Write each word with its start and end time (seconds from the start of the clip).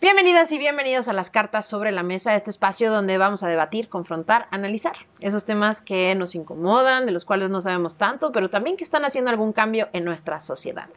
Bienvenidas 0.00 0.50
y 0.50 0.56
bienvenidos 0.56 1.08
a 1.08 1.12
las 1.12 1.28
cartas 1.28 1.66
sobre 1.66 1.92
la 1.92 2.02
mesa, 2.02 2.34
este 2.34 2.48
espacio 2.48 2.90
donde 2.90 3.18
vamos 3.18 3.42
a 3.42 3.48
debatir, 3.48 3.90
confrontar, 3.90 4.48
analizar 4.50 4.96
esos 5.20 5.44
temas 5.44 5.82
que 5.82 6.14
nos 6.14 6.34
incomodan, 6.34 7.04
de 7.04 7.12
los 7.12 7.26
cuales 7.26 7.50
no 7.50 7.60
sabemos 7.60 7.98
tanto, 7.98 8.32
pero 8.32 8.48
también 8.48 8.78
que 8.78 8.84
están 8.84 9.04
haciendo 9.04 9.30
algún 9.30 9.52
cambio 9.52 9.90
en 9.92 10.06
nuestra 10.06 10.40
sociedad. 10.40 10.88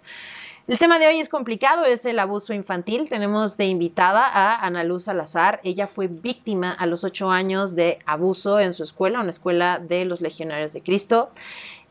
El 0.69 0.79
tema 0.79 0.97
de 0.97 1.07
hoy 1.07 1.19
es 1.19 1.27
complicado, 1.27 1.83
es 1.83 2.05
el 2.05 2.17
abuso 2.17 2.53
infantil. 2.53 3.09
Tenemos 3.09 3.57
de 3.57 3.65
invitada 3.65 4.25
a 4.25 4.65
Ana 4.65 4.85
Luz 4.85 5.03
Salazar. 5.03 5.59
Ella 5.65 5.87
fue 5.87 6.07
víctima 6.07 6.71
a 6.71 6.85
los 6.85 7.03
ocho 7.03 7.29
años 7.29 7.75
de 7.75 7.99
abuso 8.05 8.61
en 8.61 8.73
su 8.73 8.83
escuela, 8.83 9.19
una 9.19 9.31
escuela 9.31 9.79
de 9.79 10.05
los 10.05 10.21
Legionarios 10.21 10.71
de 10.71 10.81
Cristo. 10.81 11.31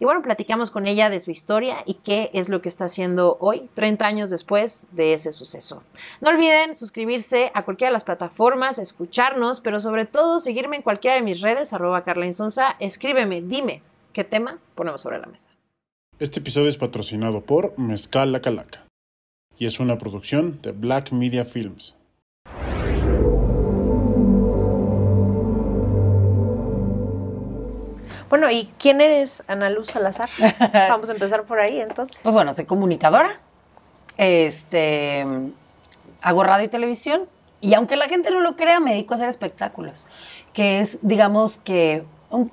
Y 0.02 0.04
bueno, 0.04 0.20
platicamos 0.20 0.72
con 0.72 0.88
ella 0.88 1.10
de 1.10 1.20
su 1.20 1.30
historia 1.30 1.84
y 1.86 1.94
qué 1.94 2.32
es 2.34 2.48
lo 2.48 2.60
que 2.60 2.68
está 2.68 2.86
haciendo 2.86 3.36
hoy, 3.38 3.70
30 3.74 4.04
años 4.04 4.30
después 4.30 4.84
de 4.90 5.12
ese 5.12 5.30
suceso. 5.30 5.84
No 6.20 6.30
olviden 6.30 6.74
suscribirse 6.74 7.52
a 7.54 7.64
cualquiera 7.64 7.90
de 7.90 7.92
las 7.92 8.02
plataformas, 8.02 8.80
escucharnos, 8.80 9.60
pero 9.60 9.78
sobre 9.78 10.04
todo 10.04 10.40
seguirme 10.40 10.74
en 10.74 10.82
cualquiera 10.82 11.14
de 11.14 11.22
mis 11.22 11.40
redes, 11.40 11.72
arroba 11.72 12.02
Carla 12.02 12.26
Insonsa. 12.26 12.74
Escríbeme, 12.80 13.42
dime 13.42 13.80
qué 14.12 14.24
tema 14.24 14.58
ponemos 14.74 15.02
sobre 15.02 15.20
la 15.20 15.26
mesa. 15.26 15.50
Este 16.18 16.40
episodio 16.40 16.68
es 16.68 16.76
patrocinado 16.76 17.42
por 17.42 17.78
Mezcal 17.78 18.32
La 18.32 18.40
Calaca 18.40 18.84
y 19.56 19.66
es 19.66 19.78
una 19.78 19.98
producción 19.98 20.60
de 20.62 20.72
Black 20.72 21.12
Media 21.12 21.44
Films. 21.44 21.94
Bueno, 28.32 28.50
¿y 28.50 28.72
quién 28.78 29.02
eres, 29.02 29.44
Ana 29.46 29.68
Luz 29.68 29.88
Salazar? 29.88 30.30
Vamos 30.88 31.10
a 31.10 31.12
empezar 31.12 31.44
por 31.44 31.60
ahí 31.60 31.82
entonces. 31.82 32.18
Pues 32.22 32.34
bueno, 32.34 32.54
soy 32.54 32.64
comunicadora, 32.64 33.28
este, 34.16 35.26
hago 36.22 36.42
radio 36.42 36.64
y 36.64 36.68
televisión 36.68 37.28
y 37.60 37.74
aunque 37.74 37.94
la 37.94 38.08
gente 38.08 38.30
no 38.30 38.40
lo 38.40 38.56
crea, 38.56 38.80
me 38.80 38.92
dedico 38.92 39.12
a 39.12 39.16
hacer 39.16 39.28
espectáculos, 39.28 40.06
que 40.54 40.80
es, 40.80 40.98
digamos 41.02 41.58
que, 41.58 42.04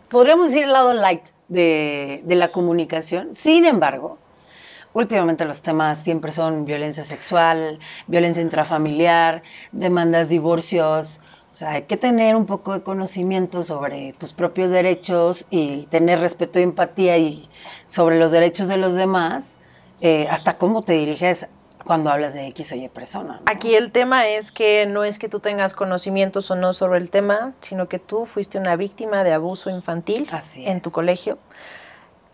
podríamos 0.10 0.48
decir 0.48 0.66
el 0.66 0.74
lado 0.74 0.92
light 0.92 1.24
de, 1.48 2.24
la 2.28 2.52
comunicación. 2.52 3.34
Sin 3.34 3.64
embargo, 3.64 4.18
últimamente 4.92 5.46
los 5.46 5.62
temas 5.62 6.04
siempre 6.04 6.34
son 6.34 6.66
violencia 6.66 7.06
sexual, 7.06 7.80
violencia 8.06 8.44
intrafamiliar, 8.44 9.44
demandas, 9.72 10.28
divorcios. 10.28 11.22
O 11.54 11.58
sea, 11.60 11.72
hay 11.72 11.82
que 11.84 11.98
tener 11.98 12.36
un 12.36 12.46
poco 12.46 12.74
de 12.74 12.82
conocimiento 12.82 13.64
sobre 13.64 14.14
tus 14.14 14.34
propios 14.34 14.72
derechos 14.72 15.46
y 15.50 15.88
tener 15.88 16.20
respeto 16.20 16.60
y 16.60 16.64
empatía 16.64 17.18
y 17.18 17.50
sobre 17.88 18.18
los 18.18 18.32
derechos 18.32 18.68
de 18.68 18.78
los 18.78 18.96
demás, 18.96 19.58
eh, 20.02 20.28
hasta 20.30 20.58
cómo 20.58 20.82
te 20.82 20.94
diriges 20.94 21.48
cuando 21.86 22.10
hablas 22.12 22.34
de 22.34 22.48
X 22.48 22.72
o 22.74 22.76
Y 22.76 22.88
persona. 22.90 23.42
Aquí 23.46 23.76
el 23.76 23.92
tema 23.92 24.28
es 24.28 24.52
que 24.52 24.86
no 24.86 25.04
es 25.04 25.18
que 25.18 25.28
tú 25.28 25.40
tengas 25.40 25.74
conocimientos 25.74 26.52
o 26.52 26.56
no 26.56 26.74
sobre 26.74 27.00
el 27.00 27.10
tema, 27.10 27.54
sino 27.62 27.88
que 27.90 28.00
tú 28.00 28.26
fuiste 28.26 28.58
una 28.58 28.76
víctima 28.76 29.24
de 29.24 29.34
abuso 29.34 29.70
infantil 29.70 30.28
en 30.58 30.82
tu 30.82 30.92
colegio. 30.92 31.40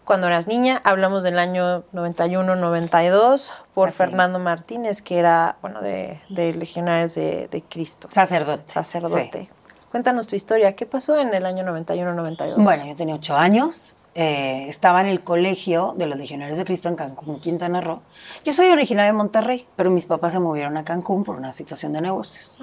Cuando 0.05 0.27
eras 0.27 0.45
niña, 0.45 0.81
hablamos 0.83 1.23
del 1.23 1.39
año 1.39 1.83
91-92 1.93 3.51
por 3.73 3.91
Fernando 3.91 4.37
Martínez, 4.37 5.01
que 5.01 5.17
era, 5.17 5.57
bueno, 5.61 5.81
de, 5.81 6.19
Legionarios 6.29 7.15
de, 7.15 7.63
Cristo. 7.67 8.07
Sacerdote. 8.11 8.71
Sacerdote. 8.71 9.49
Cuéntanos 9.89 10.27
tu 10.27 10.35
historia. 10.35 10.75
¿Qué 10.75 10.85
pasó 10.85 11.19
en 11.19 11.33
el 11.33 11.45
año 11.45 11.63
91-92? 11.63 12.63
Bueno, 12.63 12.85
yo 12.85 12.95
tenía 12.95 13.15
ocho 13.15 13.35
años. 13.35 13.97
Eh, 14.17 14.67
estaba 14.69 15.01
en 15.01 15.07
el 15.07 15.19
colegio 15.25 15.93
de 15.97 16.07
los 16.07 16.17
Legionarios 16.17 16.57
de 16.57 16.63
Cristo 16.63 16.87
en 16.87 16.95
Cancún, 16.95 17.41
Quintana 17.41 17.81
Roo. 17.81 18.01
Yo 18.45 18.53
soy 18.53 18.67
originaria 18.67 19.11
de 19.11 19.17
Monterrey, 19.17 19.67
pero 19.75 19.91
mis 19.91 20.05
papás 20.05 20.31
se 20.31 20.39
movieron 20.39 20.77
a 20.77 20.85
Cancún 20.85 21.25
por 21.25 21.35
una 21.35 21.51
situación 21.51 21.91
de 21.91 21.99
negocios. 21.99 22.55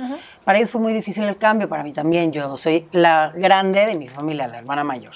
Para 0.45 0.57
ellos 0.57 0.71
fue 0.71 0.81
muy 0.81 0.95
difícil 0.95 1.25
el 1.25 1.37
cambio, 1.37 1.69
para 1.69 1.85
mí 1.85 1.93
también. 1.93 2.33
Yo 2.33 2.57
soy 2.57 2.89
la 2.93 3.33
grande 3.37 3.85
de 3.85 3.97
mi 3.97 4.09
familia, 4.09 4.49
la 4.49 4.59
hermana 4.59 4.83
mayor. 4.83 5.13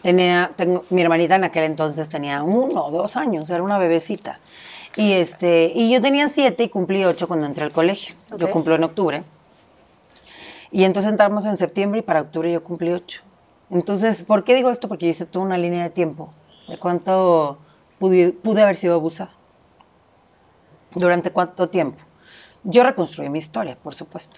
Tenía, 0.00 0.52
tengo, 0.56 0.86
mi 0.88 1.02
hermanita 1.02 1.34
en 1.34 1.44
aquel 1.44 1.64
entonces 1.64 2.08
tenía 2.08 2.42
uno 2.42 2.86
o 2.86 2.90
dos 2.90 3.18
años, 3.18 3.50
era 3.50 3.62
una 3.62 3.78
bebecita. 3.78 4.40
Y, 4.96 5.12
este, 5.12 5.70
y 5.74 5.92
yo 5.92 6.00
tenía 6.00 6.30
siete 6.30 6.64
y 6.64 6.70
cumplí 6.70 7.04
ocho 7.04 7.28
cuando 7.28 7.44
entré 7.44 7.62
al 7.62 7.72
colegio. 7.72 8.14
Yo 8.38 8.50
cumplo 8.50 8.74
en 8.74 8.84
octubre. 8.84 9.22
Y 10.70 10.84
entonces 10.84 11.12
entramos 11.12 11.44
en 11.44 11.58
septiembre 11.58 12.00
y 12.00 12.02
para 12.02 12.22
octubre 12.22 12.50
yo 12.50 12.64
cumplí 12.64 12.90
ocho. 12.90 13.20
Entonces, 13.74 14.22
¿por 14.22 14.44
qué 14.44 14.54
digo 14.54 14.70
esto? 14.70 14.86
Porque 14.86 15.06
yo 15.06 15.10
hice 15.10 15.26
toda 15.26 15.44
una 15.44 15.58
línea 15.58 15.82
de 15.82 15.90
tiempo 15.90 16.30
de 16.68 16.78
cuánto 16.78 17.58
pude, 17.98 18.62
haber 18.62 18.76
sido 18.76 18.94
abusada. 18.94 19.32
¿Durante 20.94 21.30
cuánto 21.30 21.68
tiempo? 21.68 21.98
Yo 22.62 22.84
reconstruí 22.84 23.28
mi 23.28 23.38
historia, 23.40 23.76
por 23.76 23.94
supuesto. 23.94 24.36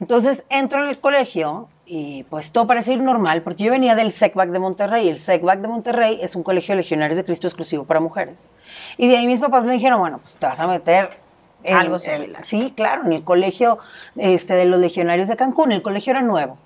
Entonces 0.00 0.44
entro 0.50 0.84
en 0.84 0.90
el 0.90 1.00
colegio 1.00 1.70
y 1.86 2.24
pues 2.24 2.52
todo 2.52 2.66
parece 2.66 2.92
ir 2.92 3.00
normal 3.00 3.40
porque 3.42 3.64
yo 3.64 3.72
venía 3.72 3.94
del 3.94 4.12
SECBAC 4.12 4.50
de 4.50 4.58
Monterrey. 4.58 5.08
El 5.08 5.16
SECBAC 5.16 5.60
de 5.60 5.68
Monterrey 5.68 6.18
es 6.20 6.36
un 6.36 6.42
colegio 6.42 6.72
de 6.74 6.82
legionarios 6.82 7.16
de 7.16 7.24
Cristo 7.24 7.46
exclusivo 7.46 7.84
para 7.84 8.00
mujeres. 8.00 8.50
Y 8.98 9.08
de 9.08 9.16
ahí 9.16 9.26
mis 9.26 9.40
papás 9.40 9.64
me 9.64 9.72
dijeron, 9.72 9.98
bueno, 9.98 10.18
pues 10.18 10.34
te 10.34 10.44
vas 10.44 10.60
a 10.60 10.66
meter 10.66 11.16
en, 11.62 11.74
algo 11.74 11.98
Sí, 11.98 12.74
claro, 12.76 13.06
en 13.06 13.14
el 13.14 13.24
colegio 13.24 13.78
este, 14.16 14.54
de 14.54 14.66
los 14.66 14.78
legionarios 14.78 15.28
de 15.28 15.36
Cancún. 15.36 15.72
El 15.72 15.80
colegio 15.80 16.10
era 16.10 16.20
nuevo, 16.20 16.58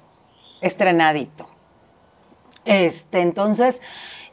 estrenadito. 0.61 1.47
Este, 2.65 3.21
entonces, 3.21 3.81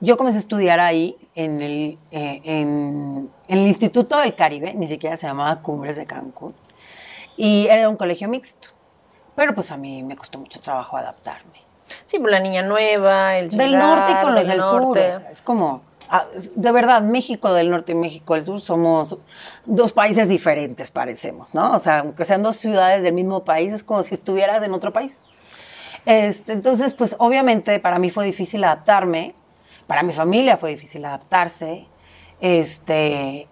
yo 0.01 0.17
comencé 0.17 0.37
a 0.37 0.41
estudiar 0.41 0.79
ahí 0.79 1.17
en 1.35 1.61
el, 1.61 1.99
eh, 2.11 2.41
en, 2.43 3.29
el 3.47 3.59
Instituto 3.59 4.17
del 4.17 4.35
Caribe, 4.35 4.73
ni 4.75 4.87
siquiera 4.87 5.17
se 5.17 5.27
llamaba 5.27 5.61
Cumbres 5.61 5.97
de 5.97 6.05
Cancún, 6.05 6.55
y 7.37 7.67
era 7.67 7.89
un 7.89 7.97
colegio 7.97 8.29
mixto. 8.29 8.69
Pero 9.35 9.53
pues 9.53 9.71
a 9.71 9.77
mí 9.77 10.03
me 10.03 10.15
costó 10.15 10.39
mucho 10.39 10.59
trabajo 10.59 10.97
adaptarme. 10.97 11.63
Sí, 12.05 12.19
pues 12.19 12.31
la 12.31 12.39
niña 12.39 12.61
nueva, 12.61 13.37
el 13.37 13.49
Del 13.49 13.77
norte 13.77 14.13
con 14.21 14.35
los 14.35 14.45
del, 14.45 14.61
sur. 14.61 14.97
Es, 14.97 15.41
como, 15.41 15.81
ah, 16.09 16.25
de 16.55 16.71
verdad, 16.71 17.01
México 17.01 17.53
del 17.53 17.71
norte 17.71 17.93
y 17.93 17.95
México 17.95 18.35
del 18.35 18.43
sur 18.43 18.61
somos 18.61 19.17
dos 19.65 19.93
países 19.93 20.27
diferentes, 20.27 20.91
parecemos, 20.91 21.55
¿no? 21.55 21.75
O 21.75 21.79
sea, 21.79 21.99
aunque 21.99 22.25
sean 22.25 22.43
dos 22.43 22.57
ciudades 22.57 23.01
del 23.01 23.13
mismo 23.13 23.43
país, 23.43 23.73
es 23.73 23.83
como 23.83 24.03
si 24.03 24.15
estuvieras 24.15 24.61
en 24.63 24.73
otro 24.73 24.93
país. 24.93 25.23
Este, 26.09 26.53
entonces, 26.53 26.95
pues 26.95 27.15
obviamente 27.19 27.79
para 27.79 27.99
mí 27.99 28.09
fue 28.09 28.25
difícil 28.25 28.63
adaptarme, 28.63 29.35
para 29.85 30.01
mi 30.01 30.11
familia 30.11 30.57
fue 30.57 30.71
difícil 30.71 31.05
adaptarse. 31.05 31.85
Este, 32.41 33.47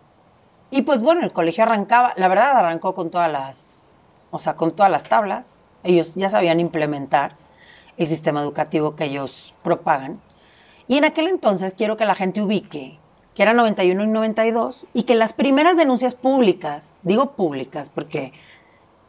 y 0.72 0.82
pues 0.82 1.04
bueno, 1.04 1.24
el 1.24 1.32
colegio 1.32 1.66
arrancaba, 1.66 2.14
la 2.18 2.28
verdad 2.28 2.58
arrancó 2.58 2.96
con 2.96 3.12
todas 3.12 3.32
las, 3.32 3.96
o 4.32 4.40
sea, 4.40 4.56
con 4.56 4.72
todas 4.72 4.92
las 4.92 5.08
tablas. 5.08 5.62
Ellos 5.84 6.16
ya 6.16 6.30
sabían 6.30 6.60
implementar 6.60 7.36
el 7.96 8.08
sistema 8.08 8.42
educativo 8.42 8.96
que 8.96 9.04
ellos 9.04 9.54
propagan. 9.62 10.20
Y 10.88 10.98
en 10.98 11.06
aquel 11.06 11.28
entonces 11.28 11.76
quiero 11.78 11.96
que 11.96 12.06
la 12.06 12.16
gente 12.16 12.42
ubique 12.42 12.98
que 13.38 13.44
era 13.44 13.54
91 13.54 14.04
y 14.04 14.08
92 14.08 14.88
y 14.96 15.04
que 15.04 15.14
las 15.14 15.32
primeras 15.32 15.78
denuncias 15.78 16.16
públicas, 16.16 16.96
digo 17.04 17.34
públicas 17.34 17.92
porque 17.94 18.34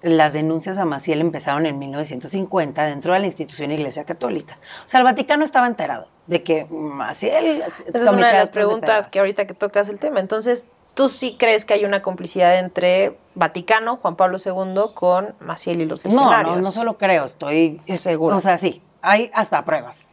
las 0.02 0.32
denuncias 0.32 0.78
a 0.78 0.84
Maciel 0.84 1.20
empezaron 1.20 1.66
en 1.66 1.78
1950 1.78 2.84
dentro 2.84 3.12
de 3.12 3.18
la 3.20 3.26
institución 3.26 3.72
Iglesia 3.72 4.04
Católica. 4.04 4.56
O 4.86 4.88
sea, 4.88 5.00
el 5.00 5.04
Vaticano 5.04 5.44
estaba 5.44 5.66
enterado 5.66 6.08
de 6.26 6.42
que 6.42 6.66
Maciel... 6.66 7.62
Esa 7.86 7.98
es 7.98 8.08
una 8.08 8.28
de 8.28 8.38
las 8.38 8.50
preguntas 8.50 9.08
que 9.08 9.18
ahorita 9.18 9.46
que 9.46 9.54
tocas 9.54 9.88
el 9.88 9.98
tema. 9.98 10.20
Entonces, 10.20 10.66
¿tú 10.94 11.08
sí 11.08 11.36
crees 11.38 11.64
que 11.64 11.74
hay 11.74 11.84
una 11.84 12.02
complicidad 12.02 12.58
entre 12.58 13.18
Vaticano, 13.34 13.96
Juan 13.96 14.16
Pablo 14.16 14.38
II, 14.44 14.92
con 14.94 15.26
Maciel 15.40 15.80
y 15.80 15.86
los 15.86 16.04
legionarios? 16.04 16.56
No, 16.56 16.56
no, 16.56 16.62
no 16.62 16.70
solo 16.70 16.96
creo, 16.96 17.24
estoy 17.24 17.80
seguro. 17.96 18.36
O 18.36 18.40
sea, 18.40 18.56
sí, 18.56 18.82
hay 19.02 19.30
hasta 19.34 19.64
pruebas. 19.64 20.04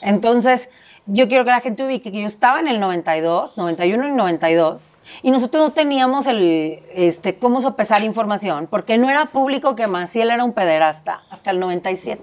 Entonces, 0.00 0.70
yo 1.10 1.26
quiero 1.26 1.44
que 1.44 1.50
la 1.50 1.60
gente 1.60 1.84
ubique 1.84 2.12
que 2.12 2.20
yo 2.20 2.28
estaba 2.28 2.60
en 2.60 2.68
el 2.68 2.80
92, 2.80 3.56
91 3.56 4.08
y 4.08 4.12
92, 4.12 4.92
y 5.22 5.30
nosotros 5.30 5.68
no 5.68 5.72
teníamos 5.72 6.26
el, 6.26 6.82
este, 6.92 7.38
cómo 7.38 7.62
sopesar 7.62 8.04
información, 8.04 8.68
porque 8.70 8.98
no 8.98 9.08
era 9.08 9.26
público 9.26 9.74
que 9.74 9.86
Maciel 9.86 10.30
era 10.30 10.44
un 10.44 10.52
pederasta 10.52 11.22
hasta 11.30 11.50
el 11.50 11.60
97. 11.60 12.22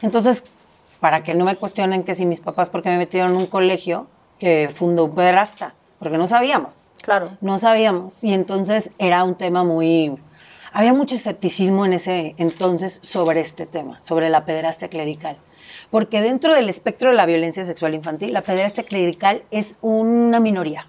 Entonces, 0.00 0.44
para 0.98 1.22
que 1.22 1.34
no 1.34 1.44
me 1.44 1.56
cuestionen 1.56 2.04
que 2.04 2.14
si 2.14 2.24
mis 2.24 2.40
papás, 2.40 2.70
porque 2.70 2.88
me 2.88 2.96
metieron 2.96 3.32
en 3.32 3.36
un 3.36 3.46
colegio 3.46 4.06
que 4.38 4.70
fundó 4.74 5.04
un 5.04 5.14
pederasta, 5.14 5.74
porque 5.98 6.16
no 6.16 6.26
sabíamos. 6.26 6.88
Claro. 7.02 7.36
No 7.42 7.58
sabíamos. 7.58 8.24
Y 8.24 8.32
entonces 8.32 8.92
era 8.98 9.24
un 9.24 9.34
tema 9.34 9.62
muy... 9.62 10.16
Había 10.72 10.94
mucho 10.94 11.14
escepticismo 11.14 11.84
en 11.84 11.92
ese 11.92 12.34
entonces 12.38 12.98
sobre 13.02 13.40
este 13.40 13.66
tema, 13.66 14.02
sobre 14.02 14.30
la 14.30 14.44
pederastia 14.46 14.88
clerical 14.88 15.36
porque 15.90 16.20
dentro 16.20 16.54
del 16.54 16.68
espectro 16.68 17.10
de 17.10 17.16
la 17.16 17.26
violencia 17.26 17.64
sexual 17.64 17.94
infantil, 17.94 18.32
la 18.32 18.42
pederastia 18.42 18.84
clerical 18.84 19.42
es 19.50 19.76
una 19.80 20.40
minoría. 20.40 20.86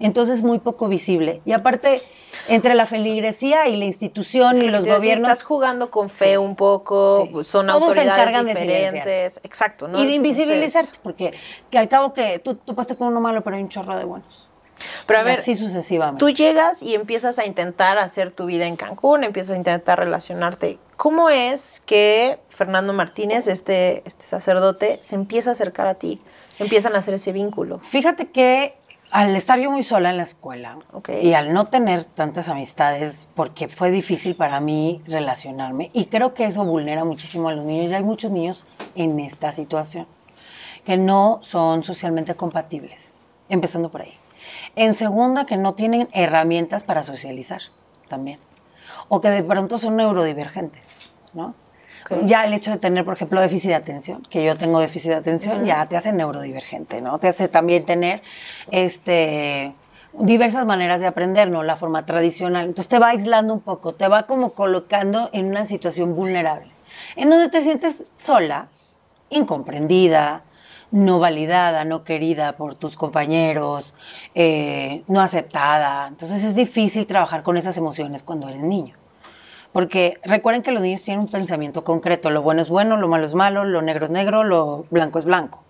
Entonces, 0.00 0.42
muy 0.42 0.58
poco 0.58 0.88
visible. 0.88 1.40
Y 1.44 1.52
aparte, 1.52 2.02
entre 2.48 2.74
la 2.74 2.86
feligresía 2.86 3.68
y 3.68 3.76
la 3.76 3.84
institución 3.84 4.60
y 4.60 4.68
los 4.68 4.86
gobiernos. 4.86 5.30
Estás 5.30 5.44
jugando 5.44 5.90
con 5.90 6.08
fe 6.08 6.36
un 6.36 6.56
poco, 6.56 7.28
son 7.42 7.70
autoridades 7.70 8.44
diferentes. 8.44 9.40
Exacto, 9.42 9.88
¿no? 9.88 10.02
Y 10.02 10.06
de 10.06 10.12
invisibilizarte, 10.14 10.98
porque 11.02 11.32
que 11.70 11.78
al 11.78 11.88
cabo 11.88 12.12
que 12.12 12.38
tú, 12.38 12.56
tú 12.56 12.74
pasaste 12.74 12.96
con 12.96 13.08
uno 13.08 13.20
malo, 13.20 13.42
pero 13.42 13.56
hay 13.56 13.62
un 13.62 13.68
chorro 13.68 13.96
de 13.96 14.04
buenos. 14.04 14.48
Pero 15.06 15.20
a 15.20 15.22
Y 15.22 15.24
ver, 15.26 15.38
así 15.40 15.54
sucesivamente. 15.54 16.18
tú 16.18 16.30
llegas 16.30 16.82
y 16.82 16.94
empiezas 16.94 17.38
a 17.38 17.46
intentar 17.46 17.98
hacer 17.98 18.32
tu 18.32 18.46
vida 18.46 18.66
en 18.66 18.76
Cancún, 18.76 19.24
empiezas 19.24 19.54
a 19.54 19.58
intentar 19.58 19.98
relacionarte. 19.98 20.78
¿Cómo 20.96 21.30
es 21.30 21.82
que 21.86 22.38
Fernando 22.48 22.92
Martínez, 22.92 23.46
este, 23.46 24.02
este 24.06 24.26
sacerdote, 24.26 24.98
se 25.00 25.14
empieza 25.14 25.50
a 25.50 25.52
acercar 25.52 25.86
a 25.86 25.94
ti? 25.94 26.20
Empiezan 26.58 26.94
a 26.94 26.98
hacer 26.98 27.14
ese 27.14 27.32
vínculo. 27.32 27.80
Fíjate 27.80 28.30
que 28.30 28.74
al 29.10 29.36
estar 29.36 29.60
yo 29.60 29.70
muy 29.70 29.84
sola 29.84 30.10
en 30.10 30.16
la 30.16 30.24
escuela 30.24 30.76
y 31.22 31.34
al 31.34 31.52
no 31.52 31.66
tener 31.66 32.04
tantas 32.04 32.48
amistades, 32.48 33.28
porque 33.36 33.68
fue 33.68 33.92
difícil 33.92 34.34
para 34.34 34.58
mí 34.58 35.00
relacionarme, 35.06 35.90
y 35.92 36.06
creo 36.06 36.34
que 36.34 36.44
eso 36.46 36.64
vulnera 36.64 37.04
muchísimo 37.04 37.48
a 37.48 37.52
los 37.52 37.64
niños, 37.64 37.92
y 37.92 37.94
hay 37.94 38.02
muchos 38.02 38.32
niños 38.32 38.64
en 38.96 39.20
esta 39.20 39.52
situación 39.52 40.06
que 40.84 40.96
no 40.96 41.38
son 41.42 41.84
socialmente 41.84 42.34
compatibles, 42.34 43.20
empezando 43.48 43.88
por 43.88 44.02
ahí. 44.02 44.14
En 44.76 44.94
segunda, 44.94 45.46
que 45.46 45.56
no 45.56 45.72
tienen 45.72 46.08
herramientas 46.12 46.84
para 46.84 47.02
socializar 47.02 47.62
también, 48.08 48.38
o 49.08 49.20
que 49.20 49.30
de 49.30 49.42
pronto 49.42 49.78
son 49.78 49.96
neurodivergentes, 49.96 50.98
¿no? 51.32 51.54
Ya 52.24 52.44
el 52.44 52.52
hecho 52.52 52.70
de 52.70 52.78
tener, 52.78 53.04
por 53.04 53.14
ejemplo, 53.14 53.40
déficit 53.40 53.70
de 53.70 53.76
atención, 53.76 54.22
que 54.28 54.44
yo 54.44 54.56
tengo 54.56 54.78
déficit 54.78 55.10
de 55.12 55.16
atención, 55.16 55.64
ya 55.64 55.86
te 55.86 55.96
hace 55.96 56.12
neurodivergente, 56.12 57.00
¿no? 57.00 57.18
Te 57.18 57.28
hace 57.28 57.48
también 57.48 57.86
tener 57.86 58.22
este, 58.70 59.74
diversas 60.12 60.66
maneras 60.66 61.00
de 61.00 61.06
aprender, 61.06 61.50
¿no? 61.50 61.62
La 61.62 61.76
forma 61.76 62.04
tradicional. 62.04 62.66
Entonces 62.66 62.88
te 62.88 62.98
va 62.98 63.08
aislando 63.08 63.54
un 63.54 63.60
poco, 63.60 63.94
te 63.94 64.06
va 64.06 64.26
como 64.26 64.52
colocando 64.52 65.30
en 65.32 65.46
una 65.46 65.64
situación 65.64 66.14
vulnerable, 66.14 66.70
en 67.16 67.30
donde 67.30 67.48
te 67.48 67.62
sientes 67.62 68.04
sola, 68.18 68.68
incomprendida, 69.30 70.42
no 70.94 71.18
validada, 71.18 71.84
no 71.84 72.04
querida 72.04 72.52
por 72.52 72.76
tus 72.76 72.96
compañeros, 72.96 73.94
eh, 74.36 75.02
no 75.08 75.20
aceptada. 75.20 76.06
Entonces 76.06 76.44
es 76.44 76.54
difícil 76.54 77.04
trabajar 77.08 77.42
con 77.42 77.56
esas 77.56 77.76
emociones 77.76 78.22
cuando 78.22 78.48
eres 78.48 78.62
niño. 78.62 78.94
Porque 79.72 80.20
recuerden 80.22 80.62
que 80.62 80.70
los 80.70 80.80
niños 80.80 81.02
tienen 81.02 81.22
un 81.22 81.28
pensamiento 81.28 81.82
concreto. 81.82 82.30
Lo 82.30 82.42
bueno 82.42 82.62
es 82.62 82.68
bueno, 82.68 82.96
lo 82.96 83.08
malo 83.08 83.26
es 83.26 83.34
malo, 83.34 83.64
lo 83.64 83.82
negro 83.82 84.04
es 84.04 84.12
negro, 84.12 84.44
lo 84.44 84.86
blanco 84.90 85.18
es 85.18 85.24
blanco. 85.24 85.64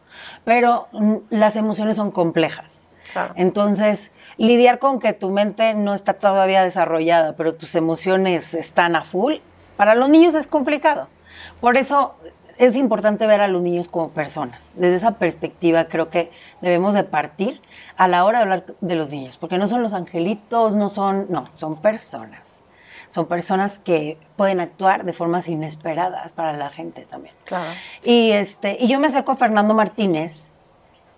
Pero 0.44 0.88
mm, 0.92 1.14
las 1.30 1.56
emociones 1.56 1.96
son 1.96 2.10
complejas. 2.10 2.86
Claro. 3.10 3.32
Entonces, 3.34 4.12
lidiar 4.36 4.78
con 4.78 4.98
que 4.98 5.14
tu 5.14 5.30
mente 5.30 5.72
no 5.72 5.94
está 5.94 6.12
todavía 6.12 6.62
desarrollada, 6.62 7.34
pero 7.34 7.54
tus 7.54 7.74
emociones 7.76 8.52
están 8.52 8.94
a 8.94 9.04
full, 9.04 9.36
para 9.78 9.94
los 9.94 10.10
niños 10.10 10.34
es 10.34 10.48
complicado. 10.48 11.08
Por 11.62 11.78
eso 11.78 12.14
es 12.58 12.76
importante 12.76 13.26
ver 13.26 13.40
a 13.40 13.48
los 13.48 13.62
niños 13.62 13.88
como 13.88 14.10
personas. 14.10 14.72
Desde 14.74 14.96
esa 14.96 15.12
perspectiva 15.12 15.84
creo 15.86 16.10
que 16.10 16.30
debemos 16.60 16.94
de 16.94 17.04
partir 17.04 17.60
a 17.96 18.08
la 18.08 18.24
hora 18.24 18.38
de 18.38 18.42
hablar 18.42 18.66
de 18.80 18.94
los 18.94 19.10
niños, 19.10 19.36
porque 19.36 19.58
no 19.58 19.68
son 19.68 19.82
los 19.82 19.94
angelitos, 19.94 20.74
no 20.74 20.88
son, 20.88 21.26
no, 21.28 21.44
son 21.54 21.80
personas. 21.80 22.62
Son 23.08 23.26
personas 23.26 23.78
que 23.78 24.18
pueden 24.36 24.60
actuar 24.60 25.04
de 25.04 25.12
formas 25.12 25.48
inesperadas 25.48 26.32
para 26.32 26.52
la 26.52 26.70
gente 26.70 27.06
también. 27.06 27.34
Claro. 27.44 27.70
Y, 28.02 28.32
este, 28.32 28.76
y 28.80 28.88
yo 28.88 28.98
me 28.98 29.06
acerco 29.06 29.32
a 29.32 29.36
Fernando 29.36 29.72
Martínez 29.74 30.50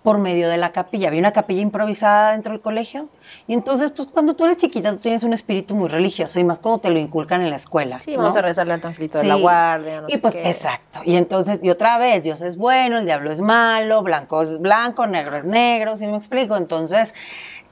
por 0.06 0.18
medio 0.18 0.48
de 0.48 0.56
la 0.56 0.70
capilla. 0.70 1.08
Había 1.08 1.18
una 1.18 1.32
capilla 1.32 1.62
improvisada 1.62 2.30
dentro 2.30 2.52
del 2.52 2.60
colegio. 2.60 3.08
Y 3.48 3.54
entonces, 3.54 3.90
pues 3.90 4.06
cuando 4.06 4.36
tú 4.36 4.44
eres 4.44 4.56
chiquita, 4.56 4.92
tú 4.92 4.98
tienes 4.98 5.24
un 5.24 5.32
espíritu 5.32 5.74
muy 5.74 5.88
religioso 5.88 6.38
y 6.38 6.44
más 6.44 6.60
como 6.60 6.78
te 6.78 6.90
lo 6.90 7.00
inculcan 7.00 7.42
en 7.42 7.50
la 7.50 7.56
escuela. 7.56 7.98
Sí, 7.98 8.14
vamos 8.16 8.34
¿no? 8.34 8.38
a 8.38 8.42
rezarle 8.42 8.74
al 8.74 8.80
tanflito 8.80 9.18
de 9.18 9.22
Sí. 9.22 9.28
la 9.28 9.34
guardia, 9.34 10.02
no 10.02 10.08
y 10.08 10.12
sé 10.12 10.18
pues, 10.18 10.34
qué. 10.34 10.48
exacto. 10.48 11.00
Y 11.04 11.16
entonces, 11.16 11.58
y 11.60 11.70
otra 11.70 11.98
vez, 11.98 12.22
Dios 12.22 12.40
es 12.42 12.56
bueno, 12.56 12.98
el 12.98 13.04
diablo 13.04 13.32
es 13.32 13.40
malo, 13.40 14.04
blanco 14.04 14.42
es 14.42 14.60
blanco, 14.60 15.08
negro 15.08 15.38
es 15.38 15.44
negro, 15.44 15.96
¿sí 15.96 16.06
me 16.06 16.14
explico? 16.14 16.56
Entonces, 16.56 17.12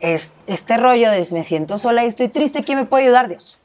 es, 0.01 0.33
este 0.49 0.77
rollo 0.77 1.13
de 1.13 1.25
me 1.31 1.45
siento 1.45 1.77
sola 1.77 2.03
y 2.03 2.09
estoy 2.09 2.31
triste, 2.31 2.65
¿quién 2.65 2.79
me 2.79 2.85
puede 2.85 3.05
ayudar? 3.05 3.29
Dios, 3.29 3.61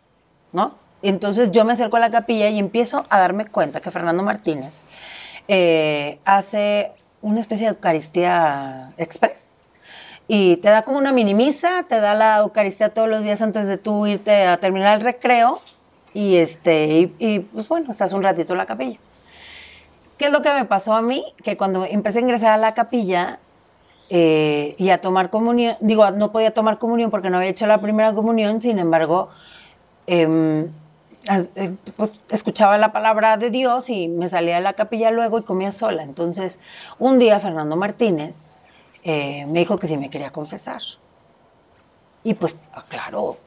¿no? 0.54 0.76
Entonces 1.02 1.50
yo 1.50 1.66
me 1.66 1.74
acerco 1.74 1.98
a 1.98 2.02
la 2.02 2.12
capilla 2.12 2.50
y 2.50 2.60
empiezo 2.60 3.02
a 3.10 3.18
darme 3.18 3.48
cuenta 3.48 3.82
que 3.82 3.90
Fernando 3.90 4.22
Martínez 4.22 4.84
eh, 5.48 6.20
hace 6.24 6.92
una 7.22 7.40
especie 7.40 7.68
de 7.68 7.74
Eucaristía 7.74 8.94
Express. 8.98 9.54
Y 10.28 10.58
te 10.58 10.70
da 10.70 10.84
como 10.84 11.00
una 11.00 11.12
mini 11.12 11.34
misa, 11.34 11.86
te 11.90 12.00
da 12.00 12.14
la 12.14 12.38
Eucaristía 12.38 12.94
todos 12.94 13.10
los 13.10 13.24
días 13.24 13.42
antes 13.42 13.68
de 13.68 13.78
tú 13.78 14.06
irte 14.06 14.46
a 14.46 14.58
terminar 14.58 15.00
el 15.00 15.04
recreo. 15.04 15.60
Y, 16.14 16.36
este, 16.36 17.12
y, 17.18 17.40
pues 17.40 17.68
bueno, 17.68 17.92
estás 17.92 18.14
un 18.14 18.24
ratito 18.24 18.54
en 18.54 18.58
la 18.58 18.66
capilla. 18.66 19.00
¿Qué 20.18 20.26
es 20.26 20.32
lo 20.32 20.42
que 20.42 20.54
me 20.54 20.66
pasó 20.66 20.94
a 20.94 21.02
mí? 21.02 21.24
Que 21.44 21.58
cuando 21.58 21.86
empecé 21.86 22.20
a 22.20 22.22
ingresar 22.22 22.54
a 22.54 22.58
la 22.58 22.74
capilla 22.74 23.40
eh, 24.10 24.76
y 24.78 24.90
a 24.90 25.02
tomar 25.02 25.30
comunión, 25.30 25.78
digo, 25.80 26.10
no 26.12 26.32
podía 26.32 26.52
tomar 26.52 26.78
comunión 26.78 27.10
porque 27.10 27.30
no 27.30 27.38
había 27.38 27.50
hecho 27.50 27.68
la 27.68 27.80
primera 27.80 28.14
comunión, 28.14 28.62
sin 28.62 28.80
embargo, 28.80 29.30
em, 30.08 30.72
pues, 31.98 32.22
escuchaba 32.30 32.78
la 32.78 32.92
palabra 32.92 33.38
de 33.38 33.50
Dios 33.50 33.90
y 33.90 34.08
me 34.08 34.30
salía 34.30 34.56
de 34.56 34.62
la 34.62 34.74
capilla 34.74 35.12
luego 35.12 35.40
y 35.40 35.44
comía 35.44 35.72
sola. 35.72 36.04
Entonces, 36.04 36.60
un 36.98 37.20
día 37.20 37.40
Fernando 37.40 37.76
Martínez 37.76 38.50
eh, 39.04 39.46
me 39.48 39.60
dijo 39.60 39.78
que 39.78 39.88
si 39.88 39.98
me 39.98 40.10
quería 40.10 40.30
confesar. 40.32 40.82
Y 42.24 42.34
pues, 42.34 42.58
ah, 42.74 42.84
claro, 42.88 43.38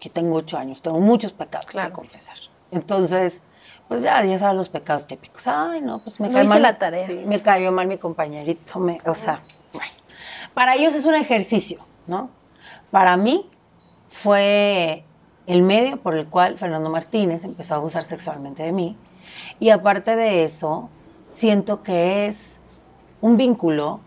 que 0.00 0.08
tengo 0.10 0.36
ocho 0.36 0.56
años, 0.58 0.82
tengo 0.82 1.00
muchos 1.00 1.32
pecados 1.32 1.66
Claro. 1.66 1.88
que 1.90 1.94
confesar. 1.94 2.36
Entonces, 2.70 3.42
pues 3.88 4.02
ya, 4.02 4.24
ya 4.24 4.38
sabes 4.38 4.56
los 4.56 4.68
pecados 4.68 5.06
típicos. 5.06 5.46
Ay, 5.46 5.80
no, 5.82 5.98
pues 5.98 6.18
me 6.20 6.28
No 6.28 6.38
hice 6.40 6.48
mal. 6.48 6.62
la 6.62 6.78
tarea. 6.78 7.06
Sí, 7.06 7.14
me 7.26 7.42
cayó 7.42 7.72
mal 7.72 7.86
mi 7.86 7.98
compañerito. 7.98 8.78
me- 8.78 8.98
o 9.06 9.14
sea, 9.14 9.40
bueno. 9.72 9.90
Para 10.54 10.74
ellos 10.76 10.94
es 10.94 11.04
un 11.04 11.14
ejercicio, 11.14 11.80
¿no? 12.06 12.30
Para 12.90 13.16
mí 13.16 13.46
fue 14.08 15.04
el 15.46 15.62
medio 15.62 16.00
por 16.00 16.16
el 16.16 16.26
cual 16.26 16.58
Fernando 16.58 16.90
Martínez 16.90 17.44
empezó 17.44 17.74
a 17.74 17.76
abusar 17.78 18.02
sexualmente 18.02 18.62
de 18.62 18.72
mí. 18.72 18.96
Y 19.58 19.70
aparte 19.70 20.16
de 20.16 20.44
eso, 20.44 20.88
siento 21.28 21.82
que 21.82 22.26
es 22.26 22.60
un 23.20 23.36
vínculo 23.36 24.00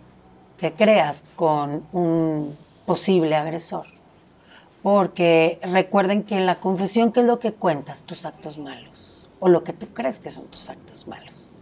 que 0.57 0.73
creas 0.73 1.23
con 1.35 1.85
un 1.91 2.57
posible 2.85 3.35
agresor. 3.35 3.87
Porque 4.81 5.59
recuerden 5.63 6.23
que 6.23 6.37
en 6.37 6.45
la 6.45 6.55
confesión, 6.55 7.11
¿qué 7.11 7.21
es 7.21 7.25
lo 7.25 7.39
que 7.39 7.53
cuentas? 7.53 8.03
Tus 8.03 8.25
actos 8.25 8.57
malos. 8.57 9.27
O 9.39 9.49
lo 9.49 9.63
que 9.63 9.73
tú 9.73 9.87
crees 9.87 10.19
que 10.19 10.29
son 10.29 10.45
tus 10.45 10.69
actos 10.69 11.07
malos. 11.07 11.55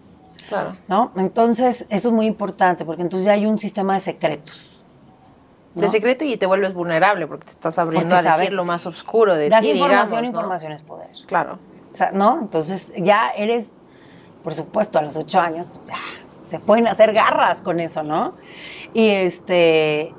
Claro. 0.49 0.73
¿No? 0.89 1.11
Entonces, 1.15 1.85
eso 1.89 2.09
es 2.09 2.13
muy 2.13 2.25
importante, 2.25 2.83
porque 2.83 3.01
entonces 3.01 3.25
ya 3.25 3.33
hay 3.33 3.45
un 3.45 3.59
sistema 3.59 3.95
de 3.95 4.01
secretos. 4.01 4.72
De 5.75 5.89
secreto 5.89 6.23
y 6.23 6.37
te 6.37 6.45
vuelves 6.45 6.73
vulnerable 6.73 7.25
porque 7.25 7.45
te 7.45 7.51
estás 7.51 7.79
abriendo 7.79 8.09
Porque 8.09 8.27
a 8.27 8.31
decir 8.31 8.45
sabes, 8.45 8.51
lo 8.51 8.63
más 8.63 8.85
oscuro 8.85 9.35
de 9.35 9.49
Das 9.49 9.63
ti, 9.63 9.71
información, 9.71 9.99
digamos, 10.07 10.21
¿no? 10.21 10.27
información 10.27 10.71
es 10.71 10.81
poder. 10.83 11.09
Claro. 11.25 11.57
O 11.91 11.95
sea, 11.95 12.11
¿no? 12.11 12.39
Entonces 12.39 12.93
ya 12.97 13.31
eres, 13.35 13.73
por 14.43 14.53
supuesto, 14.53 14.99
a 14.99 15.01
los 15.01 15.17
ocho 15.17 15.39
años, 15.39 15.65
pues 15.73 15.85
ya 15.85 15.97
te 16.51 16.59
pueden 16.59 16.87
hacer 16.87 17.13
garras 17.13 17.61
con 17.63 17.79
eso, 17.79 18.03
¿no? 18.03 18.33
Y 18.93 19.09
este. 19.09 20.13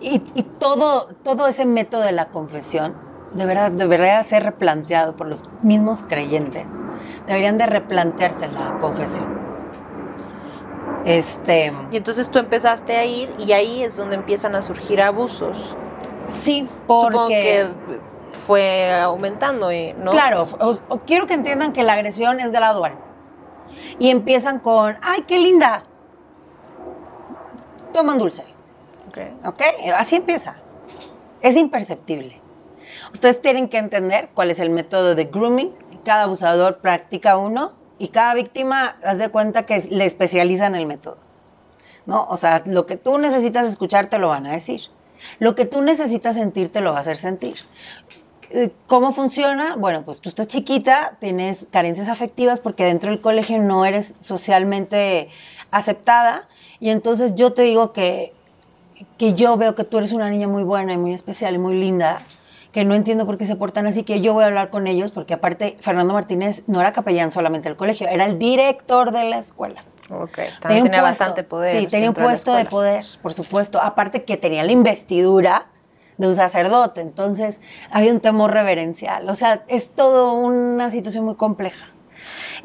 Y, 0.00 0.22
y 0.34 0.42
todo, 0.42 1.08
todo 1.22 1.46
ese 1.46 1.64
método 1.66 2.02
de 2.02 2.12
la 2.12 2.26
confesión 2.26 2.94
deberá, 3.34 3.70
debería 3.70 4.22
ser 4.24 4.44
replanteado 4.44 5.16
por 5.16 5.26
los 5.26 5.42
mismos 5.62 6.02
creyentes. 6.02 6.66
Deberían 7.26 7.58
de 7.58 7.66
replantearse 7.66 8.48
la 8.48 8.78
confesión. 8.80 9.45
Este. 11.06 11.72
Y 11.92 11.96
entonces 11.96 12.28
tú 12.30 12.38
empezaste 12.38 12.96
a 12.96 13.04
ir 13.04 13.32
y 13.38 13.52
ahí 13.52 13.82
es 13.84 13.96
donde 13.96 14.16
empiezan 14.16 14.54
a 14.54 14.62
surgir 14.62 15.00
abusos. 15.00 15.76
Sí, 16.28 16.68
Supongo 16.78 17.10
porque. 17.12 17.34
que 17.34 17.66
fue 18.46 18.92
aumentando, 18.92 19.70
¿no? 19.98 20.10
Claro, 20.10 20.42
os- 20.60 20.82
o 20.88 20.98
quiero 21.00 21.26
que 21.26 21.34
entiendan 21.34 21.72
que 21.72 21.82
la 21.82 21.92
agresión 21.94 22.40
es 22.40 22.50
gradual. 22.50 22.94
Y 23.98 24.10
empiezan 24.10 24.58
con, 24.58 24.96
ay, 25.02 25.22
qué 25.26 25.38
linda. 25.38 25.84
Toma 27.92 28.12
un 28.12 28.18
dulce. 28.18 28.44
Ok. 29.08 29.18
¿Ok? 29.46 29.62
Así 29.96 30.16
empieza. 30.16 30.56
Es 31.40 31.56
imperceptible. 31.56 32.40
Ustedes 33.12 33.40
tienen 33.40 33.68
que 33.68 33.78
entender 33.78 34.28
cuál 34.34 34.50
es 34.50 34.60
el 34.60 34.70
método 34.70 35.14
de 35.14 35.24
grooming. 35.24 35.72
Cada 36.04 36.24
abusador 36.24 36.78
practica 36.78 37.36
uno 37.36 37.72
y 37.98 38.08
cada 38.08 38.34
víctima, 38.34 38.96
haz 39.02 39.18
de 39.18 39.28
cuenta 39.30 39.64
que 39.64 39.78
le 39.90 40.04
especializa 40.04 40.66
en 40.66 40.74
el 40.74 40.86
método. 40.86 41.18
¿No? 42.04 42.24
O 42.28 42.36
sea, 42.36 42.62
lo 42.66 42.86
que 42.86 42.96
tú 42.96 43.18
necesitas 43.18 43.66
escuchar 43.66 44.08
te 44.08 44.18
lo 44.18 44.28
van 44.28 44.46
a 44.46 44.52
decir. 44.52 44.82
Lo 45.38 45.54
que 45.54 45.64
tú 45.64 45.82
necesitas 45.82 46.36
sentir 46.36 46.70
te 46.70 46.80
lo 46.80 46.92
va 46.92 46.98
a 46.98 47.00
hacer 47.00 47.16
sentir. 47.16 47.56
Eh, 48.50 48.70
¿Cómo 48.86 49.12
funciona? 49.12 49.74
Bueno, 49.76 50.02
pues 50.04 50.20
tú 50.20 50.28
estás 50.28 50.46
chiquita, 50.46 51.16
tienes 51.18 51.66
carencias 51.70 52.08
afectivas 52.08 52.60
porque 52.60 52.84
dentro 52.84 53.10
del 53.10 53.20
colegio 53.20 53.58
no 53.58 53.84
eres 53.84 54.14
socialmente 54.20 55.28
aceptada 55.72 56.48
y 56.78 56.90
entonces 56.90 57.34
yo 57.34 57.54
te 57.54 57.62
digo 57.62 57.92
que, 57.92 58.32
que 59.18 59.34
yo 59.34 59.56
veo 59.56 59.74
que 59.74 59.82
tú 59.82 59.98
eres 59.98 60.12
una 60.12 60.30
niña 60.30 60.46
muy 60.46 60.62
buena 60.62 60.92
y 60.92 60.96
muy 60.96 61.12
especial 61.12 61.56
y 61.56 61.58
muy 61.58 61.74
linda, 61.74 62.20
que 62.76 62.84
no 62.84 62.94
entiendo 62.94 63.24
por 63.24 63.38
qué 63.38 63.46
se 63.46 63.56
portan 63.56 63.86
así, 63.86 64.02
que 64.02 64.20
yo 64.20 64.34
voy 64.34 64.44
a 64.44 64.48
hablar 64.48 64.68
con 64.68 64.86
ellos 64.86 65.10
porque 65.10 65.32
aparte 65.32 65.78
Fernando 65.80 66.12
Martínez 66.12 66.62
no 66.66 66.78
era 66.78 66.92
capellán 66.92 67.32
solamente 67.32 67.70
del 67.70 67.76
colegio, 67.78 68.06
era 68.06 68.26
el 68.26 68.38
director 68.38 69.12
de 69.12 69.24
la 69.24 69.38
escuela. 69.38 69.82
Ok, 70.10 70.40
también 70.60 70.84
tenía, 70.84 71.00
bastante 71.00 71.42
poder. 71.42 71.80
Sí, 71.80 71.86
tenía 71.86 72.10
un 72.10 72.14
puesto 72.14 72.52
de 72.52 72.66
poder, 72.66 73.06
por 73.22 73.32
supuesto. 73.32 73.80
Aparte 73.80 74.24
que 74.24 74.36
tenía 74.36 74.62
la 74.62 74.72
investidura 74.72 75.68
de 76.18 76.28
un 76.28 76.36
sacerdote, 76.36 77.00
entonces 77.00 77.62
había 77.90 78.12
un 78.12 78.20
temor 78.20 78.52
reverencial. 78.52 79.26
O 79.30 79.34
sea, 79.34 79.64
es 79.68 79.92
todo 79.92 80.34
una 80.34 80.90
situación 80.90 81.24
muy 81.24 81.36
compleja. 81.36 81.86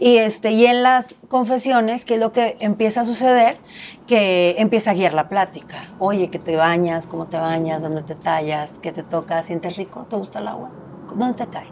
Y, 0.02 0.18
este, 0.18 0.50
y 0.50 0.66
en 0.66 0.82
las 0.82 1.14
confesiones, 1.28 2.06
¿qué 2.06 2.16
es 2.16 2.20
lo 2.20 2.32
que 2.32 2.58
empieza 2.60 3.02
a 3.02 3.06
suceder? 3.06 3.60
Que 4.08 4.56
empieza 4.58 4.90
a 4.90 4.94
guiar 4.96 5.14
la 5.14 5.30
plática. 5.30 5.92
Oye, 6.00 6.32
que 6.32 6.40
te 6.40 6.56
bañas, 6.56 7.06
cómo 7.06 7.28
te 7.28 7.38
bañas, 7.38 7.84
dónde 7.84 8.02
te 8.02 8.16
tallas, 8.16 8.80
qué 8.80 8.92
te 8.92 9.04
toca, 9.04 9.44
sientes 9.44 9.78
rico, 9.78 10.08
te 10.10 10.16
gusta 10.16 10.40
el 10.40 10.48
agua, 10.48 10.72
dónde 11.14 11.46
te 11.46 11.46
cae. 11.46 11.68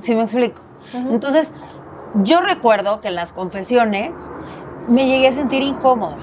¿Sí 0.00 0.16
me 0.16 0.22
explico? 0.22 0.62
Entonces, 0.94 1.54
yo 2.24 2.40
recuerdo 2.40 3.00
que 3.00 3.06
en 3.06 3.14
las 3.14 3.32
confesiones 3.32 4.12
me 4.88 5.06
llegué 5.06 5.28
a 5.28 5.32
sentir 5.32 5.62
incómoda. 5.62 6.18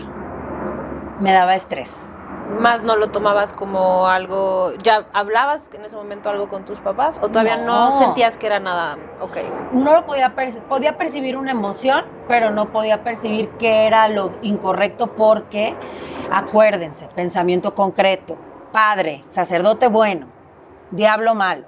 Me 1.21 1.31
daba 1.31 1.55
estrés. 1.55 2.08
Más 2.49 2.83
no 2.83 2.95
lo 2.95 3.11
tomabas 3.11 3.53
como 3.53 4.07
algo, 4.07 4.73
¿ya 4.81 5.05
hablabas 5.13 5.69
en 5.73 5.85
ese 5.85 5.95
momento 5.95 6.29
algo 6.29 6.49
con 6.49 6.65
tus 6.65 6.79
papás 6.79 7.19
o 7.21 7.27
todavía 7.27 7.57
no, 7.57 7.97
sentías 7.99 8.37
que 8.37 8.47
era 8.47 8.59
nada, 8.59 8.97
ok? 9.21 9.37
No 9.71 9.93
lo 9.93 10.05
podía, 10.05 10.33
podía 10.67 10.97
percibir 10.97 11.37
una 11.37 11.51
emoción, 11.51 12.05
pero 12.27 12.49
no 12.49 12.71
podía 12.71 13.03
percibir 13.03 13.49
que 13.51 13.85
era 13.85 14.07
lo 14.07 14.33
incorrecto 14.41 15.07
porque, 15.15 15.75
acuérdense, 16.31 17.07
pensamiento 17.15 17.75
concreto, 17.75 18.35
padre, 18.71 19.23
sacerdote 19.29 19.87
bueno, 19.87 20.27
diablo 20.91 21.35
malo 21.35 21.65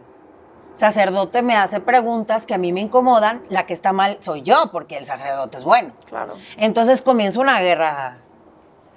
sacerdote 0.76 1.44
me 1.44 1.56
hace 1.56 1.80
preguntas 1.80 2.48
que 2.48 2.56
a 2.56 2.58
mí 2.58 2.74
me 2.74 2.82
incomodan, 2.82 3.44
la 3.50 3.68
que 3.68 3.74
está 3.74 3.94
mal 3.94 4.18
soy 4.22 4.42
yo, 4.42 4.70
porque 4.72 4.98
el 4.98 5.06
sacerdote 5.06 5.58
es 5.58 5.64
bueno. 5.64 5.94
Claro. 6.08 6.34
Entonces 6.58 7.04
comienza 7.04 7.40
una 7.40 7.60
guerra 7.60 8.18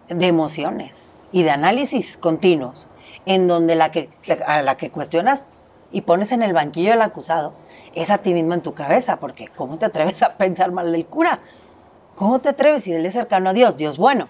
de 0.09 0.27
emociones 0.27 1.19
y 1.35 1.43
de 1.43 1.51
análisis 1.51 2.17
continuos, 2.17 2.87
en 3.27 3.49
donde 3.49 3.75
la 3.75 3.91
que, 3.91 4.09
a 4.47 4.63
la 4.63 4.77
que 4.77 4.91
cuestionas 4.91 5.47
y 5.91 6.03
pones 6.03 6.31
en 6.31 6.45
el 6.45 6.53
banquillo 6.53 6.93
del 6.93 7.03
acusado 7.03 7.55
es 7.93 8.11
a 8.11 8.19
ti 8.19 8.33
mismo 8.33 8.55
en 8.55 8.63
tu 8.63 8.73
cabeza, 8.73 9.19
porque 9.19 9.49
¿cómo 9.49 9.77
te 9.77 9.85
atreves 9.85 10.23
a 10.23 10.37
pensar 10.37 10.71
mal 10.71 10.93
del 10.93 11.07
cura? 11.07 11.41
¿Cómo 12.15 12.39
te 12.39 12.51
atreves 12.51 12.85
si 12.85 12.93
él 12.93 13.05
es 13.05 13.15
cercano 13.15 13.51
a 13.51 13.53
Dios, 13.53 13.77
Dios 13.77 13.99
bueno? 13.99 14.29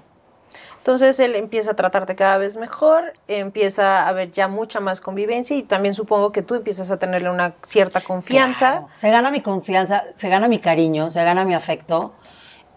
Entonces 0.78 1.20
él 1.20 1.34
empieza 1.34 1.72
a 1.72 1.74
tratarte 1.74 2.16
cada 2.16 2.38
vez 2.38 2.56
mejor, 2.56 3.12
empieza 3.28 4.04
a 4.04 4.08
haber 4.08 4.30
ya 4.30 4.48
mucha 4.48 4.80
más 4.80 5.02
convivencia 5.02 5.54
y 5.54 5.62
también 5.62 5.92
supongo 5.92 6.32
que 6.32 6.40
tú 6.40 6.54
empiezas 6.54 6.90
a 6.90 6.96
tenerle 6.96 7.28
una 7.28 7.52
cierta 7.66 8.00
confianza. 8.00 8.86
Se 8.94 9.10
gana 9.10 9.30
mi 9.30 9.42
confianza, 9.42 10.04
se 10.16 10.30
gana 10.30 10.48
mi 10.48 10.58
cariño, 10.58 11.10
se 11.10 11.22
gana 11.22 11.44
mi 11.44 11.52
afecto. 11.52 12.14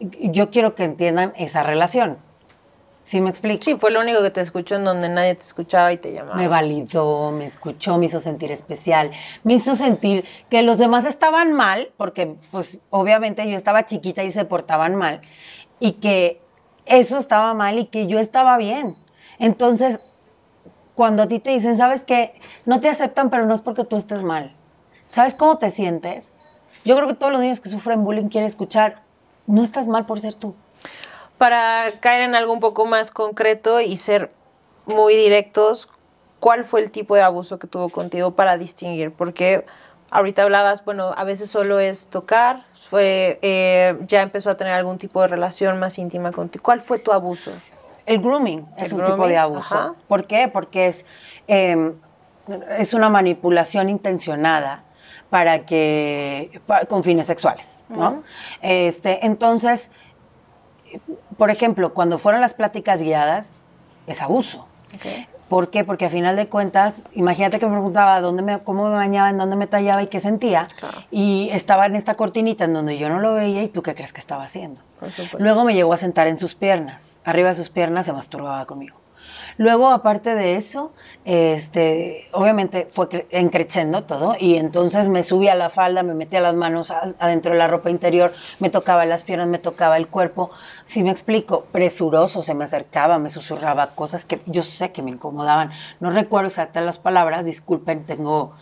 Yo 0.02 0.52
quiero 0.52 0.76
que 0.76 0.84
entiendan 0.84 1.32
esa 1.38 1.64
relación. 1.64 2.27
¿Sí 3.08 3.22
me 3.22 3.30
explico? 3.30 3.64
Sí, 3.64 3.78
fue 3.80 3.92
lo 3.92 4.02
único 4.02 4.22
que 4.22 4.32
te 4.32 4.42
escuchó 4.42 4.76
en 4.76 4.84
donde 4.84 5.08
nadie 5.08 5.34
te 5.34 5.44
escuchaba 5.44 5.94
y 5.94 5.98
te 5.98 6.12
llamaba. 6.12 6.36
Me 6.36 6.50
validó, 6.50 7.32
me 7.32 7.46
escuchó, 7.46 7.98
me 7.98 8.08
hizo 8.08 8.20
sentir 8.20 8.52
especial, 8.52 9.12
me 9.46 9.54
hizo 9.54 9.76
sentir 9.76 10.26
que 10.50 10.62
los 10.62 10.78
demás 10.78 11.06
estaban 11.06 11.54
mal, 11.54 11.90
porque 11.96 12.36
pues 12.52 12.82
obviamente 12.90 13.50
yo 13.50 13.56
estaba 13.56 13.86
chiquita 13.86 14.26
y 14.26 14.32
se 14.32 14.44
portaban 14.44 14.96
mal, 14.96 15.22
y 15.80 15.94
que 15.94 16.42
eso 16.86 17.18
estaba 17.18 17.54
mal 17.54 17.80
y 17.80 17.86
que 17.86 18.08
yo 18.08 18.20
estaba 18.20 18.58
bien. 18.58 18.98
Entonces, 19.40 20.02
cuando 20.94 21.24
a 21.24 21.28
ti 21.30 21.40
te 21.40 21.52
dicen, 21.52 21.78
¿sabes 21.78 22.04
qué? 22.04 22.34
No 22.66 22.82
te 22.82 22.90
aceptan, 22.90 23.30
pero 23.30 23.46
no 23.46 23.56
es 23.56 23.62
porque 23.62 23.86
tú 23.86 23.96
estés 23.96 24.22
mal. 24.22 24.54
¿Sabes 25.08 25.34
cómo 25.34 25.58
te 25.58 25.70
sientes? 25.70 26.34
Yo 26.84 26.98
creo 26.98 27.08
que 27.08 27.14
todos 27.14 27.32
los 27.32 27.40
niños 27.40 27.62
que 27.62 27.70
sufren 27.70 28.04
bullying 28.04 28.28
quieren 28.28 28.50
escuchar, 28.50 29.04
no 29.46 29.64
estás 29.64 29.88
mal 29.88 30.06
por 30.06 30.20
ser 30.20 30.36
tú. 30.36 30.56
Para 31.38 31.92
caer 32.00 32.24
en 32.24 32.36
algo 32.36 32.54
un 32.54 32.60
poco 32.60 32.86
más 32.86 33.12
concreto 33.12 33.80
y 33.80 33.98
ser 33.98 34.32
muy 34.86 35.16
directos, 35.16 35.90
¿cuál 36.40 36.66
fue 36.66 36.82
el 36.82 36.92
tipo 36.92 37.16
de 37.16 37.22
abuso 37.22 37.60
que 37.60 37.68
tuvo 37.68 37.90
contigo 37.90 38.32
para 38.32 38.58
distinguir? 38.58 39.12
Porque 39.12 39.66
ahorita 40.10 40.44
hablabas, 40.44 40.84
bueno, 40.86 41.14
a 41.16 41.24
veces 41.24 41.50
solo 41.50 41.80
es 41.80 42.08
tocar, 42.08 42.64
fue, 42.74 43.40
eh, 43.42 43.98
ya 44.08 44.22
empezó 44.22 44.50
a 44.50 44.58
tener 44.58 44.74
algún 44.74 44.98
tipo 44.98 45.22
de 45.22 45.28
relación 45.28 45.80
más 45.80 45.98
íntima 45.98 46.32
contigo. 46.32 46.64
¿Cuál 46.64 46.82
fue 46.82 47.00
tu 47.00 47.12
abuso? 47.12 47.52
El 48.06 48.20
grooming 48.20 48.66
es 48.78 48.94
un 48.94 49.04
tipo 49.04 49.28
de 49.28 49.38
abuso. 49.38 49.96
¿Por 50.08 50.26
qué? 50.26 50.48
Porque 50.48 50.88
es, 50.88 51.06
em, 51.48 51.96
es 52.78 52.94
una 52.94 53.10
manipulación 53.10 53.90
intencionada 53.90 54.84
para 55.30 55.66
que, 55.66 56.62
con 56.88 57.04
fines 57.04 57.28
sexuales, 57.28 57.84
¿no? 57.90 58.24
este, 58.62 59.26
entonces, 59.26 59.92
por 61.38 61.52
ejemplo, 61.52 61.94
cuando 61.94 62.18
fueron 62.18 62.42
las 62.42 62.54
pláticas 62.54 63.02
guiadas, 63.02 63.54
es 64.08 64.22
abuso. 64.22 64.66
¿Por 65.50 65.70
qué? 65.70 65.86
Porque 65.86 66.06
a 66.06 66.10
final 66.10 66.36
de 66.36 66.48
cuentas, 66.48 67.04
imagínate 67.14 67.60
que 67.60 67.66
me 67.68 67.72
preguntaba 67.74 68.20
dónde 68.20 68.42
me, 68.42 68.60
cómo 68.60 68.90
me 68.90 68.96
bañaba, 68.96 69.30
en 69.30 69.38
dónde 69.38 69.56
me 69.56 69.66
tallaba 69.66 70.04
y 70.04 70.08
qué 70.08 70.20
sentía. 70.20 70.68
Y 71.10 71.50
estaba 71.54 71.86
en 71.86 71.96
esta 71.96 72.16
cortinita 72.16 72.66
en 72.66 72.74
donde 72.74 72.98
yo 72.98 73.08
no 73.08 73.20
lo 73.20 73.34
veía 73.34 73.64
y 73.64 73.70
tú 73.70 73.82
qué 73.82 73.96
crees 73.96 74.12
que 74.12 74.20
estaba 74.20 74.44
haciendo. 74.44 74.82
Luego 75.38 75.64
me 75.64 75.74
llegó 75.74 75.94
a 75.94 75.98
sentar 75.98 76.28
en 76.28 76.38
sus 76.38 76.54
piernas. 76.56 77.22
Arriba 77.24 77.50
de 77.50 77.56
sus 77.56 77.70
piernas 77.70 78.06
se 78.06 78.14
masturbaba 78.14 78.66
conmigo. 78.66 78.98
Luego, 79.58 79.90
aparte 79.90 80.36
de 80.36 80.56
eso, 80.56 80.92
este, 81.26 82.30
obviamente 82.32 82.88
fue 82.92 83.08
encrechendo 83.32 84.04
todo 84.04 84.36
y 84.40 84.56
entonces 84.56 85.10
me 85.10 85.24
subí 85.24 85.48
a 85.48 85.56
la 85.56 85.70
falda, 85.70 86.04
me 86.04 86.14
metía 86.14 86.42
las 86.42 86.54
manos 86.54 86.92
adentro 86.92 87.52
de 87.52 87.58
la 87.58 87.68
ropa 87.68 87.90
interior, 87.90 88.34
me 88.60 88.70
tocaba 88.70 89.06
las 89.06 89.24
piernas, 89.24 89.48
me 89.48 89.60
tocaba 89.60 89.98
el 89.98 90.08
cuerpo. 90.08 90.52
Si 90.86 91.04
me 91.04 91.12
explico, 91.12 91.66
presuroso, 91.72 92.42
se 92.42 92.54
me 92.54 92.66
acercaba, 92.66 93.18
me 93.18 93.30
susurraba 93.30 93.88
cosas 93.96 94.26
que 94.26 94.40
yo 94.46 94.62
sé 94.62 94.92
que 94.92 95.02
me 95.02 95.12
incomodaban. 95.12 95.72
No 96.00 96.12
recuerdo 96.12 96.48
exactamente 96.48 96.86
las 96.86 97.00
palabras, 97.00 97.46
disculpen, 97.46 98.06
tengo 98.06 98.54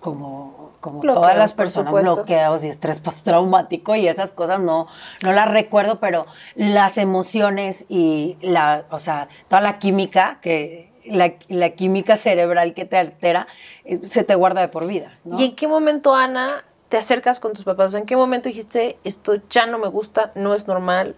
como, 0.00 0.59
como 0.80 1.02
todas 1.02 1.36
las 1.36 1.52
personas 1.52 1.92
bloqueados 1.92 2.64
y 2.64 2.68
estrés 2.68 3.00
postraumático 3.00 3.94
y 3.94 4.08
esas 4.08 4.32
cosas 4.32 4.60
no, 4.60 4.86
no 5.22 5.32
las 5.32 5.50
recuerdo, 5.50 6.00
pero 6.00 6.26
las 6.54 6.98
emociones 6.98 7.84
y 7.88 8.36
la, 8.40 8.84
o 8.90 8.98
sea, 8.98 9.28
toda 9.48 9.60
la 9.60 9.78
química 9.78 10.38
que 10.40 10.90
la, 11.04 11.32
la 11.48 11.70
química 11.70 12.16
cerebral 12.16 12.74
que 12.74 12.84
te 12.84 12.96
altera 12.96 13.46
eh, 13.84 14.00
se 14.04 14.24
te 14.24 14.34
guarda 14.34 14.60
de 14.60 14.68
por 14.68 14.86
vida. 14.86 15.12
¿Y 15.24 15.44
en 15.44 15.56
qué 15.56 15.68
momento, 15.68 16.14
Ana, 16.14 16.64
te 16.88 16.96
acercas 16.96 17.40
con 17.40 17.52
tus 17.52 17.64
papás? 17.64 17.94
¿En 17.94 18.06
qué 18.06 18.16
momento 18.16 18.48
dijiste 18.48 18.98
esto 19.04 19.36
ya 19.48 19.66
no 19.66 19.78
me 19.78 19.88
gusta, 19.88 20.32
no 20.34 20.54
es 20.54 20.66
normal? 20.66 21.14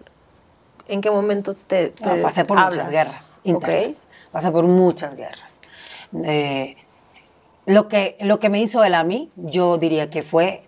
¿En 0.88 1.00
qué 1.00 1.11
momento 1.11 1.54
te, 1.54 1.92
pasé 2.23 2.45
por 2.45 2.61
muchas 2.61 2.90
guerras 2.90 3.33
internas. 3.45 4.07
Pasé 4.31 4.50
por 4.50 4.64
muchas 4.64 5.14
guerras. 5.14 5.61
Eh, 6.25 6.76
lo 7.66 7.88
que, 7.88 8.16
lo 8.21 8.40
que 8.40 8.49
me 8.49 8.61
hizo 8.61 8.83
él 8.85 8.95
a 8.95 9.04
mí, 9.04 9.31
yo 9.37 9.78
diría 9.78 10.11
que 10.11 10.23
fue 10.23 10.64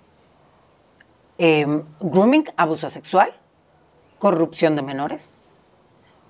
em, 1.38 1.84
grooming, 2.00 2.44
abuso 2.56 2.88
sexual, 2.88 3.32
corrupción 4.18 4.76
de 4.76 4.82
menores. 4.82 5.40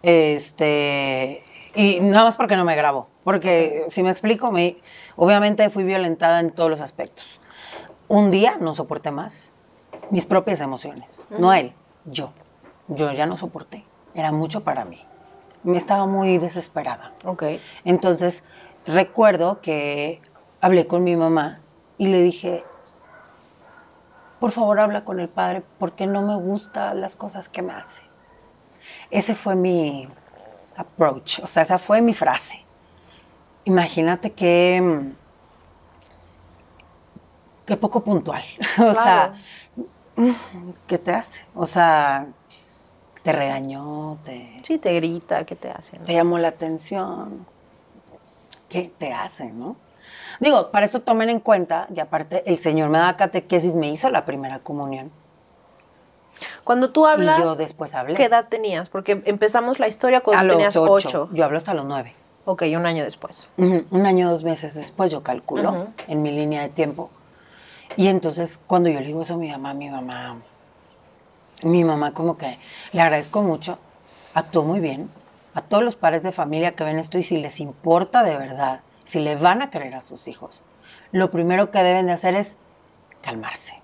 Este, 0.03 1.43
y 1.75 2.01
nada 2.01 2.25
más 2.25 2.37
porque 2.37 2.57
no 2.57 2.65
me 2.65 2.77
grabó. 2.77 3.09
Porque, 3.25 3.87
si 3.89 4.03
me 4.03 4.11
explico, 4.11 4.53
me, 4.53 4.77
obviamente 5.17 5.69
fui 5.71 5.85
violentada 5.85 6.41
en 6.41 6.51
todos 6.51 6.71
los 6.71 6.81
aspectos. 6.81 7.41
Un 8.09 8.31
día 8.31 8.59
no 8.61 8.75
soporté 8.75 9.11
más 9.11 9.53
mis 10.11 10.27
propias 10.27 10.61
emociones, 10.61 11.27
no 11.31 11.55
él, 11.55 11.73
yo. 12.05 12.33
Yo 12.89 13.11
ya 13.13 13.27
no 13.27 13.37
soporté. 13.39 13.85
Era 14.15 14.31
mucho 14.31 14.63
para 14.63 14.85
mí. 14.85 15.03
Me 15.63 15.79
estaba 15.79 16.07
muy 16.07 16.37
desesperada. 16.37 17.13
Ok. 17.25 17.45
Entonces, 17.87 18.45
recuerdo 18.87 19.63
que 19.63 20.21
hablé 20.65 20.87
con 20.87 21.05
mi 21.05 21.15
mamá 21.15 21.61
y 21.99 22.07
le 22.07 22.23
dije, 22.23 22.65
por 24.41 24.51
favor 24.51 24.81
habla 24.81 25.05
con 25.05 25.21
el 25.21 25.29
padre 25.29 25.63
porque 25.79 26.07
no 26.07 26.23
me 26.23 26.37
gustan 26.37 27.03
las 27.03 27.17
cosas 27.17 27.51
que 27.51 27.61
me 27.61 27.75
hace. 27.75 28.01
Ese 29.11 29.35
fue 29.35 29.57
mi 29.57 30.09
approach, 30.75 31.41
o 31.41 31.47
sea, 31.47 31.65
esa 31.65 31.77
fue 31.77 32.01
mi 32.01 32.15
frase. 32.15 32.65
Imagínate 33.65 34.33
que, 34.33 35.13
qué 37.67 37.77
poco 37.77 38.03
puntual. 38.03 38.43
o 38.79 38.95
sea, 38.95 39.35
¿qué 40.87 40.97
te 40.97 41.13
hace? 41.13 41.45
O 41.55 41.67
sea, 41.67 42.27
te 43.23 43.33
regañó, 43.33 44.17
te... 44.25 44.57
Sí, 44.63 44.79
te 44.79 44.95
grita, 44.95 45.45
¿qué 45.45 45.57
te 45.57 45.71
hace? 45.71 45.99
Te 45.99 46.15
llamó 46.15 46.39
la 46.39 46.49
atención. 46.49 47.47
¿Qué 48.71 48.91
te 48.97 49.13
hace, 49.13 49.53
no? 49.53 49.77
Digo, 50.41 50.71
para 50.71 50.87
eso 50.87 51.01
tomen 51.01 51.31
en 51.31 51.41
cuenta, 51.41 51.87
y 51.95 52.01
aparte 52.01 52.43
el 52.47 52.59
Señor 52.59 52.91
me 52.91 52.99
da 52.99 53.17
catequesis, 53.17 53.75
me 53.75 53.89
hizo 53.89 54.11
la 54.11 54.25
primera 54.25 54.59
comunión. 54.59 55.11
Cuando 56.65 56.91
tú 56.91 57.07
hablas, 57.07 57.39
y 57.39 57.43
yo 57.43 57.55
después 57.55 57.95
hablé. 57.95 58.15
¿qué 58.15 58.25
edad 58.25 58.47
tenías? 58.49 58.89
Porque 58.89 59.23
empezamos 59.25 59.79
la 59.79 59.89
historia 59.89 60.21
cuando 60.21 60.55
tenías 60.55 60.77
ocho. 60.77 61.29
Yo 61.33 61.45
hablo 61.45 61.59
hasta 61.59 61.75
los 61.75 61.85
nueve. 61.85 62.15
Ok, 62.47 62.65
un 62.77 62.85
año 62.85 63.05
después. 63.05 63.49
Un 63.57 64.07
año, 64.07 64.29
dos 64.29 64.45
meses 64.45 64.75
después, 64.75 65.11
yo 65.11 65.23
calculo, 65.23 65.89
en 66.09 66.23
mi 66.23 66.31
línea 66.31 66.63
de 66.63 66.69
tiempo. 66.69 67.11
Y 67.97 68.09
entonces, 68.09 68.61
cuando 68.67 68.89
yo 68.89 69.01
le 69.01 69.07
digo 69.07 69.23
eso 69.23 69.35
a 69.35 69.37
mi 69.37 69.51
mamá, 69.51 69.73
mi 69.73 69.89
mamá 69.89 70.39
Mi 71.63 71.85
mamá 71.85 72.13
como 72.13 72.37
que 72.37 72.59
le 72.93 73.01
agradezco 73.01 73.41
mucho, 73.41 73.79
actuó 74.35 74.65
muy 74.65 74.81
bien. 74.81 75.09
A 75.55 75.63
todos 75.63 75.85
los 75.85 75.97
padres 75.97 76.23
de 76.23 76.33
familia 76.33 76.73
que 76.73 76.83
ven 76.83 76.99
esto 76.99 77.17
y 77.17 77.23
si 77.23 77.37
les 77.37 77.61
importa 77.61 78.25
de 78.25 78.37
verdad, 78.37 78.81
si 79.05 79.21
le 79.21 79.37
van 79.37 79.63
a 79.63 79.71
querer 79.71 79.95
a 79.95 80.01
sus 80.01 80.29
hijos, 80.29 80.63
lo 81.13 81.31
primero 81.31 81.71
que 81.71 81.83
deben 81.83 82.07
de 82.07 82.13
hacer 82.13 82.35
es 82.35 82.57
calmarse, 83.23 83.81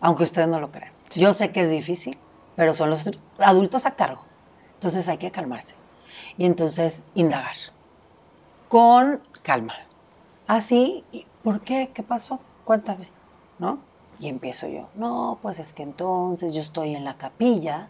aunque 0.00 0.24
ustedes 0.24 0.48
no 0.48 0.60
lo 0.60 0.70
crean. 0.70 0.92
Yo 1.14 1.32
sé 1.32 1.50
que 1.52 1.62
es 1.62 1.70
difícil, 1.70 2.18
pero 2.56 2.74
son 2.74 2.90
los 2.90 3.10
adultos 3.38 3.86
a 3.86 3.92
cargo. 3.92 4.22
Entonces 4.74 5.08
hay 5.08 5.18
que 5.18 5.30
calmarse. 5.30 5.74
Y 6.36 6.44
entonces 6.44 7.02
indagar. 7.14 7.56
Con 8.68 9.20
calma. 9.42 9.74
Así, 10.46 11.04
¿por 11.42 11.60
qué? 11.60 11.90
¿Qué 11.94 12.02
pasó? 12.02 12.40
Cuéntame, 12.64 13.08
¿no? 13.58 13.78
Y 14.18 14.28
empiezo 14.28 14.68
yo. 14.68 14.88
No, 14.94 15.38
pues 15.42 15.58
es 15.58 15.72
que 15.72 15.82
entonces 15.82 16.54
yo 16.54 16.60
estoy 16.60 16.94
en 16.94 17.04
la 17.04 17.16
capilla 17.16 17.88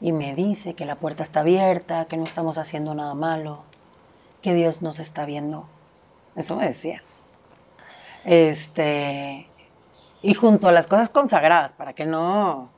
y 0.00 0.12
me 0.12 0.34
dice 0.34 0.74
que 0.74 0.86
la 0.86 0.96
puerta 0.96 1.22
está 1.22 1.40
abierta, 1.40 2.06
que 2.06 2.16
no 2.16 2.24
estamos 2.24 2.58
haciendo 2.58 2.94
nada 2.94 3.14
malo, 3.14 3.62
que 4.42 4.54
Dios 4.54 4.82
nos 4.82 4.98
está 4.98 5.24
viendo. 5.26 5.68
Eso 6.36 6.56
me 6.56 6.66
decía. 6.66 7.02
Este, 8.24 9.48
y 10.22 10.34
junto 10.34 10.68
a 10.68 10.72
las 10.72 10.86
cosas 10.86 11.10
consagradas, 11.10 11.72
para 11.72 11.92
que 11.94 12.06
no, 12.06 12.70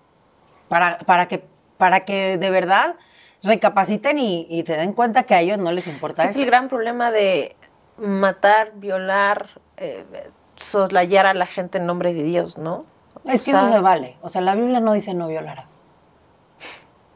para, 0.68 0.98
para, 0.98 1.28
que, 1.28 1.44
para 1.76 2.04
que 2.04 2.38
de 2.38 2.50
verdad 2.50 2.96
recapaciten 3.42 4.18
y, 4.18 4.46
y 4.48 4.62
te 4.62 4.76
den 4.76 4.92
cuenta 4.92 5.22
que 5.24 5.34
a 5.34 5.40
ellos 5.40 5.58
no 5.58 5.72
les 5.72 5.86
importa 5.86 6.24
Es 6.24 6.30
eso. 6.32 6.40
el 6.40 6.46
gran 6.46 6.68
problema 6.68 7.10
de 7.10 7.56
matar, 7.98 8.72
violar, 8.74 9.48
eh, 9.76 10.04
soslayar 10.56 11.26
a 11.26 11.34
la 11.34 11.46
gente 11.46 11.78
en 11.78 11.86
nombre 11.86 12.12
de 12.12 12.22
Dios, 12.22 12.58
¿no? 12.58 12.84
Es 13.24 13.42
que 13.42 13.50
sea, 13.50 13.62
eso 13.62 13.72
se 13.72 13.80
vale. 13.80 14.16
O 14.22 14.28
sea, 14.28 14.40
la 14.40 14.54
Biblia 14.54 14.80
no 14.80 14.92
dice 14.92 15.14
no 15.14 15.28
violarás. 15.28 15.80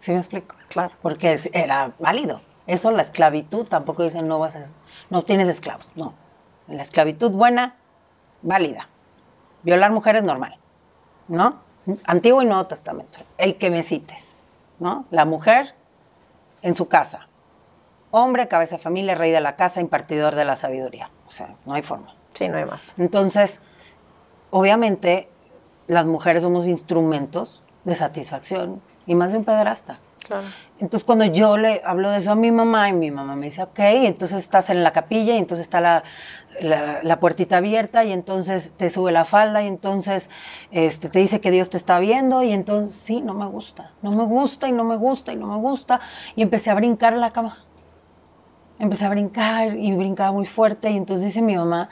¿Sí 0.00 0.12
me 0.12 0.18
explico? 0.18 0.56
Claro. 0.68 0.94
Porque 1.00 1.38
era 1.52 1.92
válido. 1.98 2.42
Eso, 2.66 2.90
la 2.90 3.02
esclavitud, 3.02 3.66
tampoco 3.66 4.02
dice 4.02 4.22
no 4.22 4.38
vas 4.38 4.56
a, 4.56 4.64
no 5.10 5.22
tienes 5.22 5.48
esclavos. 5.48 5.86
No. 5.96 6.14
La 6.66 6.82
esclavitud 6.82 7.30
buena, 7.30 7.76
válida. 8.42 8.88
Violar 9.62 9.92
mujeres, 9.92 10.22
normal. 10.22 10.58
¿No? 11.28 11.60
Antiguo 12.06 12.42
y 12.42 12.46
Nuevo 12.46 12.66
Testamento. 12.66 13.18
El 13.38 13.56
que 13.56 13.70
me 13.70 13.82
cites. 13.82 14.42
¿No? 14.78 15.04
La 15.10 15.24
mujer 15.24 15.74
en 16.62 16.74
su 16.74 16.88
casa. 16.88 17.28
Hombre, 18.10 18.46
cabeza 18.46 18.76
de 18.76 18.82
familia, 18.82 19.14
rey 19.14 19.30
de 19.30 19.40
la 19.40 19.56
casa, 19.56 19.80
impartidor 19.80 20.34
de 20.34 20.44
la 20.44 20.56
sabiduría. 20.56 21.10
O 21.26 21.30
sea, 21.30 21.56
no 21.66 21.74
hay 21.74 21.82
forma. 21.82 22.14
Sí, 22.34 22.48
no 22.48 22.56
hay 22.58 22.64
más. 22.64 22.94
Entonces, 22.96 23.60
obviamente, 24.50 25.28
las 25.86 26.06
mujeres 26.06 26.42
somos 26.42 26.66
instrumentos 26.66 27.62
de 27.84 27.94
satisfacción 27.94 28.80
y 29.06 29.14
más 29.14 29.32
de 29.32 29.38
un 29.38 29.44
pederasta. 29.44 29.98
Claro. 30.26 30.46
Entonces, 30.80 31.04
cuando 31.04 31.24
yo 31.24 31.56
le 31.56 31.82
hablo 31.84 32.10
de 32.10 32.18
eso 32.18 32.32
a 32.32 32.34
mi 32.34 32.50
mamá, 32.50 32.88
y 32.88 32.92
mi 32.92 33.10
mamá 33.10 33.36
me 33.36 33.46
dice, 33.46 33.62
ok, 33.62 33.78
entonces 33.78 34.42
estás 34.42 34.70
en 34.70 34.82
la 34.82 34.92
capilla, 34.92 35.34
y 35.34 35.38
entonces 35.38 35.66
está 35.66 35.80
la, 35.80 36.02
la, 36.60 37.20
puertita 37.20 37.58
abierta, 37.58 38.04
y 38.04 38.12
entonces 38.12 38.72
te 38.76 38.90
sube 38.90 39.12
la 39.12 39.24
falda, 39.24 39.62
y 39.62 39.68
entonces 39.68 40.30
este, 40.72 41.08
te 41.08 41.18
dice 41.20 41.40
que 41.40 41.50
Dios 41.50 41.70
te 41.70 41.76
está 41.76 42.00
viendo, 42.00 42.42
y 42.42 42.52
entonces, 42.52 42.98
sí, 42.98 43.20
no 43.20 43.34
me 43.34 43.46
gusta, 43.46 43.92
no 44.02 44.10
me 44.10 44.24
gusta, 44.24 44.66
y 44.66 44.72
no 44.72 44.82
me 44.82 44.96
gusta, 44.96 45.32
y 45.32 45.36
no 45.36 45.46
me 45.46 45.56
gusta, 45.58 46.00
y 46.34 46.42
empecé 46.42 46.70
a 46.70 46.74
brincar 46.74 47.12
en 47.12 47.20
la 47.20 47.30
cama. 47.30 47.58
Empecé 48.80 49.04
a 49.04 49.10
brincar, 49.10 49.76
y 49.76 49.92
brincaba 49.92 50.32
muy 50.32 50.46
fuerte, 50.46 50.90
y 50.90 50.96
entonces 50.96 51.26
dice 51.26 51.40
mi 51.40 51.54
mamá, 51.54 51.88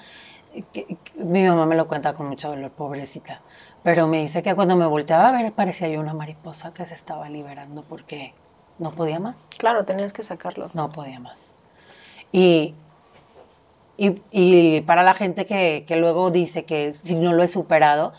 mi 1.16 1.46
mamá 1.46 1.66
me 1.66 1.76
lo 1.76 1.86
cuenta 1.88 2.12
con 2.14 2.28
mucho 2.28 2.48
dolor, 2.48 2.72
pobrecita, 2.72 3.40
pero 3.82 4.08
me 4.08 4.20
dice 4.20 4.42
que 4.42 4.54
cuando 4.54 4.76
me 4.76 4.86
volteaba 4.86 5.28
a 5.28 5.32
ver 5.32 5.52
parecía 5.52 5.88
yo 5.88 6.00
una 6.00 6.14
mariposa 6.14 6.72
que 6.72 6.86
se 6.86 6.94
estaba 6.94 7.28
liberando 7.28 7.82
porque 7.82 8.34
no 8.78 8.90
podía 8.90 9.20
más, 9.20 9.46
Claro, 9.58 9.84
tenías 9.84 10.12
que 10.12 10.22
sacarlo. 10.22 10.70
no 10.74 10.88
podía 10.90 11.20
más. 11.20 11.54
Y, 12.32 12.74
y, 13.96 14.20
y 14.30 14.80
para 14.82 15.02
la 15.02 15.14
gente 15.14 15.44
que, 15.46 15.84
que 15.86 15.96
luego 15.96 16.30
dice 16.30 16.64
que 16.64 16.92
si 16.94 17.14
no 17.14 17.32
lo 17.32 17.42
he 17.42 17.48
superado, 17.48 18.12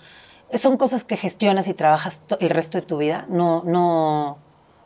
son 0.54 0.78
cosas 0.78 1.04
que 1.04 1.18
gestionas 1.18 1.68
y 1.68 1.74
trabajas 1.74 2.22
el 2.40 2.50
resto 2.50 2.78
de 2.80 2.86
tu 2.86 2.98
vida. 2.98 3.26
No, 3.28 3.64
no, 3.66 4.38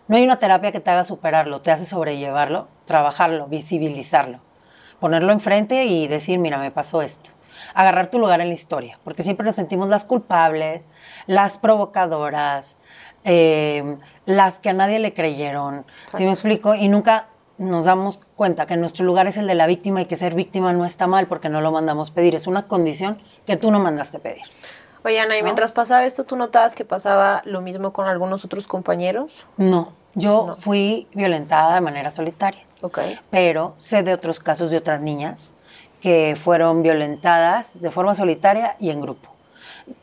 no 0.08 0.16
hay 0.16 0.24
una 0.24 0.40
terapia 0.40 0.72
que 0.72 0.80
te 0.80 0.90
haga 0.90 1.04
superarlo, 1.04 1.62
te 1.62 1.72
hace 1.72 1.86
sobrellevarlo, 1.86 2.68
trabajarlo, 2.86 3.48
visibilizarlo, 3.48 4.40
ponerlo 5.02 5.34
enfrente 5.34 5.86
y 5.86 6.08
decir, 6.08 6.40
mira, 6.40 6.58
me 6.58 6.72
pasó 6.72 7.02
esto. 7.02 7.32
Agarrar 7.74 8.08
tu 8.08 8.20
lugar 8.20 8.42
en 8.42 8.48
la 8.50 8.54
historia, 8.54 9.00
porque 9.04 9.24
siempre 9.24 9.46
nos 9.46 9.56
sentimos 9.56 9.90
las 9.90 10.06
culpables, 10.06 10.88
las 11.26 11.58
provocadoras, 11.58 12.78
eh, 13.24 13.98
las 14.26 14.60
que 14.60 14.70
a 14.70 14.74
nadie 14.74 15.00
le 15.00 15.14
creyeron. 15.14 15.86
¿Sí 16.14 16.24
me 16.24 16.32
explico? 16.32 16.76
Y 16.76 16.88
nunca 16.88 17.28
nos 17.58 17.86
damos 17.86 18.20
cuenta 18.36 18.66
que 18.68 18.78
nuestro 18.78 19.04
lugar 19.06 19.28
es 19.28 19.38
el 19.38 19.48
de 19.48 19.56
la 19.56 19.66
víctima 19.68 20.02
y 20.02 20.06
que 20.06 20.16
ser 20.16 20.36
víctima 20.36 20.74
no 20.74 20.86
está 20.86 21.08
mal 21.08 21.28
porque 21.28 21.50
no 21.50 21.60
lo 21.62 21.72
mandamos 21.72 22.12
pedir. 22.12 22.36
Es 22.36 22.46
una 22.48 22.66
condición 22.68 23.20
que 23.46 23.58
tú 23.58 23.72
no 23.72 23.80
mandaste 23.80 24.20
pedir. 24.20 24.44
Oye, 25.04 25.20
Ana, 25.20 25.38
y 25.38 25.44
mientras 25.44 25.72
pasaba 25.72 26.06
esto, 26.06 26.24
¿tú 26.26 26.36
notabas 26.36 26.76
que 26.76 26.84
pasaba 26.86 27.42
lo 27.46 27.62
mismo 27.62 27.94
con 27.94 28.08
algunos 28.08 28.44
otros 28.46 28.68
compañeros? 28.68 29.46
No, 29.56 29.94
yo 30.16 30.46
No. 30.48 30.56
fui 30.56 31.08
violentada 31.14 31.76
de 31.76 31.82
manera 31.82 32.12
solitaria. 32.12 32.62
Ok. 32.82 33.00
pero 33.32 33.74
sé 33.80 34.04
de 34.04 34.14
otros 34.14 34.40
casos 34.40 34.70
de 34.70 34.78
otras 34.78 35.02
niñas 35.02 35.56
que 36.02 36.36
fueron 36.40 36.84
violentadas 36.84 37.80
de 37.82 37.92
forma 37.92 38.16
solitaria 38.16 38.76
y 38.80 38.90
en 38.90 39.02
grupo. 39.02 39.30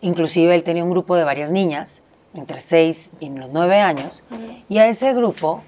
Inclusive 0.00 0.54
él 0.54 0.64
tenía 0.64 0.85
un 0.85 0.90
grupo 0.90 1.16
de 1.16 1.24
varias 1.24 1.50
niñas, 1.50 2.02
entre 2.35 2.61
6 2.61 3.12
y 3.20 3.30
los 3.30 3.50
9 3.50 3.80
años, 3.80 4.24
y 4.68 4.78
a 4.78 4.87
ese 4.87 5.12
grupo, 5.12 5.62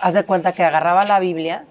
haz 0.00 0.14
de 0.14 0.24
cuenta 0.24 0.52
que 0.52 0.62
agarraba 0.62 1.04
la 1.04 1.20
Biblia, 1.20 1.64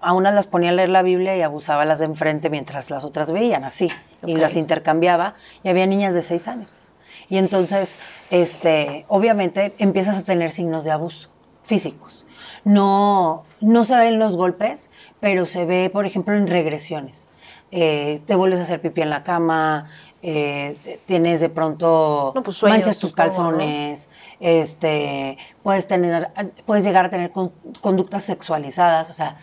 a 0.00 0.12
unas 0.12 0.34
las 0.34 0.46
ponía 0.46 0.70
a 0.70 0.72
leer 0.72 0.88
la 0.88 1.02
Biblia 1.02 1.36
y 1.36 1.42
abusaba 1.42 1.84
las 1.84 2.00
de 2.00 2.06
enfrente 2.06 2.50
mientras 2.50 2.90
las 2.90 3.04
otras 3.04 3.30
veían, 3.32 3.64
así, 3.64 3.90
y 4.26 4.36
las 4.36 4.56
intercambiaba, 4.56 5.34
y 5.62 5.68
había 5.68 5.86
niñas 5.86 6.14
de 6.14 6.22
6 6.22 6.48
años. 6.48 6.88
Y 7.28 7.36
entonces, 7.38 7.98
este, 8.30 9.04
obviamente, 9.08 9.74
empiezas 9.78 10.18
a 10.18 10.24
tener 10.24 10.50
signos 10.50 10.84
de 10.84 10.90
abuso 10.90 11.28
físicos. 11.62 12.26
No, 12.64 13.44
no 13.60 13.84
se 13.84 13.96
ven 13.96 14.18
los 14.18 14.36
golpes, 14.36 14.90
pero 15.20 15.46
se 15.46 15.64
ve, 15.64 15.90
por 15.92 16.06
ejemplo, 16.06 16.34
en 16.34 16.46
regresiones. 16.46 17.28
Eh, 17.72 18.20
te 18.26 18.34
vuelves 18.34 18.58
a 18.58 18.62
hacer 18.62 18.80
pipí 18.80 19.00
en 19.00 19.10
la 19.10 19.22
cama, 19.22 19.88
eh, 20.22 20.76
tienes 21.06 21.40
de 21.40 21.48
pronto 21.48 22.30
No, 22.34 22.42
pues, 22.42 22.56
sueños, 22.56 22.78
manchas 22.80 22.98
tus 22.98 23.12
calzones, 23.12 24.08
este, 24.40 25.38
puedes 25.62 25.86
tener, 25.86 26.28
puedes 26.66 26.84
llegar 26.84 27.06
a 27.06 27.10
tener 27.10 27.30
con- 27.30 27.52
conductas 27.80 28.24
sexualizadas, 28.24 29.08
o 29.10 29.12
sea, 29.12 29.38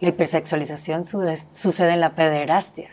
la 0.00 0.08
hipersexualización 0.10 1.06
sude- 1.06 1.46
sucede 1.54 1.92
en 1.92 2.00
la 2.00 2.10
pederastia. 2.14 2.90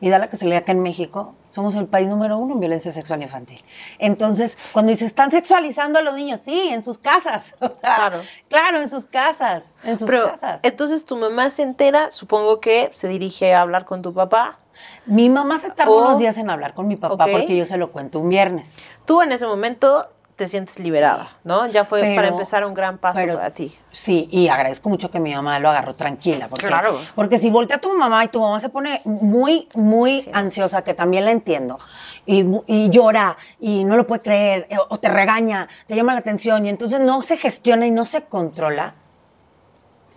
Y 0.00 0.10
da 0.10 0.18
la 0.18 0.28
casualidad 0.28 0.62
que 0.62 0.72
en 0.72 0.80
México 0.82 1.34
somos 1.50 1.74
el 1.74 1.86
país 1.86 2.06
número 2.06 2.36
uno 2.36 2.52
en 2.54 2.60
violencia 2.60 2.92
sexual 2.92 3.22
infantil. 3.22 3.64
Entonces, 3.98 4.58
cuando 4.72 4.90
dice, 4.92 5.06
están 5.06 5.30
sexualizando 5.30 5.98
a 5.98 6.02
los 6.02 6.14
niños, 6.14 6.40
sí, 6.44 6.68
en 6.68 6.82
sus 6.82 6.98
casas. 6.98 7.54
O 7.60 7.68
sea, 7.68 7.76
Claro. 7.80 8.20
Claro, 8.48 8.80
en 8.82 8.90
sus 8.90 9.06
casas, 9.06 9.74
en 9.84 9.98
sus 9.98 10.06
Pero 10.08 10.30
casas. 10.32 10.60
entonces 10.62 11.04
tu 11.06 11.16
mamá 11.16 11.48
se 11.50 11.62
entera, 11.62 12.10
supongo 12.10 12.60
que 12.60 12.90
se 12.92 13.08
dirige 13.08 13.54
a 13.54 13.62
hablar 13.62 13.86
con 13.86 14.02
tu 14.02 14.12
papá. 14.12 14.58
Mi 15.06 15.30
mamá 15.30 15.58
se 15.58 15.70
tardó 15.70 15.92
Oh. 15.96 16.00
unos 16.02 16.18
días 16.18 16.36
en 16.36 16.50
hablar 16.50 16.74
con 16.74 16.86
mi 16.86 16.96
papá 16.96 17.26
porque 17.30 17.56
yo 17.56 17.64
se 17.64 17.78
lo 17.78 17.90
cuento 17.92 18.20
un 18.20 18.28
viernes. 18.28 18.76
Tú 19.06 19.22
en 19.22 19.32
ese 19.32 19.46
momento 19.46 20.08
te 20.36 20.46
sientes 20.48 20.78
liberada, 20.78 21.30
¿no? 21.44 21.66
Ya 21.66 21.86
fue 21.86 22.02
Pero- 22.02 22.16
para 22.16 22.28
empezar 22.28 22.62
un 22.66 22.74
gran 22.74 22.98
paso 22.98 23.18
pero- 23.18 23.36
para 23.36 23.50
ti. 23.50 23.74
Sí, 23.90 24.28
y 24.30 24.48
agradezco 24.48 24.90
mucho 24.90 25.10
que 25.10 25.18
mi 25.18 25.34
mamá 25.34 25.58
lo 25.58 25.70
agarró 25.70 25.94
tranquila. 25.94 26.48
Porque, 26.48 26.66
Claro. 26.66 27.00
Porque 27.14 27.38
si 27.38 27.48
voltea 27.48 27.78
a 27.78 27.80
tu 27.80 27.96
mamá 27.96 28.22
y 28.24 28.28
tu 28.28 28.40
mamá 28.40 28.60
se 28.60 28.68
pone 28.68 29.00
muy, 29.06 29.66
muy 29.74 30.20
Sí. 30.22 30.30
ansiosa, 30.34 30.84
que 30.84 30.92
también 30.92 31.24
la 31.24 31.30
entiendo, 31.30 31.78
y, 32.26 32.44
y 32.66 32.90
llora 32.90 33.36
y 33.60 33.84
no 33.84 33.96
lo 33.96 34.06
puede 34.06 34.20
creer, 34.20 34.66
eh, 34.68 34.76
o 34.88 34.98
te 34.98 35.08
regaña, 35.08 35.68
te 35.86 35.96
llama 35.96 36.12
la 36.12 36.18
atención, 36.18 36.66
y 36.66 36.68
entonces 36.68 37.00
no 37.00 37.22
se 37.22 37.38
gestiona 37.38 37.86
y 37.86 37.90
no 37.90 38.04
se 38.04 38.24
controla, 38.24 38.92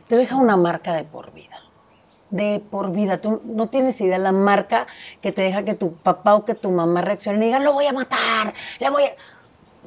te 0.09 0.17
deja 0.17 0.35
una 0.35 0.57
marca 0.57 0.93
de 0.93 1.05
por 1.05 1.31
vida. 1.31 1.61
De 2.29 2.61
por 2.69 2.91
vida. 2.91 3.19
Tú 3.21 3.41
no 3.45 3.67
tienes 3.67 3.99
idea 4.01 4.17
la 4.17 4.31
marca 4.33 4.85
que 5.21 5.31
te 5.31 5.41
deja 5.43 5.63
que 5.63 5.75
tu 5.75 5.93
papá 5.93 6.35
o 6.35 6.43
que 6.45 6.55
tu 6.55 6.69
mamá 6.71 7.01
reaccione 7.01 7.39
y 7.39 7.45
diga, 7.45 7.59
lo 7.59 7.71
voy 7.73 7.85
a 7.85 7.93
matar, 7.93 8.53
le 8.79 8.89
voy 8.89 9.03
a... 9.03 9.09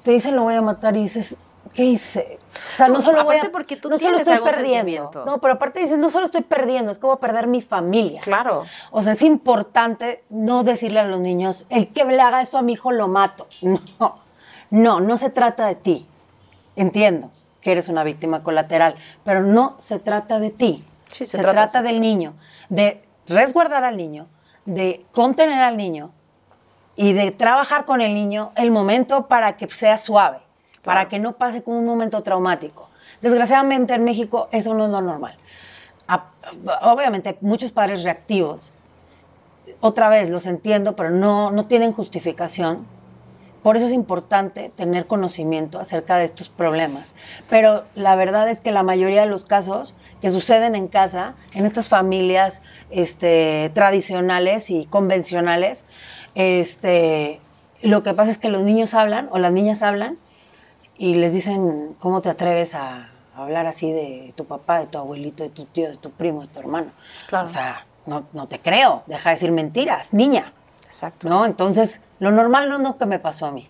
Te 0.03 0.11
dicen, 0.11 0.35
lo 0.37 0.43
voy 0.43 0.55
a 0.55 0.62
matar 0.62 0.97
y 0.97 1.03
dices, 1.03 1.37
¿qué 1.75 1.85
hice? 1.85 2.38
O 2.75 2.77
sea, 2.77 2.88
no, 2.88 2.95
No, 2.95 3.03
solo 3.03 3.25
voy 3.25 3.37
a... 3.37 3.38
aparte 3.38 3.53
porque 3.53 3.77
tú 3.77 3.88
no 3.88 3.99
solo 3.99 4.19
estoy 4.19 4.38
perdiendo. 4.38 5.11
No, 5.25 5.38
pero 5.38 5.55
aparte 5.55 5.81
dices, 5.81 5.99
no 5.99 6.11
solo 6.11 6.27
estoy 6.27 6.43
perdiendo, 6.43 6.91
es 6.91 6.99
que 6.99 7.07
voy 7.07 7.15
a 7.15 7.21
perder 7.21 7.47
mi 7.47 7.62
familia. 7.62 8.21
Claro. 8.23 8.65
O 8.91 9.01
sea, 9.03 9.12
es 9.12 9.23
importante 9.23 10.25
no 10.29 10.65
decirle 10.65 11.01
a 11.01 11.05
los 11.05 11.21
niños, 11.21 11.67
el 11.71 11.93
que 11.93 12.05
le 12.05 12.21
haga 12.21 12.43
eso 12.43 12.59
a 12.59 12.62
mi 12.62 12.73
hijo 12.73 12.93
lo 12.93 13.09
mato. 13.09 13.47
No, 13.62 13.81
no, 14.71 15.01
no 15.01 15.17
se 15.17 15.31
trata 15.31 15.67
de 15.67 15.75
ti. 15.77 16.07
Entiendo 16.77 17.31
que 17.61 17.73
eres 17.73 17.88
una 17.88 18.03
víctima 18.03 18.43
colateral, 18.43 18.97
pero 19.25 19.43
no 19.43 19.77
se 19.79 19.99
trata 19.99 20.41
de 20.41 20.51
ti. 20.51 20.85
Sí, 21.11 21.27
se 21.27 21.37
se 21.37 21.43
trata 21.43 21.83
del 21.83 22.01
niño, 22.01 22.35
de 22.71 23.03
resguardar 23.29 23.85
al 23.85 23.97
niño, 23.97 24.27
de 24.65 25.05
contener 25.12 25.62
al 25.62 25.77
niño 25.77 26.11
y 26.96 27.12
de 27.12 27.31
trabajar 27.31 27.85
con 27.85 28.00
el 28.00 28.14
niño 28.14 28.52
el 28.57 28.70
momento 28.70 29.26
para 29.26 29.57
que 29.57 29.68
sea 29.70 29.98
suave, 29.98 30.38
para 30.83 31.09
que 31.09 31.18
no 31.18 31.33
pase 31.33 31.62
como 31.62 31.78
un 31.78 31.87
momento 31.87 32.22
traumático. 32.22 32.88
Desgraciadamente 33.20 33.94
en 33.94 34.05
México 34.05 34.48
eso 34.52 34.74
no 34.74 34.85
es 34.85 34.90
lo 34.90 35.00
normal. 35.00 35.37
Obviamente 36.83 37.38
muchos 37.40 37.72
padres 37.72 38.02
reactivos. 38.02 38.72
Otra 39.81 40.09
vez, 40.09 40.28
los 40.28 40.46
entiendo, 40.46 40.96
pero 40.96 41.11
no, 41.11 41.50
no 41.50 41.66
tienen 41.66 41.92
justificación. 41.92 42.85
Por 43.62 43.76
eso 43.76 43.87
es 43.87 43.92
importante 43.92 44.72
tener 44.74 45.07
conocimiento 45.07 45.78
acerca 45.78 46.16
de 46.16 46.24
estos 46.24 46.48
problemas. 46.48 47.14
Pero 47.48 47.85
la 47.94 48.16
verdad 48.16 48.50
es 48.50 48.61
que 48.61 48.72
la 48.72 48.83
mayoría 48.83 49.20
de 49.20 49.28
los 49.28 49.44
casos 49.44 49.94
que 50.20 50.33
suceden 50.33 50.74
en 50.74 50.88
casa, 50.88 51.35
en 51.55 51.64
estas 51.64 51.88
familias 51.88 52.61
este, 52.90 53.70
tradicionales 53.72 54.68
y 54.68 54.87
convencionales, 54.87 55.85
este, 56.35 57.40
lo 57.83 58.03
que 58.03 58.14
pasa 58.14 58.31
es 58.31 58.38
que 58.38 58.49
los 58.49 58.62
niños 58.62 58.95
hablan 58.95 59.29
o 59.33 59.38
las 59.38 59.53
niñas 59.53 59.83
hablan 59.83 60.18
y 60.97 61.14
les 61.14 61.33
dicen, 61.33 61.95
¿cómo 61.99 62.21
te 62.23 62.29
atreves 62.31 62.75
a 62.75 63.09
hablar 63.37 63.66
así 63.66 63.92
de 63.92 64.33
tu 64.37 64.45
papá, 64.45 64.79
de 64.81 64.87
tu 64.87 64.99
abuelito, 64.99 65.42
de 65.42 65.51
tu 65.51 65.64
tío, 65.64 65.88
de 65.90 65.97
tu 65.97 66.11
primo, 66.11 66.42
de 66.42 66.49
tu 66.49 66.61
hermano? 66.61 66.92
Claro. 67.29 67.47
O 67.47 67.49
sea, 67.49 67.87
no, 68.07 68.25
no 68.33 68.47
te 68.49 68.61
creo, 68.61 69.03
deja 69.07 69.31
de 69.31 69.35
decir 69.37 69.53
mentiras, 69.53 70.12
niña. 70.12 70.53
Exacto. 70.85 71.29
¿No? 71.29 71.45
Entonces, 71.47 72.01
lo 72.18 72.31
normal 72.31 72.68
no 72.68 72.77
es 72.77 72.83
lo 72.83 72.99
que 72.99 73.07
me 73.07 73.18
pasó 73.18 73.47
a 73.47 73.51
mí. 73.53 73.68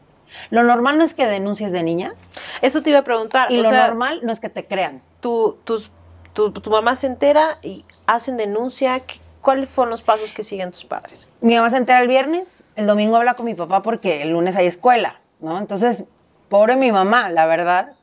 Lo 0.50 0.62
normal 0.62 0.96
no 0.98 1.04
es 1.04 1.12
que 1.14 1.26
denuncies 1.26 1.72
de 1.72 1.82
niña 1.82 2.14
Eso 2.62 2.80
te 2.82 2.88
iba 2.88 3.00
a 3.00 3.04
preguntar. 3.04 3.52
y 3.52 3.58
o 3.58 3.62
lo 3.62 3.68
sea, 3.68 3.86
normal 3.88 4.20
no 4.22 4.32
es 4.32 4.40
que 4.40 4.48
te 4.48 4.66
crean. 4.66 5.02
tu, 5.20 5.58
tus- 5.64 5.90
tu, 6.32 6.50
tu 6.52 6.70
mamá 6.70 6.96
se 6.96 7.06
entera 7.06 7.58
y 7.62 7.84
hacen 8.06 8.36
denuncia. 8.38 9.00
¿Qué- 9.00 9.20
¿Cuáles 9.42 9.70
fueron 9.70 9.90
los 9.90 10.02
pasos 10.02 10.32
que 10.32 10.44
siguen 10.44 10.70
tus 10.70 10.84
padres? 10.84 11.28
Mi 11.40 11.56
mamá 11.56 11.68
se 11.70 11.76
entera 11.76 12.00
el 12.00 12.06
viernes, 12.06 12.62
el 12.76 12.86
domingo 12.86 13.16
habla 13.16 13.34
con 13.34 13.44
mi 13.44 13.54
papá 13.54 13.82
porque 13.82 14.22
el 14.22 14.30
lunes 14.30 14.54
hay 14.56 14.66
escuela, 14.66 15.20
¿no? 15.40 15.58
Entonces, 15.58 16.04
pobre 16.48 16.76
mi 16.76 16.92
mamá, 16.92 17.28
la 17.28 17.44
verdad. 17.46 17.94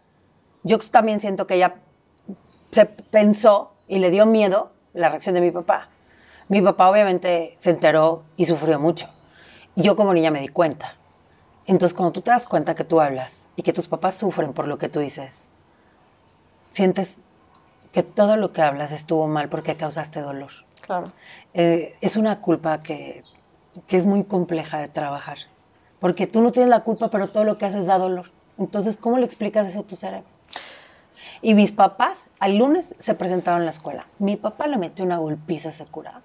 Yo 0.63 0.78
también 0.80 1.21
siento 1.21 1.47
que 1.47 1.56
ella 1.56 1.75
se 2.71 2.86
pensó 2.86 3.71
y 3.88 3.99
le 3.99 4.12
dio 4.12 4.25
miedo 4.25 4.73
la 4.93 5.08
reacción 5.08 5.34
de 5.34 5.39
mi 5.39 5.52
papá. 5.52 5.88
Mi 6.49 6.62
papá 6.62 6.89
obviamente 6.89 7.56
se 7.58 7.69
enteró 7.69 8.23
y 8.36 8.43
sufrió 8.43 8.78
mucho. 8.78 9.08
Yo 9.78 9.95
como 9.95 10.13
niña 10.13 10.32
me 10.32 10.41
di 10.41 10.49
cuenta. 10.49 10.95
Entonces, 11.67 11.95
cuando 11.95 12.12
tú 12.12 12.21
te 12.21 12.32
das 12.32 12.47
cuenta 12.47 12.75
que 12.75 12.84
tú 12.84 12.99
hablas 12.99 13.47
y 13.56 13.62
que 13.62 13.71
tus 13.71 13.88
papás 13.88 14.15
sufren 14.15 14.52
por 14.52 14.67
lo 14.67 14.78
que 14.78 14.89
tú 14.89 14.99
dices, 14.99 15.47
sientes 16.73 17.21
que 17.93 18.04
todo 18.04 18.36
lo 18.36 18.52
que 18.52 18.62
hablas 18.62 18.91
estuvo 18.91 19.28
mal 19.28 19.47
porque 19.47 19.78
causaste 19.78 20.19
dolor. 20.19 20.52
Claro. 20.89 21.12
Eh, 21.54 21.93
es 22.02 22.15
una 22.15 22.41
culpa 22.41 22.80
que, 22.80 23.21
que 23.86 23.95
es 23.95 24.08
muy 24.08 24.23
compleja 24.23 24.80
de 24.80 24.88
trabajar. 24.88 25.38
Porque 25.99 26.25
tú 26.25 26.41
no 26.41 26.52
tienes 26.52 26.71
la 26.71 26.80
culpa, 26.80 27.12
pero 27.12 27.28
todo 27.28 27.43
lo 27.43 27.60
que 27.60 27.67
haces 27.67 27.86
da 27.86 27.99
dolor. 27.99 28.32
Entonces, 28.58 28.97
¿cómo 28.97 29.19
le 29.19 29.25
explicas 29.28 29.67
eso 29.67 29.82
a 29.82 29.84
tu 29.84 29.95
cerebro? 29.95 30.25
Y 31.43 31.54
mis 31.54 31.71
papás, 31.71 32.28
al 32.39 32.58
lunes 32.58 32.95
se 32.97 33.13
presentaron 33.13 33.62
en 33.62 33.65
la 33.65 33.71
escuela. 33.71 34.08
Mi 34.17 34.36
papá 34.36 34.65
le 34.65 34.78
metió 34.78 35.06
una 35.06 35.17
golpiza 35.17 35.69
a 35.69 35.73
ese 35.73 35.86
cura. 35.86 36.21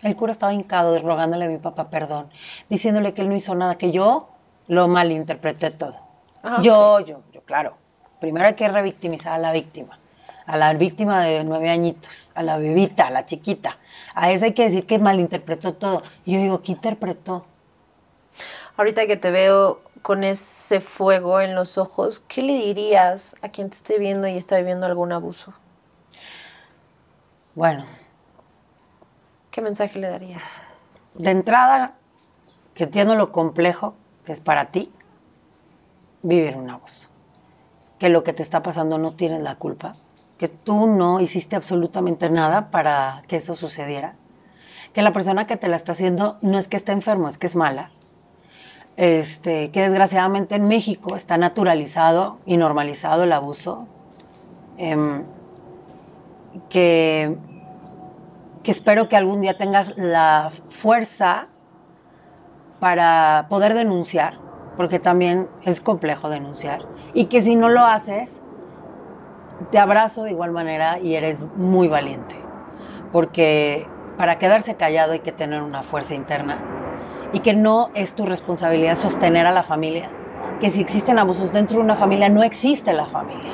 El 0.00 0.16
cura 0.16 0.32
estaba 0.32 0.54
hincado 0.54 0.98
rogándole 0.98 1.44
a 1.44 1.48
mi 1.48 1.58
papá 1.58 1.90
perdón, 1.90 2.30
diciéndole 2.70 3.12
que 3.12 3.20
él 3.20 3.28
no 3.28 3.36
hizo 3.36 3.54
nada, 3.54 3.76
que 3.76 3.90
yo 3.90 4.30
lo 4.68 4.88
malinterpreté 4.88 5.72
todo. 5.72 6.00
Ah, 6.42 6.60
yo, 6.62 7.00
yo, 7.00 7.20
yo, 7.34 7.42
claro. 7.42 7.76
Primero 8.18 8.46
hay 8.46 8.54
que 8.54 8.66
revictimizar 8.66 9.34
a 9.34 9.38
la 9.38 9.52
víctima. 9.52 9.98
A 10.46 10.56
la 10.56 10.72
víctima 10.74 11.24
de 11.24 11.44
nueve 11.44 11.70
añitos, 11.70 12.30
a 12.34 12.42
la 12.42 12.56
bebita, 12.58 13.08
a 13.08 13.10
la 13.10 13.26
chiquita. 13.26 13.78
A 14.14 14.30
esa 14.30 14.46
hay 14.46 14.54
que 14.54 14.64
decir 14.64 14.86
que 14.86 14.98
malinterpretó 14.98 15.74
todo. 15.74 16.02
Y 16.24 16.34
yo 16.34 16.40
digo, 16.40 16.62
¿qué 16.62 16.72
interpretó? 16.72 17.44
Ahorita 18.76 19.06
que 19.06 19.16
te 19.16 19.30
veo 19.30 19.80
con 20.02 20.22
ese 20.22 20.80
fuego 20.80 21.40
en 21.40 21.54
los 21.54 21.78
ojos, 21.78 22.22
¿qué 22.28 22.42
le 22.42 22.52
dirías 22.52 23.36
a 23.42 23.48
quien 23.48 23.70
te 23.70 23.76
esté 23.76 23.98
viendo 23.98 24.28
y 24.28 24.36
está 24.36 24.56
viviendo 24.56 24.86
algún 24.86 25.12
abuso? 25.12 25.52
Bueno, 27.54 27.84
¿Qué 29.56 29.62
mensaje 29.62 29.98
le 29.98 30.10
darías? 30.10 30.42
de 31.14 31.30
entrada, 31.30 31.94
que 32.74 32.84
entiendo 32.84 33.14
lo 33.14 33.32
complejo 33.32 33.94
que 34.26 34.32
es 34.32 34.42
para 34.42 34.66
ti 34.66 34.90
vivir 36.22 36.56
un 36.56 36.68
abuso. 36.68 37.08
Que 37.98 38.10
lo 38.10 38.22
que 38.22 38.34
te 38.34 38.42
está 38.42 38.62
pasando 38.62 38.98
no 38.98 39.12
tienes 39.12 39.40
la 39.42 39.54
culpa. 39.54 39.96
Que 40.38 40.48
tú 40.48 40.86
no 40.86 41.20
hiciste 41.20 41.56
absolutamente 41.56 42.30
nada 42.30 42.70
para 42.70 43.22
que 43.26 43.36
eso 43.36 43.54
sucediera. 43.54 44.16
Que 44.92 45.02
la 45.02 45.12
persona 45.12 45.46
que 45.46 45.56
te 45.56 45.68
la 45.68 45.76
está 45.76 45.92
haciendo 45.92 46.38
no 46.42 46.58
es 46.58 46.68
que 46.68 46.76
esté 46.76 46.92
enfermo, 46.92 47.28
es 47.28 47.38
que 47.38 47.46
es 47.46 47.56
mala. 47.56 47.90
Este, 48.96 49.70
que 49.70 49.82
desgraciadamente 49.82 50.54
en 50.54 50.68
México 50.68 51.16
está 51.16 51.36
naturalizado 51.36 52.38
y 52.46 52.56
normalizado 52.56 53.24
el 53.24 53.32
abuso. 53.32 53.86
Em, 54.78 55.24
que 56.70 57.36
que 58.66 58.72
espero 58.72 59.08
que 59.08 59.16
algún 59.16 59.42
día 59.42 59.56
tengas 59.56 59.96
la 59.96 60.50
fuerza 60.66 61.46
para 62.80 63.46
poder 63.48 63.74
denunciar, 63.74 64.38
porque 64.76 64.98
también 64.98 65.48
es 65.62 65.80
complejo 65.80 66.28
denunciar, 66.30 66.84
y 67.14 67.26
que 67.26 67.40
si 67.42 67.54
no 67.54 67.68
lo 67.68 67.86
haces, 67.86 68.42
te 69.70 69.78
abrazo 69.78 70.24
de 70.24 70.30
igual 70.30 70.50
manera 70.52 70.98
y 70.98 71.14
eres 71.14 71.38
muy 71.56 71.88
valiente, 71.88 72.36
porque 73.12 73.86
para 74.16 74.38
quedarse 74.38 74.74
callado 74.76 75.12
hay 75.12 75.20
que 75.20 75.32
tener 75.32 75.62
una 75.62 75.82
fuerza 75.82 76.14
interna 76.14 76.58
y 77.32 77.40
que 77.40 77.54
no 77.54 77.90
es 77.94 78.14
tu 78.14 78.24
responsabilidad 78.26 78.96
sostener 78.96 79.46
a 79.46 79.52
la 79.52 79.62
familia, 79.62 80.08
que 80.60 80.70
si 80.70 80.80
existen 80.80 81.18
abusos 81.18 81.52
dentro 81.52 81.78
de 81.78 81.84
una 81.84 81.96
familia 81.96 82.28
no 82.28 82.42
existe 82.42 82.92
la 82.92 83.06
familia 83.06 83.52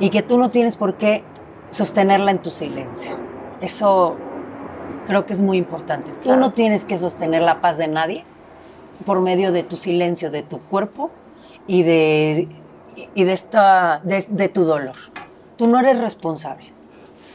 y 0.00 0.10
que 0.10 0.22
tú 0.22 0.38
no 0.38 0.50
tienes 0.50 0.76
por 0.76 0.96
qué 0.96 1.22
sostenerla 1.70 2.30
en 2.30 2.38
tu 2.38 2.50
silencio. 2.50 3.16
Eso 3.60 4.16
creo 5.06 5.26
que 5.26 5.32
es 5.32 5.40
muy 5.40 5.58
importante. 5.58 6.10
Tú 6.12 6.20
Claro. 6.22 6.40
no 6.40 6.52
tienes 6.52 6.84
que 6.84 6.96
sostener 6.98 7.42
la 7.42 7.60
paz 7.60 7.78
de 7.78 7.88
nadie 7.88 8.24
por 9.06 9.20
medio 9.20 9.52
de 9.52 9.62
tu 9.62 9.76
silencio, 9.76 10.30
de 10.30 10.42
tu 10.42 10.60
cuerpo 10.60 11.10
y 11.66 11.82
de, 11.82 12.48
y 13.14 13.24
de, 13.24 13.32
esta, 13.32 14.00
de, 14.04 14.24
de 14.28 14.48
tu 14.48 14.64
dolor. 14.64 14.96
Tú 15.58 15.66
no 15.66 15.80
eres 15.80 16.00
responsable, 16.00 16.72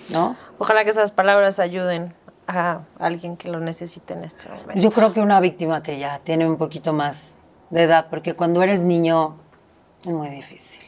¿no? 0.09 0.38
Ojalá 0.57 0.86
que 0.86 0.91
esas 0.91 1.12
palabras 1.12 1.59
ayuden 1.59 2.13
a 2.47 2.83
alguien 2.97 3.36
que 3.36 3.49
lo 3.49 3.59
necesite 3.59 4.13
en 4.13 4.23
este 4.23 4.47
momento. 4.49 4.75
Yo 4.75 4.91
creo 4.91 5.13
que 5.13 5.19
una 5.19 5.39
víctima 5.41 5.83
que 5.83 5.99
ya 5.99 6.19
tiene 6.19 6.47
un 6.47 6.57
poquito 6.57 6.93
más 6.93 7.38
de 7.69 7.83
edad, 7.83 8.07
porque 8.09 8.33
cuando 8.33 8.63
eres 8.63 8.79
niño 8.79 9.36
es 10.05 10.12
muy 10.12 10.29
difícil. 10.29 10.81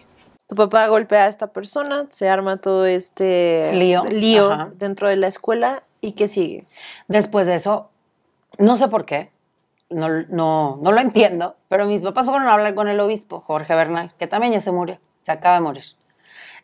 Tu 0.48 0.56
papá 0.56 0.88
golpea 0.88 1.26
a 1.26 1.28
esta 1.28 1.48
persona, 1.48 2.06
se 2.12 2.30
arma 2.30 2.56
todo 2.58 2.86
este 2.86 3.72
Lío. 3.74 4.04
dentro 4.76 5.10
de 5.10 5.18
la 5.18 5.28
escuela 5.28 5.84
y 6.02 6.14
¿qué 6.14 6.28
sigue? 6.28 6.68
Después 7.08 7.48
de 7.48 7.56
eso, 7.56 7.90
no 8.60 8.76
sé 8.76 8.88
por 8.88 9.06
qué, 9.06 9.32
no, 9.90 10.08
no, 10.30 10.78
no 10.82 10.92
lo 10.92 11.02
entiendo, 11.02 11.58
pero 11.68 11.86
mis 11.86 12.02
papás 12.02 12.28
fueron 12.28 12.48
a 12.48 12.54
hablar 12.54 12.76
con 12.76 12.88
el 12.88 13.00
obispo, 13.00 13.40
Jorge 13.42 13.76
Bernal, 13.76 14.14
que 14.18 14.28
también 14.28 14.54
ya 14.54 14.62
se 14.62 14.72
murió, 14.72 15.00
se 15.24 15.32
acaba 15.32 15.56
de 15.56 15.62
morir. 15.62 15.84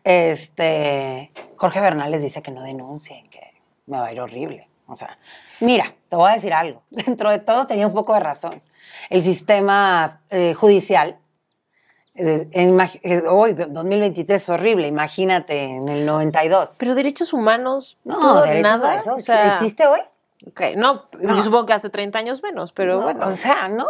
Este, 0.04 1.32
Jorge 1.56 1.80
Bernal 1.80 2.12
les 2.12 2.22
dice 2.22 2.42
que 2.42 2.52
no 2.52 2.64
denuncien, 2.64 3.28
que 3.28 3.42
me 3.88 3.98
va 3.98 4.08
a 4.08 4.12
ir 4.12 4.20
horrible. 4.20 4.68
O 4.88 4.96
sea, 4.96 5.16
mira, 5.60 5.92
te 6.10 6.16
voy 6.16 6.30
a 6.32 6.34
decir 6.34 6.54
algo. 6.54 6.84
Dentro 6.90 7.30
de 7.32 7.40
todo 7.40 7.68
tenía 7.68 7.88
un 7.88 7.94
poco 7.94 8.14
de 8.14 8.20
razón. 8.20 8.62
El 9.10 9.24
sistema 9.24 10.22
eh, 10.30 10.54
judicial, 10.54 11.18
eh, 12.16 12.48
eh, 12.52 13.24
hoy, 13.28 13.54
2023 13.54 14.42
es 14.42 14.50
horrible, 14.50 14.88
imagínate, 14.88 15.64
en 15.64 15.88
el 15.88 16.06
92. 16.06 16.76
Pero 16.78 16.94
derechos 16.94 17.32
humanos, 17.32 17.98
no, 18.04 18.20
todo, 18.20 18.42
derechos 18.42 18.82
nada. 18.82 18.96
eso, 18.98 19.16
o 19.16 19.20
sea, 19.20 19.56
¿existe 19.56 19.88
hoy? 19.88 20.00
ok, 20.48 20.62
no, 20.76 21.06
No. 21.20 21.36
yo 21.36 21.44
supongo 21.44 21.68
que 21.68 21.74
hace 21.74 21.90
30 21.90 22.20
años 22.20 22.44
menos, 22.44 22.72
pero 22.72 22.98
No, 22.98 23.04
bueno. 23.04 23.28
O 23.28 23.32
sea, 23.32 23.68
no. 23.70 23.88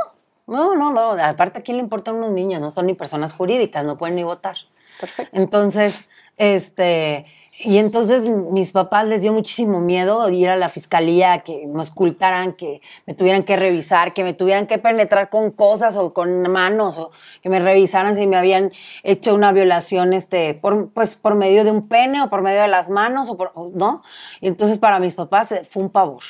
No, 0.48 0.76
no, 0.76 0.92
no. 0.92 1.12
Aparte, 1.24 1.60
¿a 1.60 1.62
quién 1.62 1.78
le 1.78 1.84
importan 1.84 2.16
unos 2.16 2.32
niños? 2.32 2.60
No 2.62 2.70
son 2.70 2.86
ni 2.86 2.94
personas 2.94 3.34
jurídicas, 3.34 3.86
no 3.86 3.98
pueden 3.98 4.16
ni 4.16 4.24
votar. 4.24 4.58
Perfecto. 5.02 5.36
Entonces, 5.38 6.08
este. 6.38 7.26
Y 7.64 7.78
entonces 7.78 8.26
mis 8.26 8.72
papás 8.72 9.08
les 9.08 9.22
dio 9.22 9.34
muchísimo 9.34 9.82
miedo 9.82 10.28
ir 10.30 10.50
a 10.50 10.56
la 10.56 10.68
fiscalía, 10.68 11.40
que 11.40 11.68
me 11.68 11.84
ocultaran, 11.84 12.54
que 12.54 12.82
me 13.06 13.14
tuvieran 13.14 13.44
que 13.44 13.56
revisar, 13.56 14.14
que 14.14 14.24
me 14.24 14.34
tuvieran 14.34 14.66
que 14.66 14.80
penetrar 14.80 15.30
con 15.30 15.52
cosas 15.52 15.96
o 15.96 16.12
con 16.12 16.42
manos, 16.50 16.98
o 16.98 17.12
que 17.44 17.50
me 17.50 17.60
revisaran 17.60 18.16
si 18.16 18.26
me 18.26 18.36
habían 18.36 18.72
hecho 19.04 19.36
una 19.36 19.52
violación, 19.52 20.14
este, 20.14 20.56
por, 20.56 20.90
pues 20.90 21.18
por 21.18 21.36
medio 21.36 21.64
de 21.64 21.70
un 21.70 21.88
pene 21.88 22.24
o 22.24 22.32
por 22.32 22.42
medio 22.42 22.64
de 22.64 22.68
las 22.68 22.90
manos, 22.90 23.30
o 23.30 23.38
por, 23.38 23.52
¿no? 23.76 24.02
Y 24.40 24.48
entonces 24.48 24.80
para 24.80 25.00
mis 25.00 25.14
papás 25.14 25.52
eh, 25.52 25.64
fue 25.64 25.84
un 25.84 25.92
pavor. 25.92 26.24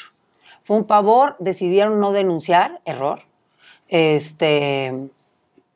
Fue 0.61 0.75
un 0.75 0.83
pavor, 0.83 1.37
decidieron 1.39 2.01
no 2.01 2.11
denunciar, 2.11 2.81
error. 2.83 3.21
Este, 3.87 4.93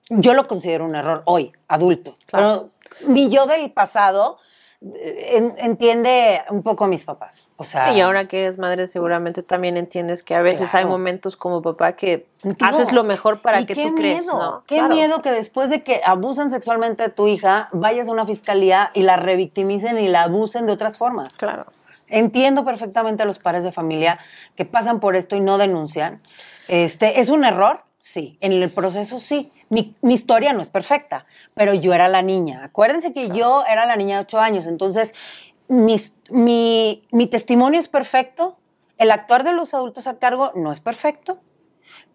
yo 0.09 0.33
lo 0.33 0.45
considero 0.45 0.85
un 0.85 0.95
error 0.95 1.23
hoy, 1.25 1.53
adulto. 1.67 2.13
Claro. 2.27 2.63
Pero 2.63 2.74
mi 3.07 3.29
yo 3.29 3.45
del 3.45 3.71
pasado 3.71 4.37
en- 4.81 5.55
entiende 5.57 6.41
un 6.49 6.61
poco 6.61 6.83
a 6.83 6.87
mis 6.87 7.05
papás. 7.05 7.49
O 7.57 7.63
sea, 7.63 7.93
Y 7.93 8.01
ahora 8.01 8.27
que 8.27 8.39
eres 8.39 8.57
madre, 8.59 8.87
seguramente 8.87 9.41
también 9.41 9.77
entiendes 9.77 10.21
que 10.21 10.35
a 10.35 10.41
veces 10.41 10.75
hay 10.75 10.85
momentos 10.85 11.35
como 11.37 11.61
papá 11.61 11.93
que 11.93 12.27
No. 12.43 12.53
haces 12.61 12.91
lo 12.91 13.03
mejor 13.03 13.41
para 13.41 13.61
Y 13.61 13.65
que 13.65 13.73
qué 13.73 13.83
tú 13.87 13.95
crees, 13.95 14.25
¿no? 14.27 14.63
Qué 14.67 14.75
Claro. 14.77 14.93
miedo 14.93 15.21
que 15.21 15.31
después 15.31 15.69
de 15.69 15.81
que 15.81 16.01
abusan 16.05 16.51
sexualmente 16.51 17.03
de 17.03 17.09
tu 17.09 17.27
hija, 17.27 17.67
vayas 17.71 18.09
a 18.09 18.11
una 18.11 18.25
fiscalía 18.25 18.91
y 18.93 19.01
la 19.01 19.15
revictimicen 19.15 19.97
y 19.97 20.07
la 20.07 20.23
abusen 20.23 20.65
de 20.67 20.73
otras 20.73 20.97
formas. 20.97 21.37
Claro. 21.37 21.63
Entiendo 22.09 22.63
perfectamente 22.63 23.23
a 23.23 23.25
los 23.25 23.39
padres 23.39 23.63
de 23.63 23.71
familia 23.71 24.19
que 24.55 24.65
pasan 24.65 24.99
por 24.99 25.15
esto 25.15 25.35
y 25.35 25.39
no 25.39 25.57
denuncian. 25.57 26.21
Este, 26.67 27.19
¿Es 27.21 27.29
un 27.29 27.43
error? 27.43 27.81
Sí. 28.07 28.37
En 28.39 28.51
el 28.51 28.69
proceso 28.69 29.17
sí. 29.17 29.51
Mi, 29.71 29.91
mi 30.03 30.13
historia 30.13 30.53
no 30.53 30.61
es 30.61 30.69
perfecta, 30.69 31.25
pero 31.55 31.73
yo 31.73 31.91
era 31.91 32.07
la 32.07 32.21
niña. 32.21 32.63
Acuérdense 32.63 33.13
que 33.13 33.29
yo 33.29 33.63
era 33.67 33.87
la 33.87 33.95
niña 33.95 34.17
de 34.17 34.21
ocho 34.21 34.39
años, 34.39 34.67
entonces 34.67 35.15
mis- 35.69 36.13
mi, 36.29 37.03
mi 37.11 37.25
testimonio 37.25 37.79
es 37.79 37.87
perfecto, 37.87 38.57
el 38.99 39.09
actuar 39.09 39.43
de 39.43 39.53
los 39.53 39.73
adultos 39.73 40.05
a 40.05 40.19
cargo 40.19 40.51
no 40.53 40.71
es 40.71 40.81
perfecto, 40.81 41.39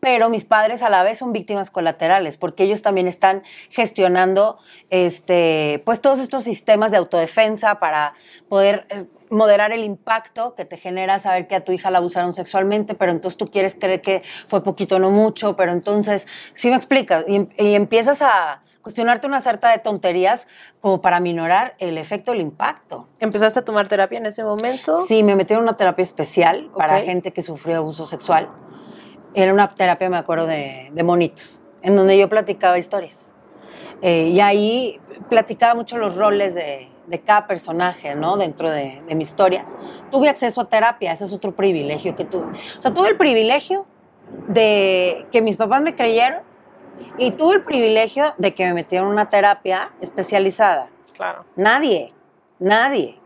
pero 0.01 0.29
mis 0.31 0.45
padres 0.45 0.83
a 0.83 0.89
la 0.89 1.03
vez 1.03 1.19
son 1.19 1.33
víctimas 1.33 1.71
colaterales 1.71 2.37
porque 2.39 2.65
ellos 2.65 2.81
también 2.83 3.07
están 3.07 3.43
gestionando 3.69 4.59
este 4.89 5.83
pues 5.85 6.01
todos 6.01 6.19
estos 6.19 6.43
sistemas 6.45 6.91
de 6.91 6.97
autodefensa 6.97 7.77
para 7.81 8.15
poder 8.49 8.87
eh, 8.91 9.05
moderar 9.31 9.73
el 9.73 9.85
impacto 9.85 10.55
que 10.55 10.65
te 10.65 10.77
genera 10.77 11.19
saber 11.19 11.47
que 11.47 11.55
a 11.57 11.63
tu 11.63 11.73
hija 11.73 11.91
la 11.91 11.99
abusaron 11.99 12.35
sexualmente, 12.35 12.95
pero 12.95 13.13
entonces 13.13 13.37
tú 13.39 13.51
quieres 13.51 13.75
creer 13.77 14.01
que 14.01 14.23
fue 14.49 14.65
poquito 14.65 14.99
no 14.99 15.11
mucho, 15.11 15.55
pero 15.55 15.71
entonces 15.73 16.27
sí 16.55 16.69
me 16.71 16.77
explicas 16.77 17.25
y, 17.29 17.37
em- 17.37 17.49
y 17.57 17.75
empiezas 17.75 18.23
a 18.23 18.63
cuestionarte 18.83 19.27
una 19.27 19.41
sarta 19.43 19.71
de 19.71 19.79
tonterías 19.79 20.49
como 20.81 21.01
para 21.03 21.21
minorar 21.21 21.75
el 21.79 21.99
efecto 21.99 22.33
del 22.33 22.41
impacto. 22.41 23.07
¿Empezaste 23.21 23.59
a 23.61 23.65
tomar 23.65 23.87
terapia 23.89 24.19
en 24.19 24.27
ese 24.27 24.43
momento? 24.43 25.05
Sí, 25.07 25.23
me 25.23 25.37
metieron 25.37 25.65
en 25.65 25.69
una 25.69 25.77
terapia 25.77 26.03
especial 26.03 26.71
para 26.75 26.99
gente 27.01 27.33
que 27.33 27.43
sufrió 27.43 27.77
abuso 27.77 28.07
sexual. 28.07 28.49
Era 29.35 29.53
una 29.53 29.69
terapia, 29.69 30.09
me 30.09 30.16
acuerdo, 30.16 30.47
de, 30.47 30.90
de 30.93 31.03
monitos, 31.03 31.62
en 31.83 31.97
donde 31.97 32.19
yo 32.19 32.29
platicaba 32.29 32.79
historias. 32.79 33.29
Eh, 34.03 34.29
y 34.29 34.40
ahí 34.40 34.99
platicaba 35.29 35.75
mucho 35.75 35.99
los 35.99 36.16
roles 36.16 36.55
de, 36.55 36.88
de 37.07 37.21
cada 37.21 37.47
personaje, 37.47 38.14
¿no? 38.14 38.37
Dentro 38.37 38.71
de, 38.71 39.01
de 39.07 39.14
mi 39.14 39.23
historia. 39.23 39.66
Tuve 40.11 40.29
acceso 40.29 40.62
a 40.62 40.69
terapia, 40.69 41.12
ese 41.12 41.25
es 41.25 41.33
otro 41.33 41.53
privilegio 41.53 42.16
que 42.16 42.25
tuve. 42.25 42.47
O 42.79 42.83
sea, 42.83 42.93
tuve 42.93 43.09
el 43.09 43.16
privilegio 43.16 43.87
de 44.49 45.27
que 45.31 45.43
mis 45.43 45.57
papás 45.57 45.83
me 45.83 45.95
creyeron 45.95 46.43
y 47.19 47.33
tuve 47.33 47.57
el 47.57 47.62
privilegio 47.62 48.35
de 48.38 48.55
que 48.55 48.64
me 48.64 48.75
metieron 48.75 49.09
en 49.09 49.12
una 49.12 49.29
terapia 49.29 49.90
especializada. 50.01 50.88
Claro. 51.14 51.45
Nadie, 51.57 52.12
nadie, 52.59 53.16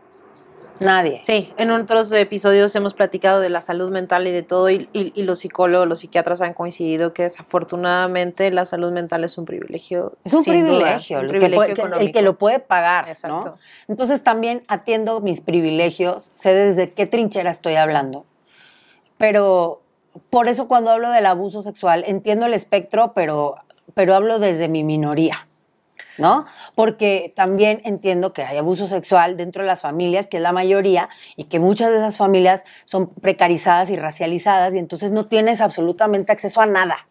nadie. 0.79 1.21
Sí, 1.23 1.53
en 1.57 1.71
otros 1.71 2.11
episodios 2.11 2.75
hemos 2.75 2.93
platicado 2.93 3.39
de 3.39 3.49
la 3.49 3.61
salud 3.61 3.91
mental 3.91 4.27
y 4.27 4.31
de 4.31 4.43
todo, 4.43 4.69
y, 4.69 4.89
y- 4.93 5.11
y 5.15 5.23
los 5.23 5.39
psicólogos, 5.39 5.87
los 5.87 5.99
psiquiatras 5.99 6.41
han 6.41 6.53
coincidido 6.53 7.13
que 7.13 7.23
desafortunadamente 7.23 8.49
la 8.51 8.65
salud 8.65 8.91
mental 8.91 9.23
es 9.23 9.37
un 9.37 9.45
privilegio. 9.45 10.13
Es 10.23 10.33
un 10.33 10.43
sin 10.43 10.65
duda, 10.65 10.77
privilegio, 10.79 11.19
un 11.19 11.25
el, 11.25 11.31
que 11.31 11.37
privilegio 11.39 11.75
puede- 11.89 12.03
el 12.05 12.11
que 12.11 12.21
lo 12.21 12.37
puede 12.37 12.59
pagar, 12.59 13.09
Exacto. 13.09 13.45
¿no? 13.45 13.53
Entonces 13.87 14.23
también 14.23 14.63
atiendo 14.67 15.19
mis 15.21 15.41
privilegios, 15.41 16.23
sé 16.23 16.53
desde 16.53 16.87
qué 16.89 17.05
trinchera 17.05 17.51
estoy 17.51 17.75
hablando, 17.75 18.25
pero 19.17 19.81
por 20.29 20.47
eso 20.47 20.67
cuando 20.67 20.91
hablo 20.91 21.09
del 21.11 21.25
abuso 21.25 21.61
sexual 21.61 22.03
entiendo 22.07 22.45
el 22.45 22.53
espectro, 22.53 23.11
pero, 23.15 23.55
pero 23.93 24.15
hablo 24.15 24.39
desde 24.39 24.67
mi 24.67 24.83
minoría, 24.83 25.47
¿no? 26.17 26.45
Porque 26.75 27.31
también 27.35 27.81
entiendo 27.83 28.33
que 28.33 28.43
hay 28.43 28.57
abuso 28.57 28.87
sexual 28.87 29.37
dentro 29.37 29.63
de 29.63 29.67
las 29.67 29.81
familias, 29.81 30.27
que 30.27 30.37
es 30.37 30.43
la 30.43 30.51
mayoría, 30.51 31.09
y 31.35 31.45
que 31.45 31.59
muchas 31.59 31.91
de 31.91 31.97
esas 31.97 32.17
familias 32.17 32.65
son 32.85 33.09
precarizadas 33.09 33.89
y 33.89 33.95
racializadas, 33.95 34.75
y 34.75 34.79
entonces 34.79 35.11
no 35.11 35.25
tienes 35.25 35.61
absolutamente 35.61 36.31
acceso 36.31 36.61
a 36.61 36.65
nada 36.65 37.07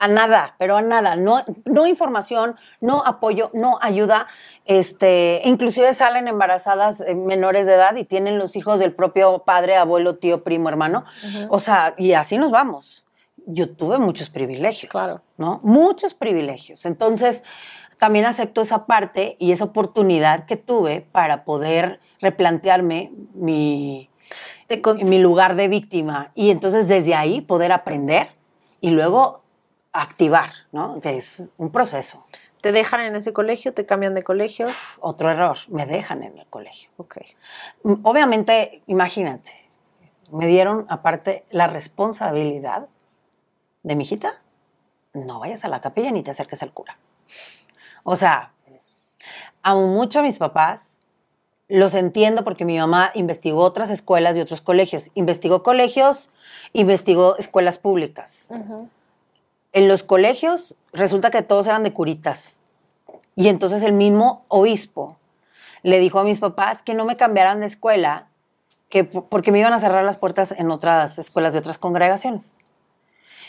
a 0.00 0.06
nada, 0.06 0.54
pero 0.58 0.76
a 0.76 0.82
nada, 0.82 1.16
no, 1.16 1.44
no 1.64 1.86
información, 1.86 2.56
no 2.80 3.04
apoyo, 3.04 3.50
no 3.52 3.78
ayuda, 3.82 4.28
este, 4.64 5.42
inclusive 5.44 5.92
salen 5.92 6.28
embarazadas 6.28 7.00
eh, 7.00 7.14
menores 7.14 7.66
de 7.66 7.74
edad 7.74 7.96
y 7.96 8.04
tienen 8.04 8.38
los 8.38 8.54
hijos 8.54 8.78
del 8.78 8.94
propio 8.94 9.40
padre, 9.40 9.76
abuelo, 9.76 10.14
tío, 10.14 10.44
primo, 10.44 10.68
hermano, 10.68 11.04
o 11.48 11.58
sea, 11.58 11.94
y 11.98 12.12
así 12.12 12.38
nos 12.38 12.50
vamos. 12.50 13.04
Yo 13.50 13.74
tuve 13.74 13.98
muchos 13.98 14.28
privilegios, 14.28 14.90
Claro. 14.90 15.20
¿no? 15.38 15.60
Muchos 15.62 16.12
privilegios. 16.14 16.84
Entonces, 16.84 17.44
también 17.98 18.26
acepto 18.26 18.60
esa 18.60 18.86
parte 18.86 19.36
y 19.38 19.52
esa 19.52 19.64
oportunidad 19.64 20.46
que 20.46 20.56
tuve 20.56 21.00
para 21.00 21.44
poder 21.44 22.00
replantearme 22.20 23.10
mi, 23.34 24.08
mi 25.04 25.18
lugar 25.18 25.56
de 25.56 25.68
víctima 25.68 26.30
y 26.34 26.50
entonces 26.50 26.88
desde 26.88 27.14
ahí 27.14 27.40
poder 27.40 27.72
aprender 27.72 28.28
y 28.80 28.90
luego 28.90 29.42
activar, 29.92 30.50
¿no? 30.72 31.00
Que 31.00 31.16
es 31.16 31.50
un 31.56 31.70
proceso. 31.70 32.24
¿Te 32.60 32.72
dejan 32.72 33.00
en 33.00 33.16
ese 33.16 33.32
colegio? 33.32 33.72
¿Te 33.72 33.86
cambian 33.86 34.14
de 34.14 34.22
colegio? 34.22 34.66
Otro 35.00 35.30
error, 35.30 35.58
me 35.68 35.86
dejan 35.86 36.22
en 36.22 36.38
el 36.38 36.46
colegio. 36.46 36.90
Ok. 36.96 37.18
Mm, 37.84 37.94
Obviamente, 38.02 38.82
imagínate, 38.86 39.52
me 40.32 40.46
dieron 40.46 40.86
aparte 40.88 41.44
la 41.50 41.68
responsabilidad 41.68 42.88
de 43.82 43.94
mi 43.94 44.04
hijita, 44.04 44.42
no 45.14 45.40
vayas 45.40 45.64
a 45.64 45.68
la 45.68 45.80
capilla 45.80 46.10
ni 46.10 46.22
te 46.22 46.30
acerques 46.30 46.62
al 46.62 46.72
cura. 46.72 46.94
O 48.02 48.16
sea, 48.16 48.52
amo 49.62 49.86
mucho 49.88 50.20
a 50.20 50.22
mis 50.22 50.38
papás, 50.38 50.98
los 51.68 51.94
entiendo 51.94 52.44
porque 52.44 52.64
mi 52.64 52.78
mamá 52.78 53.10
investigó 53.14 53.62
otras 53.62 53.90
escuelas 53.90 54.36
y 54.36 54.40
otros 54.40 54.60
colegios. 54.60 55.10
Investigó 55.14 55.62
colegios, 55.62 56.30
investigó 56.72 57.36
escuelas 57.36 57.78
públicas. 57.78 58.48
En 59.72 59.88
los 59.88 60.02
colegios 60.02 60.74
resulta 60.92 61.30
que 61.30 61.42
todos 61.42 61.66
eran 61.66 61.82
de 61.82 61.92
curitas. 61.92 62.58
Y 63.36 63.48
entonces 63.48 63.82
el 63.82 63.92
mismo 63.92 64.44
obispo 64.48 65.18
le 65.82 66.00
dijo 66.00 66.18
a 66.18 66.24
mis 66.24 66.38
papás 66.38 66.82
que 66.82 66.94
no 66.94 67.04
me 67.04 67.16
cambiaran 67.16 67.60
de 67.60 67.66
escuela, 67.66 68.28
que, 68.88 69.04
porque 69.04 69.52
me 69.52 69.58
iban 69.60 69.74
a 69.74 69.80
cerrar 69.80 70.04
las 70.04 70.16
puertas 70.16 70.52
en 70.52 70.70
otras 70.70 71.18
escuelas 71.18 71.52
de 71.52 71.58
otras 71.58 71.78
congregaciones. 71.78 72.54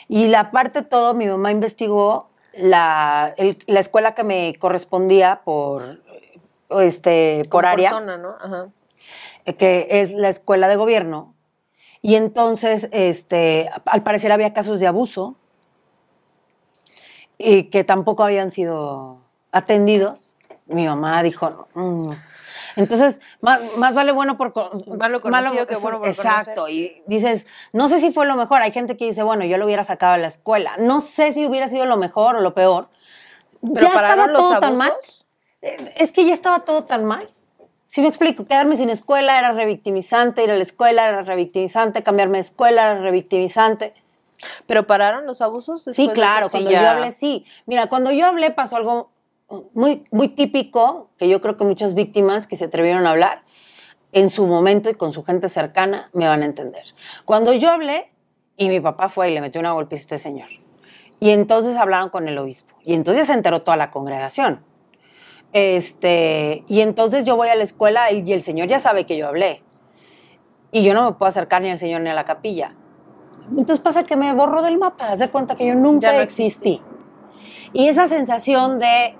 Y 0.09 0.27
la 0.27 0.51
parte 0.51 0.81
de 0.81 0.85
todo, 0.85 1.13
mi 1.13 1.25
mamá 1.27 1.51
investigó 1.51 2.25
la, 2.57 3.33
el- 3.37 3.63
la 3.67 3.79
escuela 3.79 4.15
que 4.15 4.23
me 4.23 4.55
correspondía 4.59 5.41
por, 5.43 6.01
este, 6.81 7.43
por 7.49 7.63
Como 7.63 7.67
área 7.73 7.89
persona, 7.91 8.17
¿no? 8.17 8.35
Ajá. 8.41 8.67
eh, 9.45 9.53
que 9.53 9.87
es 9.89 10.13
la 10.13 10.29
escuela 10.29 10.67
de 10.67 10.75
gobierno. 10.75 11.33
Y 12.01 12.15
entonces, 12.15 12.87
este, 12.91 13.69
al 13.85 14.03
parecer 14.03 14.31
había 14.31 14.53
casos 14.53 14.79
de 14.79 14.87
abuso 14.87 15.37
y 17.37 17.63
que 17.65 17.83
tampoco 17.83 18.23
habían 18.23 18.51
sido 18.51 19.19
atendidos. 19.51 20.19
Mi 20.67 20.85
mamá 20.85 21.21
dijo, 21.23 21.67
"Mm". 21.73 22.11
Entonces, 22.75 23.21
más, 23.41 23.59
más 23.77 23.93
vale 23.93 24.11
bueno 24.11 24.37
por 24.37 24.53
Malo 24.97 25.21
conocido 25.21 25.67
que 25.67 25.75
bueno 25.77 25.99
por 25.99 26.07
Exacto. 26.07 26.67
Y 26.69 27.01
dices, 27.07 27.47
no 27.73 27.89
sé 27.89 27.99
si 27.99 28.11
fue 28.11 28.25
lo 28.25 28.35
mejor. 28.35 28.61
Hay 28.61 28.71
gente 28.71 28.97
que 28.97 29.05
dice, 29.05 29.23
bueno, 29.23 29.45
yo 29.45 29.57
lo 29.57 29.65
hubiera 29.65 29.83
sacado 29.83 30.13
de 30.13 30.19
la 30.19 30.27
escuela. 30.27 30.75
No 30.77 31.01
sé 31.01 31.31
si 31.31 31.45
hubiera 31.45 31.67
sido 31.67 31.85
lo 31.85 31.97
mejor 31.97 32.35
o 32.35 32.41
lo 32.41 32.53
peor. 32.53 32.89
¿Pero 33.61 33.79
ya 33.81 33.87
estaba 33.87 34.31
todo 34.31 34.59
tan 34.59 34.77
mal. 34.77 34.93
Eh, 35.61 35.93
Es 35.97 36.11
que 36.11 36.25
ya 36.25 36.33
estaba 36.33 36.59
todo 36.61 36.83
tan 36.85 37.05
mal. 37.05 37.27
Si 37.85 38.01
me 38.01 38.07
explico, 38.07 38.45
quedarme 38.45 38.77
sin 38.77 38.91
escuela 38.91 39.39
era 39.39 39.51
revictimizante, 39.51 40.43
ir 40.43 40.51
a 40.51 40.55
la 40.55 40.61
escuela 40.61 41.09
era 41.09 41.21
revictimizante, 41.23 42.03
cambiarme 42.03 42.37
de 42.37 42.43
escuela 42.43 42.83
era 42.83 42.99
revictimizante. 42.99 43.95
¿Pero 44.67 44.85
pararon 44.85 45.25
los 45.25 45.41
abusos? 45.41 45.83
Sí, 45.91 46.07
claro? 46.09 46.47
Sí, 46.47 46.51
cuando 46.51 46.71
yo 46.71 46.87
hablé, 46.87 47.11
sí. 47.11 47.45
Mira, 47.65 47.87
cuando 47.87 48.11
yo 48.11 48.27
hablé 48.27 48.51
pasó 48.51 48.75
algo 48.77 49.11
muy, 49.73 50.03
muy 50.11 50.29
típico, 50.29 51.09
que 51.17 51.27
yo 51.27 51.41
creo 51.41 51.57
que 51.57 51.63
muchas 51.63 51.93
víctimas 51.93 52.47
que 52.47 52.55
se 52.55 52.65
atrevieron 52.65 53.05
a 53.07 53.11
hablar, 53.11 53.43
en 54.11 54.29
su 54.29 54.47
momento 54.47 54.89
y 54.89 54.95
con 54.95 55.13
su 55.13 55.23
gente 55.23 55.49
cercana, 55.49 56.09
me 56.13 56.27
van 56.27 56.41
a 56.41 56.45
entender. 56.45 56.83
Cuando 57.25 57.53
yo 57.53 57.69
hablé, 57.69 58.11
y 58.57 58.69
mi 58.69 58.79
papá 58.79 59.09
fue 59.09 59.29
y 59.29 59.33
le 59.33 59.41
metió 59.41 59.61
una 59.61 59.71
golpiza 59.71 60.01
a 60.01 60.03
este 60.03 60.17
señor, 60.17 60.49
y 61.19 61.31
entonces 61.31 61.77
hablaron 61.77 62.09
con 62.09 62.27
el 62.27 62.37
obispo, 62.37 62.75
y 62.83 62.93
entonces 62.93 63.27
se 63.27 63.33
enteró 63.33 63.61
toda 63.61 63.77
la 63.77 63.91
congregación. 63.91 64.63
Este, 65.51 66.63
y 66.67 66.81
entonces 66.81 67.25
yo 67.25 67.35
voy 67.35 67.49
a 67.49 67.55
la 67.55 67.63
escuela 67.63 68.11
y 68.11 68.31
el 68.31 68.43
señor 68.43 68.67
ya 68.67 68.79
sabe 68.79 69.05
que 69.05 69.17
yo 69.17 69.27
hablé. 69.27 69.61
Y 70.71 70.83
yo 70.83 70.93
no 70.93 71.09
me 71.09 71.17
puedo 71.17 71.29
acercar 71.29 71.63
ni 71.63 71.71
al 71.71 71.79
señor 71.79 72.01
ni 72.01 72.09
a 72.09 72.13
la 72.13 72.25
capilla. 72.25 72.75
Entonces 73.49 73.79
pasa 73.79 74.03
que 74.03 74.15
me 74.15 74.31
borro 74.33 74.61
del 74.61 74.77
mapa, 74.77 75.11
haz 75.11 75.19
de 75.19 75.29
cuenta 75.29 75.55
que 75.55 75.65
yo 75.65 75.73
nunca 75.73 76.11
no 76.11 76.19
existí. 76.19 76.81
Y 77.73 77.87
esa 77.87 78.07
sensación 78.07 78.77
de 78.77 79.15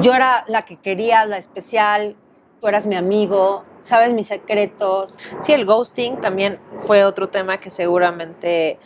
yo 0.00 0.14
era 0.14 0.44
la 0.46 0.62
que 0.64 0.76
quería, 0.76 1.24
la 1.26 1.38
especial, 1.38 2.16
tú 2.60 2.68
eras 2.68 2.86
mi 2.86 2.94
amigo, 2.96 3.64
sabes 3.82 4.12
mis 4.12 4.28
secretos. 4.28 5.14
Sí, 5.40 5.52
el 5.52 5.64
ghosting 5.64 6.20
también 6.20 6.58
fue 6.76 7.04
otro 7.04 7.28
tema 7.28 7.58
que 7.58 7.70
seguramente, 7.70 8.78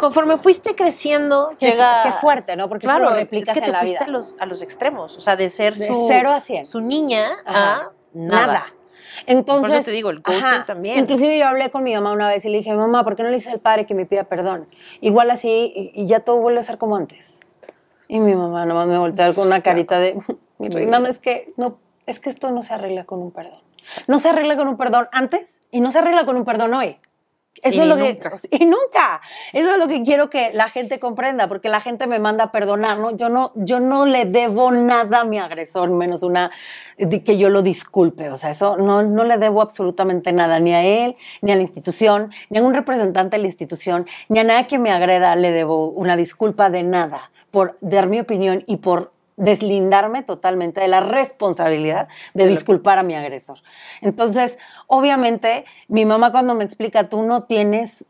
conforme 0.00 0.38
fuiste 0.38 0.74
creciendo, 0.74 1.50
Qué, 1.58 1.70
llega... 1.70 2.02
qué 2.02 2.12
fuerte, 2.12 2.56
¿no? 2.56 2.68
Porque 2.68 2.86
Claro, 2.86 3.04
eso 3.04 3.14
lo 3.14 3.20
es 3.20 3.28
que 3.28 3.36
en 3.38 3.44
te 3.44 3.72
la 3.72 3.78
fuiste 3.80 3.98
vida. 3.98 4.04
a 4.06 4.08
los, 4.08 4.34
a 4.38 4.46
los 4.46 4.62
extremos, 4.62 5.16
o 5.16 5.20
sea, 5.20 5.36
de 5.36 5.50
ser 5.50 5.74
De 5.76 5.86
su, 5.86 6.06
cero 6.08 6.30
a 6.32 6.40
cien. 6.40 6.64
su 6.64 6.80
niña 6.80 7.26
Ajá. 7.44 7.74
a 7.74 7.92
Nada. 8.14 8.74
Entonces, 9.26 9.68
Por 9.70 9.76
eso 9.76 9.84
te 9.84 9.90
digo, 9.90 10.10
el 10.10 10.20
ghosting 10.20 10.64
también. 10.64 10.98
Inclusive 11.00 11.36
yo 11.38 11.46
hablé 11.46 11.70
con 11.70 11.82
mi 11.82 11.92
mamá 11.94 12.12
una 12.12 12.28
vez 12.28 12.44
y 12.44 12.48
le 12.48 12.58
dije, 12.58 12.72
mamá, 12.72 13.04
¿por 13.04 13.16
qué 13.16 13.22
no 13.24 13.28
le 13.30 13.34
dice 13.36 13.50
al 13.50 13.58
padre 13.58 13.84
que 13.84 13.94
me 13.94 14.06
pida 14.06 14.24
perdón? 14.24 14.66
Igual 15.00 15.30
así 15.30 15.72
y, 15.74 16.02
y 16.02 16.06
ya 16.06 16.20
todo 16.20 16.36
vuelve 16.36 16.60
a 16.60 16.62
ser 16.62 16.78
como 16.78 16.96
antes. 16.96 17.40
Y 18.06 18.20
mi 18.20 18.34
mamá 18.34 18.64
nomás 18.64 18.86
me 18.86 18.96
voltea 18.96 19.34
con 19.34 19.48
una 19.48 19.60
carita 19.60 19.98
de, 19.98 20.18
mi 20.58 20.68
reina, 20.68 20.98
no 20.98 21.06
es 21.06 21.18
que, 21.18 21.52
no, 21.56 21.78
es 22.06 22.20
que 22.20 22.30
esto 22.30 22.50
no 22.50 22.62
se 22.62 22.74
arregla 22.74 23.04
con 23.04 23.20
un 23.20 23.30
perdón. 23.30 23.60
No 24.06 24.18
se 24.18 24.28
arregla 24.28 24.56
con 24.56 24.68
un 24.68 24.76
perdón 24.76 25.08
antes 25.12 25.60
y 25.70 25.80
no 25.80 25.92
se 25.92 25.98
arregla 25.98 26.24
con 26.24 26.36
un 26.36 26.44
perdón 26.44 26.74
hoy. 26.74 26.98
Eso 27.62 27.78
Y 27.78 27.80
es 27.80 27.86
lo 27.88 27.96
nunca. 27.96 28.30
que 28.30 28.56
y 28.56 28.64
nunca. 28.66 29.20
Eso 29.52 29.72
es 29.72 29.78
lo 29.78 29.88
que 29.88 30.02
quiero 30.02 30.30
que 30.30 30.52
la 30.52 30.68
gente 30.68 30.98
comprenda, 31.00 31.48
porque 31.48 31.68
la 31.68 31.80
gente 31.80 32.06
me 32.06 32.18
manda 32.18 32.44
a 32.44 32.52
perdonar, 32.52 32.98
¿no? 32.98 33.16
Yo 33.16 33.28
no, 33.28 33.52
yo 33.56 33.80
no 33.80 34.06
le 34.06 34.26
debo 34.26 34.70
nada 34.70 35.20
a 35.20 35.24
mi 35.24 35.38
agresor, 35.38 35.90
menos 35.90 36.22
una 36.22 36.50
que 36.96 37.36
yo 37.36 37.50
lo 37.50 37.62
disculpe. 37.62 38.30
O 38.30 38.38
sea, 38.38 38.50
eso 38.50 38.76
no, 38.76 39.02
no 39.02 39.24
le 39.24 39.38
debo 39.38 39.60
absolutamente 39.60 40.32
nada, 40.32 40.60
ni 40.60 40.72
a 40.72 40.84
él, 40.84 41.16
ni 41.42 41.52
a 41.52 41.56
la 41.56 41.62
institución, 41.62 42.30
ni 42.50 42.58
a 42.58 42.62
un 42.62 42.74
representante 42.74 43.36
de 43.36 43.42
la 43.42 43.48
institución, 43.48 44.06
ni 44.28 44.38
a 44.38 44.44
nadie 44.44 44.66
que 44.66 44.78
me 44.78 44.90
agreda 44.90 45.34
le 45.34 45.50
debo 45.50 45.88
una 45.88 46.16
disculpa 46.16 46.70
de 46.70 46.82
nada 46.82 47.30
por 47.50 47.76
dar 47.80 48.08
mi 48.08 48.20
opinión 48.20 48.62
y 48.66 48.76
por 48.76 49.12
deslindarme 49.38 50.22
totalmente 50.22 50.80
de 50.80 50.88
la 50.88 51.00
responsabilidad 51.00 52.08
de 52.34 52.46
disculpar 52.46 52.98
a 52.98 53.02
mi 53.02 53.14
agresor. 53.14 53.58
Entonces, 54.02 54.58
obviamente, 54.86 55.64
mi 55.86 56.04
mamá 56.04 56.30
cuando 56.32 56.54
me 56.54 56.64
explica, 56.64 57.08
tú 57.08 57.22
no 57.22 57.42
tienes, 57.42 58.04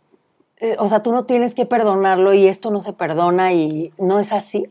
eh, 0.60 0.76
o 0.78 0.88
sea, 0.88 1.02
tú 1.02 1.12
no 1.12 1.24
tienes 1.24 1.54
que 1.54 1.66
perdonarlo 1.66 2.34
y 2.34 2.48
esto 2.48 2.70
no 2.70 2.80
se 2.80 2.92
perdona 2.92 3.52
y 3.52 3.92
no 3.98 4.18
es 4.18 4.32
así, 4.32 4.66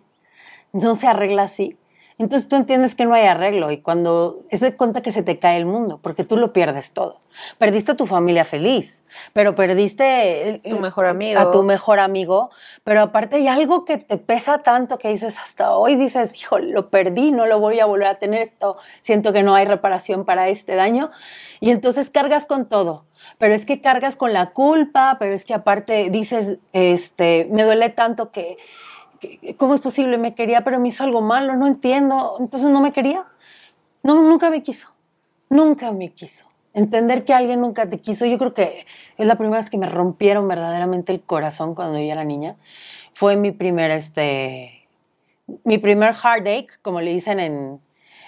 no 0.74 0.96
se 0.96 1.08
arregla 1.08 1.44
así. 1.44 1.78
Entonces 2.20 2.48
tú 2.50 2.56
entiendes 2.56 2.96
que 2.96 3.06
no 3.06 3.14
hay 3.14 3.26
arreglo 3.28 3.70
y 3.72 3.78
cuando 3.78 4.40
es 4.50 4.60
de 4.62 4.76
cuenta 4.76 5.02
que 5.02 5.12
se 5.12 5.22
te 5.22 5.38
cae 5.38 5.58
el 5.58 5.68
mundo, 5.68 6.00
porque 6.02 6.24
tú 6.24 6.36
lo 6.36 6.52
pierdes 6.52 6.92
todo. 6.92 7.20
Perdiste 7.60 7.92
a 7.92 7.96
tu 7.96 8.08
familia 8.08 8.44
feliz, 8.44 9.04
pero 9.34 9.54
perdiste 9.54 10.50
el- 10.50 10.62
Tu 10.62 10.80
mejor 10.80 11.06
amigo. 11.06 11.40
a 11.40 11.52
tu 11.52 11.62
mejor 11.62 12.00
amigo, 12.00 12.50
pero 12.84 13.02
aparte 13.02 13.36
hay 13.36 13.48
algo 13.48 13.86
que 13.86 13.98
te 13.98 14.18
pesa 14.18 14.64
tanto 14.64 14.98
que 14.98 15.10
dices 15.10 15.38
hasta 15.38 15.74
hoy 15.76 15.94
dices, 15.96 16.36
hijo, 16.42 16.58
lo 16.58 16.90
perdí, 16.90 17.32
no 17.32 17.46
lo 17.46 17.60
voy 17.60 17.80
a 17.80 17.86
volver 17.86 18.08
a 18.08 18.18
tener 18.18 18.42
esto, 18.42 18.78
siento 19.02 19.32
que 19.32 19.44
no 19.44 19.54
hay 19.54 19.66
reparación 19.66 20.26
para 20.26 20.50
este 20.50 20.74
daño 20.74 21.12
y 21.60 21.70
entonces 21.70 22.10
cargas 22.10 22.48
con 22.48 22.66
todo. 22.68 23.06
Pero 23.40 23.54
es 23.54 23.66
que 23.66 23.82
cargas 23.82 24.16
con 24.16 24.32
la 24.34 24.52
culpa, 24.52 25.18
pero 25.20 25.36
es 25.36 25.44
que 25.46 25.54
aparte 25.54 26.10
dices, 26.10 26.58
este, 26.74 27.48
me 27.52 27.64
duele 27.64 27.90
tanto 27.90 28.32
que, 28.32 28.56
que- 28.56 28.58
¿cómo 29.58 29.74
es 29.74 29.82
posible? 29.82 30.18
Me 30.18 30.36
quería, 30.36 30.64
pero 30.64 30.80
me 30.80 30.90
hizo 30.90 31.04
algo 31.04 31.22
malo, 31.22 31.56
no 31.56 31.68
entiendo, 31.68 32.38
entonces 32.40 32.70
no 32.70 32.82
me 32.82 32.92
quería. 32.92 33.26
No, 34.04 34.16
nunca 34.16 34.50
me 34.50 34.64
quiso. 34.64 34.90
Nunca 35.50 35.92
me 35.92 36.10
quiso. 36.10 36.46
Entender 36.74 37.26
que 37.26 37.34
alguien 37.34 37.62
nunca 37.62 37.90
te 37.90 38.00
quiso, 38.00 38.26
yo 38.26 38.38
creo 38.38 38.54
que 38.54 38.86
es 39.18 39.28
la 39.28 39.36
primera 39.36 39.58
vez 39.58 39.70
que 39.70 39.78
me 39.78 39.88
rompieron 39.88 40.48
verdaderamente 40.48 41.12
el 41.12 41.22
corazón 41.22 41.74
cuando 41.74 41.98
yo 41.98 42.12
era 42.12 42.24
niña. 42.24 42.56
Fue 43.14 43.36
mi 43.36 43.52
primer, 43.52 43.90
este, 43.92 44.88
mi 45.64 45.78
primer 45.80 46.14
heartache, 46.14 46.68
como 46.82 47.02
le 47.02 47.12
dicen 47.12 47.40
en, 47.40 47.82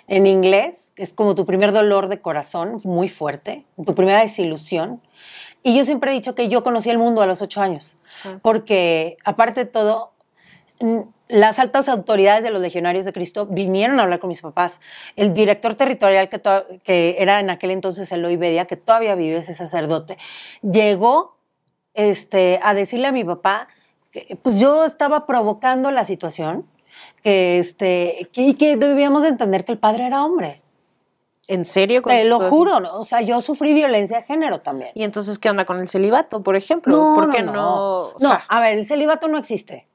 en 0.08 0.25
inglés, 0.25 0.93
es 0.95 1.13
como 1.13 1.36
tu 1.36 1.45
primer 1.45 1.71
dolor 1.71 2.08
de 2.08 2.19
corazón, 2.19 2.80
muy 2.84 3.08
fuerte, 3.08 3.65
tu 3.86 3.93
primera 3.93 4.21
desilusión. 4.21 5.02
Y 5.62 5.78
yo 5.78 5.86
siempre 5.86 6.12
he 6.12 6.13
dicho 6.15 6.34
que 6.34 6.47
yo 6.47 6.63
conocí 6.63 6.89
el 6.89 6.97
mundo 6.97 7.21
a 7.21 7.28
los 7.28 7.41
ocho 7.41 7.62
años, 7.62 7.97
porque 8.41 9.17
aparte 9.25 9.65
de 9.65 9.69
todo, 9.69 10.13
las 11.28 11.60
altas 11.60 11.89
autoridades 11.89 12.44
de 12.44 12.50
los 12.50 12.62
legionarios 12.62 13.06
de 13.06 13.13
Cristo 13.13 13.46
vinieron 13.46 14.00
a 14.00 14.04
hablar 14.04 14.20
con 14.20 14.30
mis 14.30 14.42
papás. 14.42 14.82
El 15.15 15.34
director 15.34 15.76
territorial, 15.76 16.30
que, 16.30 16.42
que 16.84 17.18
era 17.20 17.39
en 17.39 17.50
aquel 17.50 17.72
entonces 17.72 18.12
Eloy 18.12 18.38
Bedia, 18.38 18.65
que 18.65 18.78
todavía 18.78 19.15
vive 19.15 19.38
ese 19.38 19.54
sacerdote, 19.54 20.18
llegó 20.62 21.38
este, 21.94 22.60
a 22.63 22.74
decirle 22.74 23.08
a 23.08 23.12
mi 23.12 23.24
papá 23.24 23.68
que 24.12 24.38
pues 24.42 24.60
yo 24.60 24.86
estaba 24.86 25.26
provocando 25.28 25.92
la 25.92 26.06
situación, 26.06 26.65
que, 27.24 27.60
este, 27.60 28.30
que, 28.34 28.42
y 28.42 28.54
que 28.56 28.76
debíamos 28.76 29.24
de 29.24 29.30
entender 29.30 29.65
que 29.65 29.72
el 29.72 29.78
padre 29.78 30.08
era 30.08 30.26
hombre. 30.26 30.62
¿En 31.48 31.65
serio? 31.65 32.04
Te 32.04 32.26
lo 32.26 32.39
juro, 32.39 32.80
¿no? 32.80 33.00
o 33.00 33.06
sea, 33.06 33.22
yo 33.22 33.42
sufrí 33.42 33.74
violencia 33.74 34.18
de 34.18 34.24
género 34.24 34.62
también. 34.62 34.92
¿Y 34.94 35.04
entonces 35.04 35.39
qué 35.39 35.50
onda 35.50 35.65
con 35.65 35.80
el 35.80 35.89
celibato, 35.89 36.42
por 36.42 36.56
ejemplo? 36.56 37.13
¿Por 37.15 37.32
qué 37.32 37.42
no? 37.42 37.76
o 37.76 38.13
No, 38.20 38.30
sea, 38.30 38.44
a 38.48 38.60
ver, 38.60 38.78
el 38.78 38.86
celibato 38.86 39.28
no 39.28 39.39
existe. 39.39 39.88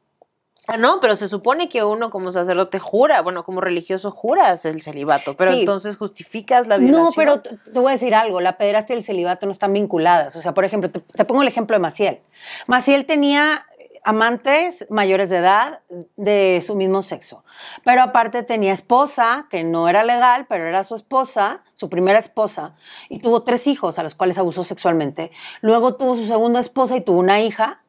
Ah, 0.67 0.77
no, 0.77 1.01
pero 1.01 1.17
se 1.17 1.29
supone 1.29 1.69
que 1.69 1.85
uno 1.85 2.11
como 2.11 2.33
sacerdote 2.33 2.79
jura, 2.79 3.23
bueno, 3.23 3.45
como 3.45 3.61
religioso 3.61 4.11
juras 4.11 4.65
el 4.65 4.83
celibato, 4.83 5.35
pero 5.37 5.53
Sí. 5.53 5.61
entonces 5.61 5.97
justificas 5.97 6.67
la 6.67 6.77
violación. 6.77 7.05
No, 7.05 7.11
pero 7.15 7.41
te, 7.41 7.57
te 7.57 7.79
voy 7.79 7.91
a 7.91 7.93
decir 7.93 8.15
algo, 8.15 8.41
la 8.41 8.57
pederastia 8.57 8.95
y 8.95 8.99
el 8.99 9.05
celibato 9.05 9.47
no 9.47 9.53
están 9.53 9.73
vinculadas. 9.73 10.37
O 10.37 10.41
sea, 10.41 10.55
por 10.55 10.65
ejemplo, 10.65 10.91
te, 10.91 11.01
te 11.01 11.25
pongo 11.25 11.43
el 11.43 11.49
ejemplo 11.49 11.75
de 11.77 11.81
Maciel. 11.81 12.21
Maciel 12.67 13.05
tenía 13.07 13.67
amantes 14.07 14.87
mayores 14.91 15.31
de 15.31 15.39
edad 15.39 15.81
de 16.17 16.63
su 16.65 16.75
mismo 16.75 17.01
sexo, 17.01 17.43
pero 17.85 18.03
aparte 18.03 18.43
tenía 18.43 18.73
esposa, 18.75 19.47
que 19.51 19.65
no 19.65 19.89
era 19.89 20.05
legal, 20.05 20.45
pero 20.47 20.67
era 20.67 20.85
su 20.85 20.95
esposa, 20.95 21.63
su 21.73 21.89
primera 21.89 22.19
esposa, 22.19 22.75
y 23.09 23.21
tuvo 23.21 23.43
tres 23.45 23.67
hijos 23.67 23.99
a 23.99 24.03
los 24.03 24.15
cuales 24.15 24.37
abusó 24.37 24.63
sexualmente. 24.63 25.31
Luego 25.63 25.95
tuvo 25.97 26.15
su 26.17 26.27
segunda 26.27 26.61
esposa 26.61 26.97
y 26.97 27.01
tuvo 27.01 27.19
una 27.19 27.41
hija, 27.41 27.83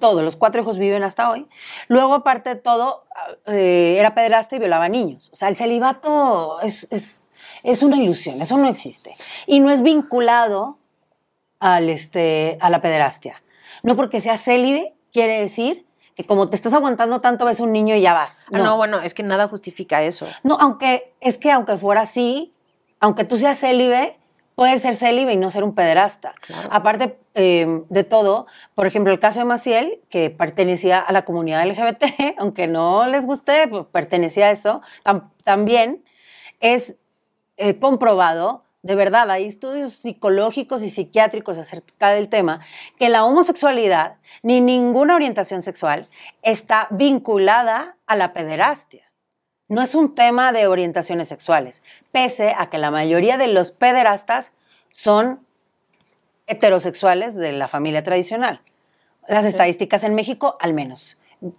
todos, 0.00 0.22
los 0.22 0.36
cuatro 0.36 0.62
hijos 0.62 0.78
viven 0.78 1.04
hasta 1.04 1.30
hoy. 1.30 1.46
Luego, 1.88 2.14
aparte 2.14 2.50
de 2.50 2.60
todo, 2.60 3.04
eh, 3.46 3.96
era 3.98 4.14
pederasta 4.14 4.56
y 4.56 4.58
violaba 4.58 4.88
niños. 4.88 5.30
O 5.32 5.36
sea, 5.36 5.48
el 5.48 5.56
celibato 5.56 6.60
es, 6.62 6.88
es, 6.90 7.24
es 7.62 7.82
una 7.82 7.96
ilusión, 7.96 8.40
eso 8.42 8.56
no 8.58 8.68
existe. 8.68 9.16
Y 9.46 9.60
no 9.60 9.70
es 9.70 9.82
vinculado 9.82 10.78
al, 11.60 11.88
este, 11.88 12.58
a 12.60 12.70
la 12.70 12.80
pederastia. 12.80 13.42
No 13.82 13.94
porque 13.94 14.20
sea 14.20 14.36
célibe, 14.36 14.94
quiere 15.12 15.40
decir 15.40 15.86
que 16.16 16.24
como 16.24 16.48
te 16.48 16.56
estás 16.56 16.74
aguantando 16.74 17.20
tanto, 17.20 17.44
ves 17.44 17.60
un 17.60 17.72
niño 17.72 17.94
y 17.94 18.00
ya 18.00 18.12
vas. 18.12 18.46
Ah, 18.52 18.58
no. 18.58 18.76
bueno, 18.76 19.00
es 19.00 19.14
que 19.14 19.22
nada 19.22 19.48
justifica 19.48 20.02
eso. 20.02 20.26
No, 20.42 20.56
aunque 20.60 21.14
es 21.20 21.38
que 21.38 21.52
aunque 21.52 21.76
fuera 21.76 22.02
así, 22.02 22.52
aunque 22.98 23.24
tú 23.24 23.36
seas 23.36 23.58
célibe, 23.58 24.18
puedes 24.60 24.82
ser 24.82 24.94
célibe 24.94 25.32
y 25.32 25.36
no 25.38 25.50
ser 25.50 25.64
un 25.64 25.74
pederasta. 25.74 26.34
Claro. 26.42 26.68
Aparte 26.70 27.18
eh, 27.34 27.80
de 27.88 28.04
todo, 28.04 28.46
por 28.74 28.86
ejemplo, 28.86 29.10
el 29.10 29.18
caso 29.18 29.38
de 29.38 29.46
Maciel, 29.46 30.00
que 30.10 30.28
pertenecía 30.28 30.98
a 30.98 31.10
la 31.14 31.24
comunidad 31.24 31.66
LGBT, 31.66 32.04
aunque 32.38 32.66
no 32.66 33.06
les 33.06 33.24
guste, 33.24 33.66
pues, 33.68 33.86
pertenecía 33.90 34.48
a 34.48 34.50
eso, 34.50 34.82
tam- 35.02 35.30
también 35.44 36.04
es 36.60 36.94
eh, 37.56 37.78
comprobado, 37.78 38.64
de 38.82 38.94
verdad, 38.96 39.30
hay 39.30 39.46
estudios 39.46 39.94
psicológicos 39.94 40.82
y 40.82 40.90
psiquiátricos 40.90 41.56
acerca 41.56 42.10
del 42.10 42.28
tema, 42.28 42.60
que 42.98 43.08
la 43.08 43.24
homosexualidad 43.24 44.16
ni 44.42 44.60
ninguna 44.60 45.14
orientación 45.14 45.62
sexual 45.62 46.10
está 46.42 46.86
vinculada 46.90 47.96
a 48.06 48.14
la 48.14 48.34
pederastia. 48.34 49.09
No 49.70 49.80
es 49.82 49.94
un 49.94 50.14
tema 50.16 50.50
de 50.52 50.66
orientaciones 50.66 51.28
sexuales, 51.28 51.82
pese 52.12 52.54
a 52.58 52.68
que 52.70 52.76
la 52.78 52.90
mayoría 52.90 53.38
de 53.38 53.46
los 53.46 53.70
pederastas 53.70 54.52
son 54.90 55.46
heterosexuales 56.46 57.34
de 57.36 57.52
la 57.52 57.68
familia 57.68 58.02
tradicional. 58.02 58.60
Las 59.28 59.44
estadísticas 59.44 60.02
en 60.04 60.14
México, 60.16 60.56
al 60.60 60.74
menos. 60.74 61.16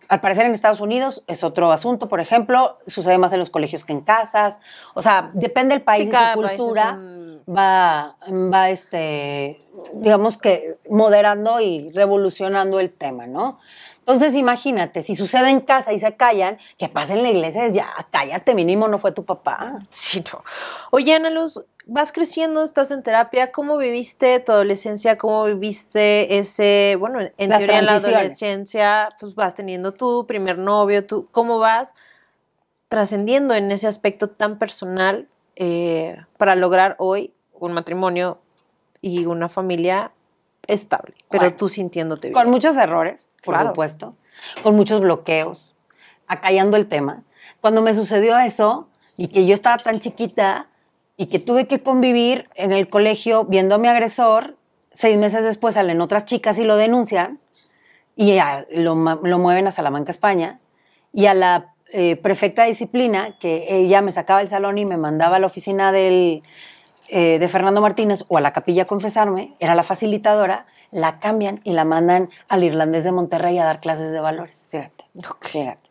Al 0.10 0.20
parecer 0.20 0.46
en 0.46 0.52
Estados 0.52 0.82
Unidos 0.82 1.24
es 1.28 1.44
otro 1.44 1.72
asunto, 1.72 2.10
por 2.10 2.20
ejemplo, 2.20 2.78
sucede 2.86 3.18
más 3.18 3.32
en 3.34 3.40
los 3.40 3.50
colegios 3.50 3.86
que 3.86 3.94
en 3.94 4.02
casas. 4.02 4.60
O 4.94 5.02
sea, 5.02 5.32
depende 5.34 5.74
del 5.74 5.82
país 5.84 6.10
Sí, 6.10 6.16
y 6.16 6.18
su 6.18 6.34
cultura, 6.58 6.92
un- 7.00 7.44
va, 7.48 8.18
va 8.30 8.70
este, 8.70 9.60
digamos 9.94 10.38
que 10.38 10.78
moderando 10.90 11.60
y 11.62 11.90
revolucionando 11.92 12.80
el 12.80 12.92
tema, 12.92 13.26
¿no? 13.26 13.58
Entonces, 14.02 14.36
imagínate, 14.36 15.04
si 15.04 15.16
sucede 15.16 15.50
en 15.50 15.62
casa 15.62 15.94
y 15.94 16.00
se 16.00 16.16
callan, 16.16 16.58
que 16.78 16.90
pasa 16.90 17.14
en 17.14 17.24
la 17.24 17.30
iglesia 17.30 17.66
es 17.66 17.74
ya, 17.74 17.88
cállate, 18.12 18.56
mínimo 18.56 18.88
no 18.88 18.98
fue 18.98 19.12
tu 19.12 19.26
papá. 19.26 19.80
Sí, 19.92 20.24
no. 20.34 20.44
Oye, 20.90 21.14
Ana 21.14 21.30
Luz, 21.30 21.64
vas 21.86 22.12
creciendo, 22.12 22.64
estás 22.64 22.90
en 22.92 23.04
terapia. 23.04 23.52
¿Cómo 23.52 23.78
viviste 23.78 24.40
tu 24.40 24.52
adolescencia? 24.52 25.18
¿Cómo 25.18 25.46
viviste 25.46 26.38
ese, 26.40 26.96
bueno, 27.00 27.20
en 27.20 27.50
Las 27.50 27.60
teoría 27.60 27.80
en 27.80 27.86
la 27.86 27.96
adolescencia, 27.96 29.10
pues 29.20 29.36
vas 29.36 29.56
teniendo 29.56 29.94
tu 29.94 30.26
primer 30.26 30.58
novio, 30.58 31.06
tú, 31.06 31.28
¿cómo 31.32 31.60
vas 31.60 31.94
trascendiendo 32.90 33.54
en 33.54 33.72
ese 33.72 33.88
aspecto 33.88 34.30
tan 34.30 34.58
personal 34.60 35.30
eh, 35.56 36.18
para 36.38 36.56
lograr 36.56 36.96
hoy 37.00 37.34
un 37.54 37.72
matrimonio 37.72 38.40
y 39.00 39.26
una 39.26 39.48
familia 39.48 40.12
estable, 40.74 41.14
pero 41.30 41.44
Bueno, 41.44 41.58
tú 41.58 41.70
sintiéndote 41.70 42.30
bien? 42.30 42.34
Con 42.34 42.50
muchos 42.52 42.78
errores, 42.78 43.28
por 43.44 43.54
Claro. 43.56 43.70
supuesto, 43.70 44.16
con 44.64 44.76
muchos 44.76 45.02
bloqueos, 45.02 45.76
acallando 46.28 46.78
el 46.78 46.88
tema. 46.88 47.24
Cuando 47.60 47.82
me 47.82 47.94
sucedió 47.94 48.38
eso 48.38 48.88
y 49.18 49.28
que 49.28 49.46
yo 49.46 49.54
estaba 49.54 49.78
tan 49.78 50.00
chiquita 50.00 50.68
y 51.18 51.28
que 51.28 51.40
tuve 51.40 51.68
que 51.68 51.82
convivir 51.84 52.50
en 52.56 52.72
el 52.72 52.90
colegio 52.90 53.46
viendo 53.46 53.76
a 53.76 53.78
mi 53.78 53.88
agresor, 53.88 54.56
seis 54.92 55.18
meses 55.18 55.44
después 55.44 55.76
salen 55.76 56.02
otras 56.02 56.26
chicas 56.26 56.58
y 56.60 56.64
lo 56.64 56.76
denuncian 56.78 57.40
y 58.16 58.36
ya 58.36 58.66
lo, 58.74 58.96
lo 58.96 59.40
mueven 59.40 59.68
a 59.68 59.72
Salamanca, 59.72 60.12
España, 60.12 60.60
y 61.14 61.26
a 61.28 61.34
la 61.34 61.74
eh, 61.94 62.16
prefecta 62.16 62.64
de 62.64 62.70
disciplina, 62.70 63.38
que 63.40 63.66
ella 63.70 64.02
me 64.02 64.14
sacaba 64.14 64.40
del 64.40 64.48
salón 64.48 64.78
y 64.78 64.86
me 64.86 64.98
mandaba 64.98 65.36
a 65.38 65.40
la 65.40 65.48
oficina 65.48 65.92
del, 65.92 66.42
eh, 67.14 67.40
de 67.40 67.48
Fernando 67.50 67.82
Martínez 67.82 68.24
o 68.30 68.38
a 68.38 68.42
la 68.42 68.54
capilla 68.54 68.84
a 68.84 68.88
confesarme, 68.88 69.54
era 69.60 69.76
la 69.76 69.84
facilitadora, 69.84 70.66
la 70.92 71.20
cambian 71.20 71.60
y 71.66 71.74
la 71.74 71.84
mandan 71.84 72.30
al 72.48 72.64
irlandés 72.64 73.04
de 73.04 73.12
Monterrey 73.12 73.58
a 73.58 73.66
dar 73.66 73.82
clases 73.82 74.14
de 74.14 74.22
valores. 74.22 74.70
Fíjate, 74.72 75.06
fíjate. 75.42 75.84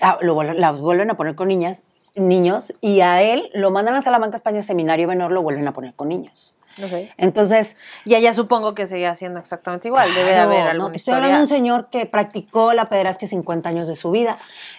Ah, 0.00 0.18
la 0.20 0.72
vuelven 0.72 1.12
a 1.12 1.16
poner 1.16 1.36
con 1.36 1.46
niñas, 1.46 1.84
niños 2.16 2.74
y 2.80 3.02
a 3.02 3.22
él 3.22 3.50
lo 3.54 3.70
mandan 3.70 3.94
a 3.94 4.02
Salamanca, 4.02 4.36
España, 4.36 4.62
seminario 4.62 5.06
menor, 5.06 5.30
lo 5.30 5.42
vuelven 5.42 5.68
a 5.68 5.72
poner 5.72 5.94
con 5.94 6.08
niños. 6.08 6.56
Entonces. 7.16 7.76
Y 8.04 8.14
allá 8.14 8.34
supongo 8.34 8.74
que 8.74 8.86
seguía 8.86 9.10
haciendo 9.10 9.38
exactamente 9.38 9.88
igual. 9.88 10.14
Debe 10.14 10.30
de 10.30 10.38
haber 10.38 10.66
alguna 10.68 10.88
no, 10.88 10.94
estoy 10.94 11.14
hablando 11.14 11.36
de 11.36 11.42
un 11.42 11.48
señor 11.48 11.88
que 11.90 12.06
practicó 12.06 12.72
la 12.72 12.86
pederastia 12.86 13.28
50 13.28 13.68
años 13.68 13.88
de 13.88 13.94
su 13.94 14.10
vida, 14.10 14.38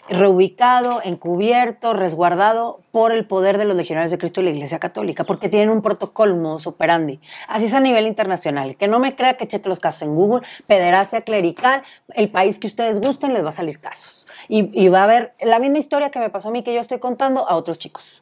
reubicado, 0.09 1.01
encubierto, 1.03 1.93
resguardado 1.93 2.81
por 2.91 3.11
el 3.11 3.25
poder 3.25 3.57
de 3.57 3.65
los 3.65 3.75
legionarios 3.75 4.11
de 4.11 4.17
Cristo 4.17 4.41
y 4.41 4.45
la 4.45 4.51
Iglesia 4.51 4.79
Católica, 4.79 5.23
porque 5.23 5.49
tienen 5.49 5.69
un 5.69 5.81
protocolo 5.81 6.35
modus 6.35 6.67
operandi. 6.67 7.19
Así 7.47 7.65
es 7.65 7.73
a 7.73 7.79
nivel 7.79 8.07
internacional. 8.07 8.75
Que 8.75 8.87
no 8.87 8.99
me 8.99 9.15
crea 9.15 9.37
que 9.37 9.47
cheque 9.47 9.69
los 9.69 9.79
casos 9.79 10.03
en 10.03 10.15
Google, 10.15 10.45
pederastia 10.67 11.21
clerical, 11.21 11.83
el 12.13 12.29
país 12.29 12.59
que 12.59 12.67
ustedes 12.67 12.99
gusten, 12.99 13.33
les 13.33 13.43
va 13.43 13.49
a 13.49 13.53
salir 13.53 13.79
casos. 13.79 14.27
Y, 14.47 14.87
va 14.89 14.99
a 14.99 15.03
haber 15.05 15.33
la 15.41 15.57
misma 15.59 15.79
historia 15.79 16.11
que 16.11 16.19
me 16.19 16.29
pasó 16.29 16.49
a 16.49 16.51
mí, 16.51 16.63
que 16.63 16.73
yo 16.73 16.79
estoy 16.79 16.99
contando, 16.99 17.47
a 17.49 17.55
otros 17.55 17.79
chicos. 17.79 18.21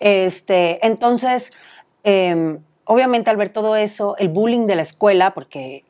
Este, 0.00 0.84
entonces. 0.84 1.52
Em, 2.04 2.58
obviamente 2.84 3.30
al 3.30 3.36
ver 3.36 3.50
todo 3.50 3.76
eso, 3.76 4.16
el 4.18 4.28
bullying 4.28 4.66
de 4.66 4.76
la 4.76 4.82
escuela, 4.82 5.34
porque 5.34 5.82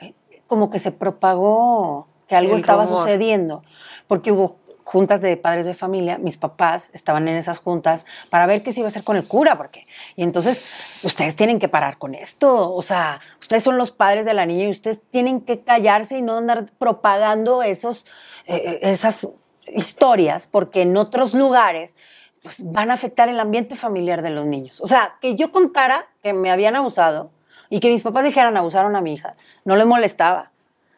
eh, 0.00 0.14
como 0.46 0.70
que 0.70 0.78
se 0.78 0.92
propagó 0.92 2.06
que 2.28 2.36
algo 2.36 2.56
estaba 2.56 2.86
sucediendo, 2.86 3.62
porque 4.06 4.32
hubo 4.32 4.56
juntas 4.84 5.22
de 5.22 5.36
padres 5.36 5.64
de 5.64 5.74
familia, 5.74 6.18
mis 6.18 6.36
papás 6.36 6.90
estaban 6.92 7.26
en 7.26 7.36
esas 7.36 7.58
juntas 7.58 8.04
para 8.28 8.46
ver 8.46 8.62
qué 8.62 8.72
se 8.72 8.80
iba 8.80 8.86
a 8.86 8.90
hacer 8.90 9.02
con 9.02 9.16
el 9.16 9.26
cura, 9.26 9.56
porque 9.56 9.86
y 10.14 10.22
entonces 10.22 10.62
ustedes 11.02 11.36
tienen 11.36 11.58
que 11.58 11.68
parar 11.68 11.96
con 11.96 12.14
esto, 12.14 12.72
o 12.72 12.82
sea, 12.82 13.20
ustedes 13.40 13.62
son 13.62 13.78
los 13.78 13.90
padres 13.90 14.26
de 14.26 14.34
la 14.34 14.44
niña 14.44 14.64
y 14.64 14.70
ustedes 14.70 15.00
tienen 15.10 15.40
que 15.40 15.60
callarse 15.60 16.18
y 16.18 16.22
no 16.22 16.36
andar 16.36 16.66
propagando 16.78 17.62
esos 17.62 18.06
eh, 18.46 18.56
eh, 18.56 18.78
esas 18.82 19.28
historias, 19.66 20.46
porque 20.46 20.82
en 20.82 20.96
otros 20.96 21.32
lugares 21.32 21.96
pues, 22.44 22.62
van 22.62 22.90
a 22.90 22.94
afectar 22.94 23.30
el 23.30 23.40
ambiente 23.40 23.74
familiar 23.74 24.20
de 24.20 24.28
los 24.28 24.44
niños. 24.44 24.78
O 24.82 24.86
sea, 24.86 25.16
que 25.22 25.34
yo 25.34 25.50
contara 25.50 26.08
que 26.22 26.34
me 26.34 26.50
habían 26.50 26.76
abusado 26.76 27.30
y 27.70 27.80
que 27.80 27.90
mis 27.90 28.02
papás 28.02 28.22
dijeran 28.22 28.54
abusaron 28.58 28.94
a 28.96 29.00
mi 29.00 29.14
hija, 29.14 29.34
no 29.64 29.76
les 29.76 29.86
molestaba. 29.86 30.50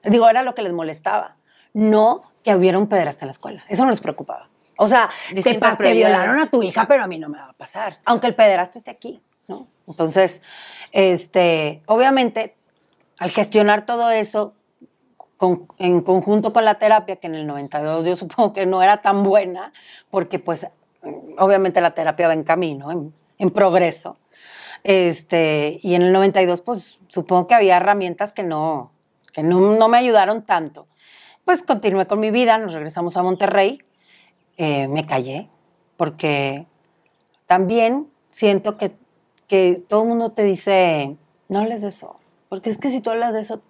Digo, 0.03 0.29
era 0.29 0.43
lo 0.43 0.57
que 0.57 0.63
les 0.63 0.73
molestaba. 0.73 1.37
No 1.73 2.23
que 2.43 2.53
hubiera 2.53 2.79
un 2.79 2.89
pederasta 2.89 3.25
en 3.25 3.29
la 3.29 3.31
escuela. 3.31 3.63
Eso 3.69 3.85
no 3.85 3.91
les 3.91 4.01
preocupaba. 4.01 4.49
O 4.77 4.89
sea, 4.89 5.09
te, 5.29 5.93
violaron 5.93 6.37
a 6.41 6.47
tu 6.47 6.65
hija, 6.65 6.89
pero 6.89 7.05
a 7.05 7.07
mí 7.07 7.17
no 7.17 7.29
me 7.29 7.39
va 7.39 7.51
a 7.51 7.53
pasar. 7.53 8.01
Aunque 8.05 8.27
el 8.27 8.35
pederasta 8.35 8.81
esté 8.81 8.91
aquí, 8.91 9.23
¿no? 9.47 9.69
Entonces, 9.87 10.43
este, 10.91 11.81
obviamente, 11.87 12.57
al 13.19 13.31
gestionar 13.31 13.87
todo 13.87 14.11
eso, 14.11 14.55
en 15.79 16.01
conjunto 16.01 16.53
con 16.53 16.65
la 16.65 16.81
terapia, 16.81 17.17
que 17.17 17.29
en 17.29 17.37
el 17.37 17.47
92 17.47 18.05
yo 18.05 18.17
supongo 18.17 18.53
que 18.53 18.67
no 18.67 18.83
era 18.83 19.01
tan 19.01 19.23
buena, 19.23 19.73
porque 20.11 20.41
pues 20.41 20.67
obviamente 21.39 21.81
la 21.81 21.95
terapia 21.95 22.29
va 22.29 22.35
en 22.35 22.45
camino, 22.45 23.13
en, 23.39 23.51
progreso. 23.51 24.19
Este, 24.85 25.81
y 25.83 25.95
en 25.95 26.03
el 26.03 26.13
92, 26.13 26.61
pues 26.61 26.99
supongo 27.09 27.47
que 27.47 27.55
había 27.55 27.77
herramientas 27.77 28.33
que 28.33 28.43
no, 28.43 28.93
que 29.33 29.43
no, 29.43 29.89
me 29.89 29.99
ayudaron 29.99 30.43
tanto. 30.43 30.87
Pues 31.45 31.63
continué 31.63 32.07
con 32.07 32.21
mi 32.21 32.31
vida, 32.31 32.59
nos 32.59 32.73
regresamos 32.73 33.17
a 33.17 33.23
Monterrey, 33.23 33.83
eh, 34.57 34.89
me 34.89 35.07
callé, 35.07 35.49
porque 35.97 36.67
también 37.47 38.09
siento 38.31 38.77
que, 38.77 38.93
que 39.47 39.83
todo 39.89 40.03
el 40.03 40.09
mundo 40.09 40.31
te 40.31 40.43
dice, 40.43 41.17
no 41.49 41.61
hables 41.61 41.83
de 41.83 41.89
eso, 41.89 42.19
porque 42.49 42.71
es 42.71 42.79
que 42.79 42.91
si 42.91 43.01
tú 43.01 43.11
hablas 43.11 43.35
de 43.35 43.41
eso, 43.41 43.63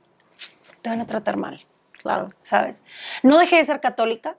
te 0.83 0.91
van 0.91 1.01
a 1.01 1.07
tratar 1.07 1.37
mal. 1.37 1.61
Claro. 2.03 2.31
¿Sabes? 2.41 2.85
No 3.25 3.39
dejé 3.39 3.57
de 3.57 3.65
ser 3.65 3.81
católica. 3.81 4.39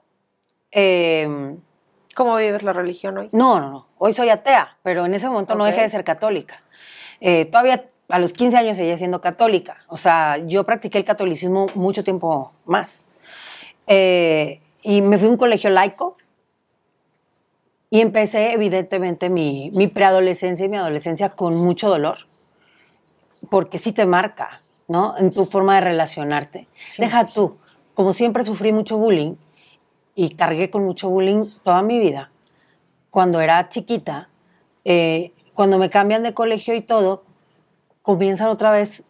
Eh, 0.72 1.58
¿Cómo 2.18 2.34
vives 2.34 2.64
la 2.64 2.72
religión 2.72 3.16
hoy? 3.16 3.28
No, 3.30 3.60
no, 3.60 3.70
no. 3.70 3.86
Hoy 3.96 4.12
soy 4.12 4.28
atea, 4.28 4.76
pero 4.82 5.06
en 5.06 5.14
ese 5.14 5.28
momento 5.28 5.54
no 5.54 5.64
dejé 5.64 5.82
de 5.82 5.88
ser 5.88 6.02
católica. 6.02 6.64
Eh, 7.20 7.44
todavía 7.44 7.84
a 8.08 8.18
los 8.18 8.32
15 8.32 8.56
años 8.56 8.76
seguía 8.76 8.96
siendo 8.96 9.20
católica. 9.20 9.84
O 9.86 9.96
sea, 9.96 10.36
yo 10.38 10.64
practiqué 10.64 10.98
el 10.98 11.04
catolicismo 11.04 11.66
mucho 11.76 12.02
tiempo 12.02 12.50
más. 12.64 13.06
Eh, 13.86 14.60
y 14.82 15.00
me 15.00 15.16
fui 15.16 15.28
a 15.28 15.30
un 15.30 15.36
colegio 15.36 15.70
laico 15.70 16.16
y 17.88 18.00
empecé, 18.00 18.52
evidentemente, 18.52 19.30
mi, 19.30 19.70
mi, 19.72 19.86
preadolescencia 19.86 20.66
y 20.66 20.68
mi 20.68 20.76
adolescencia 20.76 21.28
con 21.28 21.54
mucho 21.54 21.88
dolor, 21.88 22.26
porque 23.48 23.78
sí 23.78 23.92
te 23.92 24.06
marca, 24.06 24.62
¿no? 24.88 25.14
En 25.18 25.30
tu 25.30 25.44
forma 25.44 25.76
de 25.76 25.82
relacionarte. 25.82 26.66
Deja 26.98 27.28
tú, 27.28 27.58
como 27.94 28.12
siempre 28.12 28.42
sufrí 28.42 28.72
mucho 28.72 28.98
bullying, 28.98 29.36
y 30.18 30.30
cargué 30.30 30.68
con 30.68 30.84
mucho 30.84 31.08
bullying 31.08 31.44
toda 31.62 31.80
mi 31.80 32.00
vida. 32.00 32.28
Cuando 33.08 33.40
era 33.40 33.68
chiquita, 33.68 34.28
eh, 34.84 35.32
cuando 35.54 35.78
me 35.78 35.90
cambian 35.90 36.24
de 36.24 36.34
colegio 36.34 36.74
y 36.74 36.80
todo, 36.80 37.22
comienzan 38.02 38.48
otra 38.48 38.72
vez 38.72 39.04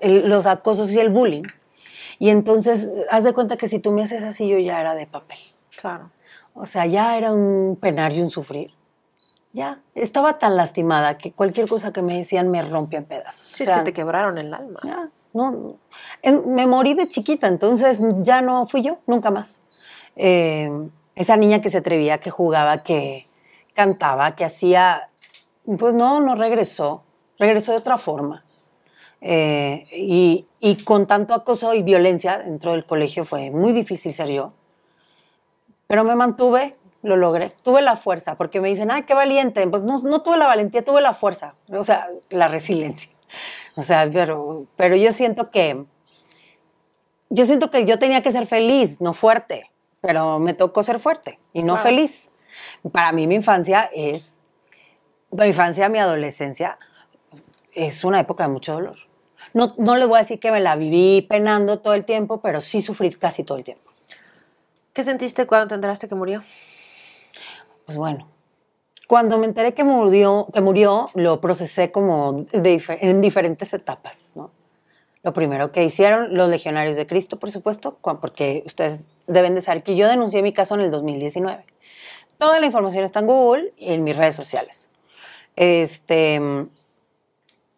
los 0.00 0.46
acosos 0.46 0.90
y 0.94 1.00
el 1.00 1.10
bullying. 1.10 1.42
Y 2.18 2.30
entonces, 2.30 2.90
haz 3.10 3.24
de 3.24 3.34
cuenta 3.34 3.58
que 3.58 3.68
si 3.68 3.78
tú 3.78 3.92
me 3.92 4.02
haces 4.02 4.24
así, 4.24 4.48
yo 4.48 4.58
ya 4.58 4.80
era 4.80 4.94
de 4.94 5.06
papel. 5.06 5.36
Claro. 5.78 6.10
O 6.54 6.64
sea, 6.64 6.86
ya 6.86 7.18
era 7.18 7.30
un 7.30 7.76
penar 7.78 8.14
y 8.14 8.22
un 8.22 8.30
sufrir. 8.30 8.72
Ya, 9.52 9.82
estaba 9.94 10.38
tan 10.38 10.56
lastimada 10.56 11.18
que 11.18 11.30
cualquier 11.32 11.68
cosa 11.68 11.92
que 11.92 12.00
me 12.00 12.16
decían 12.16 12.50
me 12.50 12.62
rompía 12.62 13.00
en 13.00 13.04
pedazos. 13.04 13.48
Sí, 13.48 13.64
es 13.64 13.70
que 13.70 13.80
te 13.80 13.92
quebraron 13.92 14.38
el 14.38 14.54
alma. 14.54 14.80
Ya, 14.82 15.10
no, 15.34 15.76
me 16.46 16.66
morí 16.66 16.94
de 16.94 17.06
chiquita, 17.06 17.48
entonces 17.48 18.00
ya 18.22 18.40
no 18.40 18.64
fui 18.64 18.80
yo, 18.80 19.00
nunca 19.06 19.30
más. 19.30 19.60
Eh, 20.18 20.68
esa 21.14 21.36
niña 21.36 21.60
que 21.62 21.70
se 21.70 21.78
atrevía, 21.78 22.18
que 22.18 22.30
jugaba, 22.30 22.82
que 22.82 23.24
cantaba, 23.72 24.34
que 24.34 24.44
hacía, 24.44 25.10
pues 25.78 25.94
no, 25.94 26.20
no 26.20 26.34
regresó, 26.34 27.04
regresó 27.38 27.72
de 27.72 27.78
otra 27.78 27.98
forma. 27.98 28.44
Eh, 29.20 29.86
y, 29.92 30.46
con 30.84 31.06
tanto 31.06 31.34
acoso 31.34 31.74
y 31.74 31.82
violencia 31.82 32.38
dentro 32.38 32.72
del 32.72 32.84
colegio 32.84 33.24
fue 33.24 33.50
muy 33.50 33.72
difícil 33.72 34.12
ser 34.12 34.28
yo. 34.28 34.52
Pero 35.86 36.04
me 36.04 36.14
mantuve, 36.14 36.76
lo 37.02 37.16
logré. 37.16 37.50
Tuve 37.62 37.82
la 37.82 37.96
fuerza, 37.96 38.36
porque 38.36 38.60
me 38.60 38.68
dicen, 38.68 38.90
ay, 38.90 39.04
qué 39.04 39.14
valiente. 39.14 39.66
Pues 39.68 39.82
no, 39.82 39.98
no 39.98 40.22
tuve 40.22 40.36
la 40.36 40.46
valentía, 40.46 40.84
tuve 40.84 41.00
la 41.00 41.14
fuerza, 41.14 41.54
o 41.68 41.84
sea, 41.84 42.08
la 42.30 42.48
resiliencia. 42.48 43.10
O 43.76 43.82
sea, 43.82 44.08
pero, 44.12 44.66
pero 44.76 44.96
yo 44.96 45.12
siento 45.12 45.50
que, 45.50 45.84
yo 47.30 47.44
siento 47.44 47.70
que 47.70 47.84
yo 47.84 47.98
tenía 47.98 48.22
que 48.22 48.32
ser 48.32 48.46
feliz, 48.46 49.00
no 49.00 49.12
fuerte 49.12 49.70
pero 50.00 50.38
me 50.38 50.54
tocó 50.54 50.82
ser 50.82 50.98
fuerte 50.98 51.38
y 51.52 51.62
no 51.62 51.76
feliz. 51.76 52.32
Para 52.92 53.12
mí 53.12 53.26
mi 53.26 53.36
infancia 53.36 53.90
es, 53.94 54.38
mi 55.30 55.46
infancia, 55.46 55.88
mi 55.88 55.98
adolescencia, 55.98 56.78
es 57.74 58.04
una 58.04 58.20
época 58.20 58.44
de 58.44 58.52
mucho 58.52 58.72
dolor. 58.72 58.96
No, 59.54 59.74
no 59.78 59.96
le 59.96 60.04
voy 60.04 60.18
a 60.18 60.22
decir 60.22 60.40
que 60.40 60.50
me 60.50 60.60
la 60.60 60.76
viví 60.76 61.22
penando 61.22 61.78
todo 61.78 61.94
el 61.94 62.04
tiempo, 62.04 62.40
pero 62.40 62.60
sí 62.60 62.82
sufrí 62.82 63.10
casi 63.12 63.44
todo 63.44 63.58
el 63.58 63.64
tiempo. 63.64 63.90
¿Qué 64.92 65.04
sentiste 65.04 65.46
cuando 65.46 65.68
te 65.68 65.74
enteraste 65.74 66.08
que 66.08 66.14
murió? 66.14 66.42
Pues 67.86 67.96
bueno, 67.96 68.28
cuando 69.06 69.38
me 69.38 69.46
enteré 69.46 69.72
que 69.72 69.84
murió, 69.84 70.48
que 70.52 70.60
murió 70.60 71.10
lo 71.14 71.40
procesé 71.40 71.90
como 71.90 72.44
en 72.52 73.20
diferentes 73.20 73.72
etapas, 73.72 74.32
¿no? 74.34 74.50
Lo 75.22 75.32
primero 75.32 75.72
que 75.72 75.84
hicieron 75.84 76.36
los 76.36 76.48
legionarios 76.48 76.96
de 76.96 77.06
Cristo, 77.06 77.38
por 77.38 77.50
supuesto, 77.50 77.98
porque 78.20 78.62
ustedes 78.66 79.08
deben 79.26 79.54
de 79.54 79.62
saber 79.62 79.82
que 79.82 79.96
yo 79.96 80.08
denuncié 80.08 80.42
mi 80.42 80.52
caso 80.52 80.74
en 80.76 80.82
el 80.82 80.90
2019. 80.90 81.64
Toda 82.38 82.60
la 82.60 82.66
información 82.66 83.04
está 83.04 83.18
en 83.18 83.26
Google 83.26 83.72
y 83.76 83.92
en 83.92 84.04
mis 84.04 84.16
redes 84.16 84.36
sociales. 84.36 84.88
Este, 85.56 86.40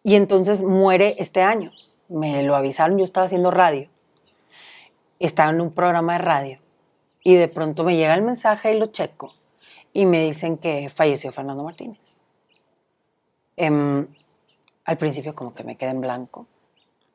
y 0.03 0.15
entonces 0.15 0.61
muere 0.61 1.15
este 1.17 1.41
año. 1.41 1.71
Me 2.09 2.43
lo 2.43 2.55
avisaron, 2.55 2.99
yo 2.99 3.03
estaba 3.03 3.25
haciendo 3.25 3.49
radio. 3.49 3.89
Estaba 5.17 5.49
en 5.49 5.61
un 5.61 5.71
programa 5.71 6.13
de 6.13 6.19
radio. 6.19 6.59
Y 7.23 7.35
de 7.35 7.47
pronto 7.47 7.83
me 7.83 7.95
llega 7.95 8.13
el 8.13 8.21
mensaje 8.21 8.71
y 8.71 8.77
lo 8.77 8.87
checo. 8.87 9.33
Y 9.93 10.05
me 10.05 10.23
dicen 10.23 10.57
que 10.57 10.89
falleció 10.89 11.31
Fernando 11.31 11.63
Martínez. 11.63 12.17
Em, 13.57 14.07
al 14.85 14.97
principio 14.97 15.33
como 15.33 15.55
que 15.55 15.63
me 15.63 15.75
quedé 15.75 15.89
en 15.89 16.01
blanco 16.01 16.47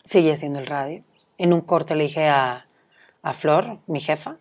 seguí 0.07 0.31
haciendo 0.31 0.59
el 0.59 0.67
radio. 0.67 1.05
En 1.37 1.53
un 1.53 1.61
corte 1.61 1.95
le 1.95 2.05
dije 2.05 2.29
a, 2.29 2.67
a 3.23 3.33
Flor, 3.35 3.79
mi 3.87 4.01
jefa, 4.01 4.39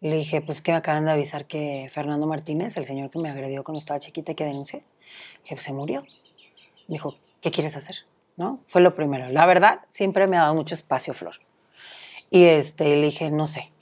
le 0.00 0.16
dije, 0.16 0.40
pues 0.40 0.62
que 0.62 0.72
me 0.72 0.78
acaban 0.78 1.04
de 1.04 1.10
avisar 1.10 1.46
que 1.46 1.88
Fernando 1.90 2.26
Martínez, 2.26 2.76
el 2.76 2.84
señor 2.84 3.10
que 3.10 3.18
me 3.18 3.30
agredió 3.30 3.64
cuando 3.64 3.78
estaba 3.78 3.98
chiquita 3.98 4.32
y 4.32 4.34
que 4.34 4.44
denuncié, 4.44 4.84
que 5.44 5.56
se 5.58 5.72
murió. 5.72 6.02
Me 6.88 6.94
dijo, 6.94 7.16
¿qué 7.40 7.50
quieres 7.50 7.76
hacer? 7.76 7.96
¿No? 8.36 8.60
Fue 8.66 8.80
lo 8.80 8.94
primero. 8.94 9.28
La 9.30 9.46
verdad, 9.46 9.80
siempre 9.88 10.26
me 10.26 10.36
ha 10.36 10.42
dado 10.42 10.54
mucho 10.54 10.74
espacio 10.74 11.14
Flor. 11.14 11.36
Y 12.30 12.44
este, 12.44 12.96
le 12.96 13.06
dije, 13.06 13.30
no 13.30 13.46
sé, 13.46 13.72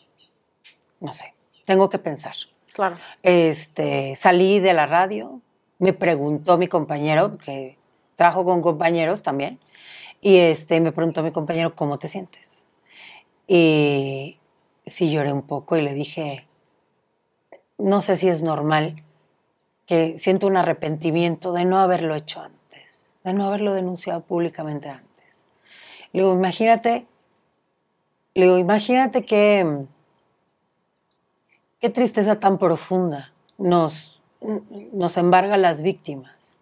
no 1.01 1.13
sé. 1.13 1.35
tengo 1.65 1.91
que 1.91 1.99
pensar. 1.99 2.35
Claro. 2.73 2.97
Este, 3.23 4.15
salí 4.17 4.61
de 4.61 4.73
la 4.73 4.87
radio, 4.87 5.41
me 5.79 5.93
preguntó 5.93 6.57
mi 6.57 6.69
compañero, 6.69 7.37
que 7.39 7.77
trabajo 8.15 8.45
con 8.45 8.63
compañeros 8.63 9.23
también, 9.23 9.59
y 10.25 10.37
este, 10.37 10.81
me 10.81 10.93
preguntó 10.93 11.23
mi 11.25 11.33
compañero, 11.33 11.75
¿cómo 11.75 11.99
te 11.99 12.07
sientes? 12.07 12.62
Y 13.49 14.39
sí 14.87 15.11
lloré 15.11 15.33
un 15.33 15.43
poco 15.43 15.77
y 15.77 15.83
le 15.83 15.95
dije, 15.95 16.47
no 17.77 18.03
sé 18.03 18.14
si 18.14 18.29
es 18.29 18.45
normal 18.45 19.03
que 19.85 20.16
siento 20.18 20.47
un 20.47 20.57
arrepentimiento 20.57 21.53
de 21.53 21.64
no 21.64 21.81
haberlo 21.81 22.14
hecho 22.14 22.41
antes, 22.41 23.12
de 23.25 23.33
no 23.33 23.47
haberlo 23.47 23.75
denunciado 23.75 24.20
públicamente 24.20 24.89
antes. 24.89 25.45
Le 26.12 26.23
digo, 26.23 26.33
imagínate, 26.33 27.05
le 28.35 28.45
digo, 28.45 28.59
imagínate 28.59 29.25
que 29.25 29.87
qué 31.81 31.91
tristeza 31.91 32.39
tan 32.39 32.59
profunda 32.59 33.33
nos, 33.59 34.23
nos 34.93 35.16
embarga 35.16 35.55
a 35.55 35.59
las 35.59 35.83
víctimas, 35.83 36.57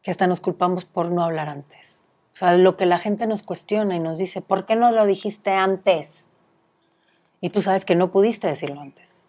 que 0.00 0.10
hasta 0.10 0.26
nos 0.26 0.40
culpamos 0.40 0.86
por 0.86 1.10
no 1.10 1.22
hablar 1.22 1.50
antes. 1.50 2.01
O 2.32 2.36
sea, 2.36 2.56
lo 2.56 2.76
que 2.76 2.86
la 2.86 2.98
gente 2.98 3.26
nos 3.26 3.42
cuestiona 3.42 3.94
y 3.94 4.00
nos 4.00 4.18
dice, 4.18 4.40
¿por 4.40 4.64
qué 4.64 4.74
no 4.74 4.90
lo 4.90 5.04
dijiste 5.04 5.50
antes? 5.50 6.28
Y 7.40 7.50
tú 7.50 7.60
sabes 7.60 7.84
que 7.84 7.94
no 7.94 8.10
pudiste 8.10 8.46
decirlo 8.46 8.80
antes. 8.80 9.24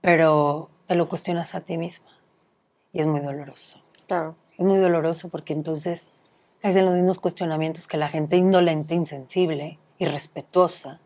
Pero 0.00 0.70
te 0.86 0.96
lo 0.96 1.08
cuestionas 1.08 1.54
a 1.54 1.60
ti 1.60 1.76
misma. 1.78 2.10
Y 2.92 3.00
es 3.00 3.06
muy 3.06 3.20
doloroso. 3.20 3.80
Claro. 4.08 4.34
Es 4.58 4.64
muy 4.64 4.78
doloroso 4.78 5.28
porque 5.28 5.52
entonces 5.52 6.08
caes 6.60 6.74
en 6.74 6.86
los 6.86 6.94
mismos 6.94 7.20
cuestionamientos 7.20 7.86
que 7.86 7.96
la 7.96 8.08
gente 8.08 8.36
indolente, 8.36 8.94
insensible, 8.94 9.78
irrespetuosa, 9.98 11.00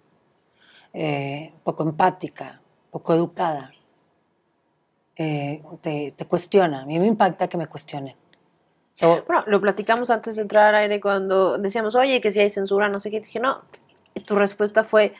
eh, 0.95 1.53
poco 1.63 1.83
empática, 1.83 2.63
poco 2.91 3.13
educada, 3.13 3.73
eh, 5.17 5.61
te, 5.83 6.15
te 6.17 6.25
cuestiona. 6.25 6.83
A 6.83 6.87
mí 6.87 6.99
me 6.99 7.07
impacta 7.07 7.49
que 7.49 7.59
me 7.59 7.67
cuestionen. 7.67 8.17
Bueno, 9.01 9.45
lo 9.47 9.61
platicamos 9.61 10.11
antes 10.11 10.37
de 10.37 10.43
entrar 10.43 10.67
al 10.67 10.83
aire 10.83 11.01
cuando 11.01 11.59
decíamos, 11.59 11.95
oye, 11.95 12.21
que 12.21 12.31
si 12.33 12.41
hay 12.41 12.51
censura, 12.51 12.89
no 12.89 13.01
sé 13.01 13.11
qué. 13.11 13.21
Dije, 13.21 13.41
no. 13.41 13.63
Y 14.15 14.21
tu 14.21 14.37
respuesta 14.37 14.85
fue, 14.85 15.15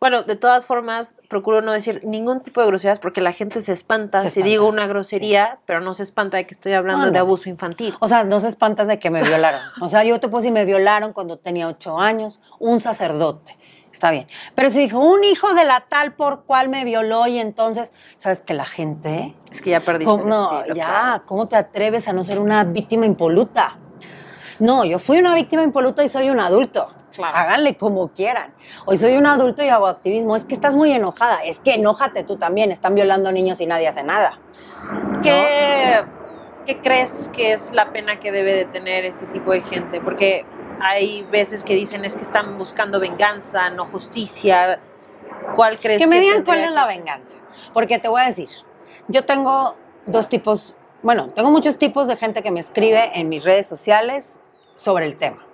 bueno, 0.00 0.24
de 0.24 0.36
todas 0.36 0.66
formas, 0.66 1.14
procuro 1.28 1.62
no 1.62 1.72
decir 1.72 2.00
ningún 2.04 2.40
tipo 2.40 2.60
de 2.60 2.66
groserías 2.66 2.98
porque 2.98 3.20
la 3.20 3.32
gente 3.32 3.60
se 3.60 3.72
espanta 3.72 4.22
Se 4.22 4.30
si 4.30 4.40
espanta, 4.40 4.50
digo 4.50 4.68
una 4.68 4.86
grosería, 4.86 5.58
pero 5.66 5.80
no 5.80 5.94
se 5.94 6.02
espanta 6.02 6.36
de 6.36 6.46
que 6.46 6.54
estoy 6.54 6.72
hablando 6.72 7.06
No, 7.06 7.12
de 7.12 7.18
abuso 7.18 7.48
infantil. 7.48 7.94
O 8.00 8.08
sea, 8.08 8.24
no 8.24 8.40
se 8.40 8.48
espantan 8.48 8.88
de 8.88 8.98
que 8.98 9.10
me 9.10 9.22
violaron. 9.22 9.60
O 9.80 9.88
sea, 9.88 10.04
yo 10.04 10.18
te 10.18 10.28
puedo 10.28 10.42
decir, 10.42 10.52
me 10.52 10.64
violaron 10.64 11.12
cuando 11.12 11.38
tenía 11.38 11.68
ocho 11.68 11.98
años, 11.98 12.40
un 12.58 12.80
sacerdote. 12.80 13.56
Está 13.96 14.10
bien. 14.10 14.26
Pero 14.54 14.68
si 14.68 14.80
dijo, 14.80 14.98
un 14.98 15.24
hijo 15.24 15.54
de 15.54 15.64
la 15.64 15.86
tal 15.88 16.12
por 16.12 16.44
cual 16.44 16.68
me 16.68 16.84
violó 16.84 17.26
y 17.28 17.38
entonces, 17.38 17.94
¿sabes 18.14 18.42
que 18.42 18.52
la 18.52 18.66
gente... 18.66 19.34
Es 19.50 19.62
que 19.62 19.70
ya 19.70 19.80
perdiste 19.80 20.10
¿Cómo- 20.10 20.24
el 20.24 20.28
no, 20.28 20.58
estilo, 20.58 20.74
ya, 20.74 20.84
claro. 20.86 21.22
¿cómo 21.24 21.48
te 21.48 21.56
atreves 21.56 22.06
a 22.06 22.12
no 22.12 22.22
ser 22.22 22.38
una 22.38 22.62
víctima 22.64 23.06
impoluta? 23.06 23.78
No, 24.58 24.84
yo 24.84 24.98
fui 24.98 25.16
una 25.18 25.34
víctima 25.34 25.62
impoluta 25.62 26.04
y 26.04 26.10
soy 26.10 26.28
un 26.28 26.40
adulto. 26.40 26.90
Claro. 27.14 27.34
Háganle 27.38 27.78
como 27.78 28.08
quieran. 28.08 28.52
Hoy 28.84 28.98
soy 28.98 29.16
un 29.16 29.24
adulto 29.24 29.64
y 29.64 29.70
hago 29.70 29.86
activismo. 29.86 30.36
Es 30.36 30.44
que 30.44 30.52
estás 30.54 30.74
muy 30.74 30.92
enojada. 30.92 31.38
Es 31.42 31.58
que 31.60 31.72
enójate 31.76 32.22
tú 32.22 32.36
también. 32.36 32.72
Están 32.72 32.94
violando 32.94 33.32
niños 33.32 33.62
y 33.62 33.66
nadie 33.66 33.88
hace 33.88 34.02
nada. 34.02 34.38
¿Qué, 35.22 36.04
qué 36.66 36.82
crees 36.82 37.30
que 37.32 37.52
es 37.52 37.72
la 37.72 37.92
pena 37.94 38.20
que 38.20 38.30
debe 38.30 38.52
de 38.52 38.66
tener 38.66 39.06
este 39.06 39.24
tipo 39.26 39.52
de 39.52 39.62
gente? 39.62 40.02
Porque 40.02 40.44
hay 40.80 41.22
veces 41.30 41.64
que 41.64 41.74
dicen 41.74 42.04
es 42.04 42.16
que 42.16 42.22
están 42.22 42.58
buscando 42.58 43.00
venganza, 43.00 43.70
no 43.70 43.84
justicia. 43.84 44.80
¿Cuál 45.54 45.78
crees 45.78 45.98
que 46.00 46.06
me 46.06 46.20
digan 46.20 46.44
cuál 46.44 46.58
es 46.58 46.68
que 46.68 46.74
la 46.74 46.86
venganza. 46.86 47.38
Porque 47.72 47.98
te 47.98 48.08
voy 48.08 48.22
a 48.22 48.26
decir, 48.26 48.48
yo 49.08 49.24
tengo 49.24 49.76
dos 50.06 50.28
tipos, 50.28 50.76
bueno, 51.02 51.28
tengo 51.28 51.50
muchos 51.50 51.78
tipos 51.78 52.08
de 52.08 52.16
gente 52.16 52.42
que 52.42 52.50
me 52.50 52.60
escribe 52.60 53.18
en 53.18 53.28
mis 53.28 53.44
redes 53.44 53.66
sociales 53.66 54.38
sobre 54.74 55.06
el 55.06 55.16
tema. 55.16 55.46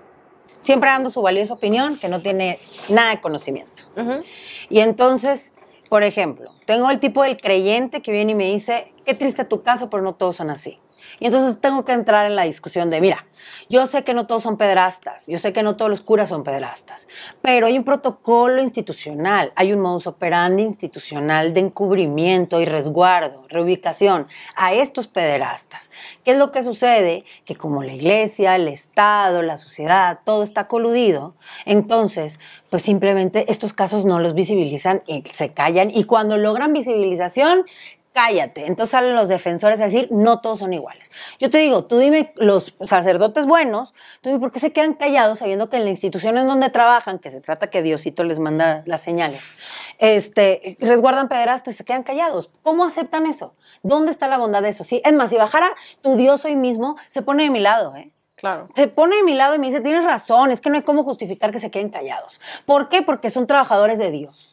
Siempre 0.62 0.90
dando 0.90 1.10
su 1.10 1.22
valiosa 1.22 1.54
opinión 1.54 1.98
que 1.98 2.08
no 2.08 2.20
tiene 2.20 2.60
nada 2.88 3.10
de 3.10 3.20
conocimiento. 3.20 3.82
Ujú. 3.96 4.22
Y 4.68 4.80
entonces, 4.80 5.52
por 5.88 6.04
ejemplo, 6.04 6.52
tengo 6.66 6.90
el 6.90 7.00
tipo 7.00 7.22
del 7.22 7.36
creyente 7.36 8.00
que 8.00 8.12
viene 8.12 8.32
y 8.32 8.34
me 8.34 8.46
dice, 8.46 8.92
qué 9.04 9.14
triste 9.14 9.44
tu 9.44 9.62
caso, 9.62 9.90
pero 9.90 10.02
no 10.02 10.14
todos 10.14 10.36
son 10.36 10.50
así. 10.50 10.78
Y 11.20 11.26
entonces 11.26 11.60
tengo 11.60 11.84
que 11.84 11.92
entrar 11.92 12.26
en 12.26 12.36
la 12.36 12.42
discusión 12.42 12.90
de, 12.90 13.00
mira, 13.00 13.26
yo 13.68 13.86
sé 13.86 14.04
que 14.04 14.14
no 14.14 14.26
todos 14.26 14.42
son 14.42 14.56
pederastas, 14.56 15.26
yo 15.26 15.38
sé 15.38 15.52
que 15.52 15.62
no 15.62 15.76
todos 15.76 15.90
los 15.90 16.02
curas 16.02 16.28
son 16.28 16.44
pederastas, 16.44 17.08
pero 17.40 17.66
hay 17.66 17.76
un 17.78 17.84
protocolo 17.84 18.62
institucional, 18.62 19.52
hay 19.56 19.72
un 19.72 19.80
modus 19.80 20.06
operandi 20.06 20.62
institucional 20.62 21.54
de 21.54 21.60
encubrimiento 21.60 22.60
y 22.60 22.64
resguardo, 22.64 23.44
reubicación 23.48 24.26
a 24.56 24.74
estos 24.74 25.06
pederastas. 25.06 25.90
¿Qué 26.24 26.32
es 26.32 26.38
lo 26.38 26.52
que 26.52 26.62
sucede? 26.62 27.24
Que 27.44 27.56
como 27.56 27.82
la 27.82 27.92
iglesia, 27.92 28.56
el 28.56 28.68
Estado, 28.68 29.42
la 29.42 29.58
sociedad, 29.58 30.20
todo 30.24 30.42
está 30.42 30.68
coludido, 30.68 31.34
entonces, 31.64 32.40
pues 32.70 32.82
simplemente 32.82 33.50
estos 33.50 33.72
casos 33.72 34.04
no 34.04 34.18
los 34.18 34.34
visibilizan 34.34 35.02
y 35.06 35.22
se 35.32 35.52
callan 35.52 35.90
y 35.90 36.04
cuando 36.04 36.36
logran 36.36 36.72
visibilización, 36.72 37.64
cállate. 38.12 38.66
Entonces 38.66 38.90
salen 38.90 39.14
los 39.14 39.28
defensores 39.28 39.80
a 39.80 39.84
decir, 39.84 40.08
no 40.10 40.40
todos 40.40 40.60
son 40.60 40.72
iguales. 40.72 41.10
Yo 41.38 41.50
te 41.50 41.58
digo, 41.58 41.84
tú 41.84 41.98
dime, 41.98 42.32
los 42.36 42.74
sacerdotes 42.82 43.46
buenos, 43.46 43.94
tú 44.20 44.28
dime, 44.28 44.40
¿por 44.40 44.52
qué 44.52 44.60
se 44.60 44.72
quedan 44.72 44.94
callados 44.94 45.38
sabiendo 45.40 45.68
que 45.68 45.76
en 45.76 45.84
la 45.84 45.90
institución 45.90 46.38
en 46.38 46.46
donde 46.46 46.70
trabajan, 46.70 47.18
que 47.18 47.30
se 47.30 47.40
trata 47.40 47.68
que 47.68 47.82
Diosito 47.82 48.24
les 48.24 48.38
manda 48.38 48.78
las 48.86 49.02
señales, 49.02 49.52
este, 49.98 50.76
resguardan 50.80 51.28
pederastas, 51.28 51.76
se 51.76 51.84
quedan 51.84 52.02
callados? 52.02 52.50
¿Cómo 52.62 52.84
aceptan 52.84 53.26
eso? 53.26 53.54
¿Dónde 53.82 54.12
está 54.12 54.28
la 54.28 54.38
bondad 54.38 54.62
de 54.62 54.68
eso? 54.68 54.84
Sí, 54.84 55.00
es 55.04 55.12
más, 55.12 55.30
si 55.30 55.36
bajara 55.36 55.72
tu 56.02 56.16
Dios 56.16 56.44
hoy 56.44 56.56
mismo, 56.56 56.96
se 57.08 57.22
pone 57.22 57.44
de 57.44 57.50
mi 57.50 57.60
lado, 57.60 57.96
¿eh? 57.96 58.12
Claro. 58.34 58.66
se 58.74 58.88
pone 58.88 59.14
de 59.14 59.22
mi 59.22 59.34
lado 59.34 59.54
y 59.54 59.60
me 59.60 59.68
dice, 59.68 59.80
tienes 59.80 60.02
razón, 60.02 60.50
es 60.50 60.60
que 60.60 60.68
no 60.68 60.74
hay 60.74 60.82
cómo 60.82 61.04
justificar 61.04 61.52
que 61.52 61.60
se 61.60 61.70
queden 61.70 61.90
callados. 61.90 62.40
¿Por 62.66 62.88
qué? 62.88 63.00
Porque 63.02 63.30
son 63.30 63.46
trabajadores 63.46 64.00
de 64.00 64.10
Dios. 64.10 64.51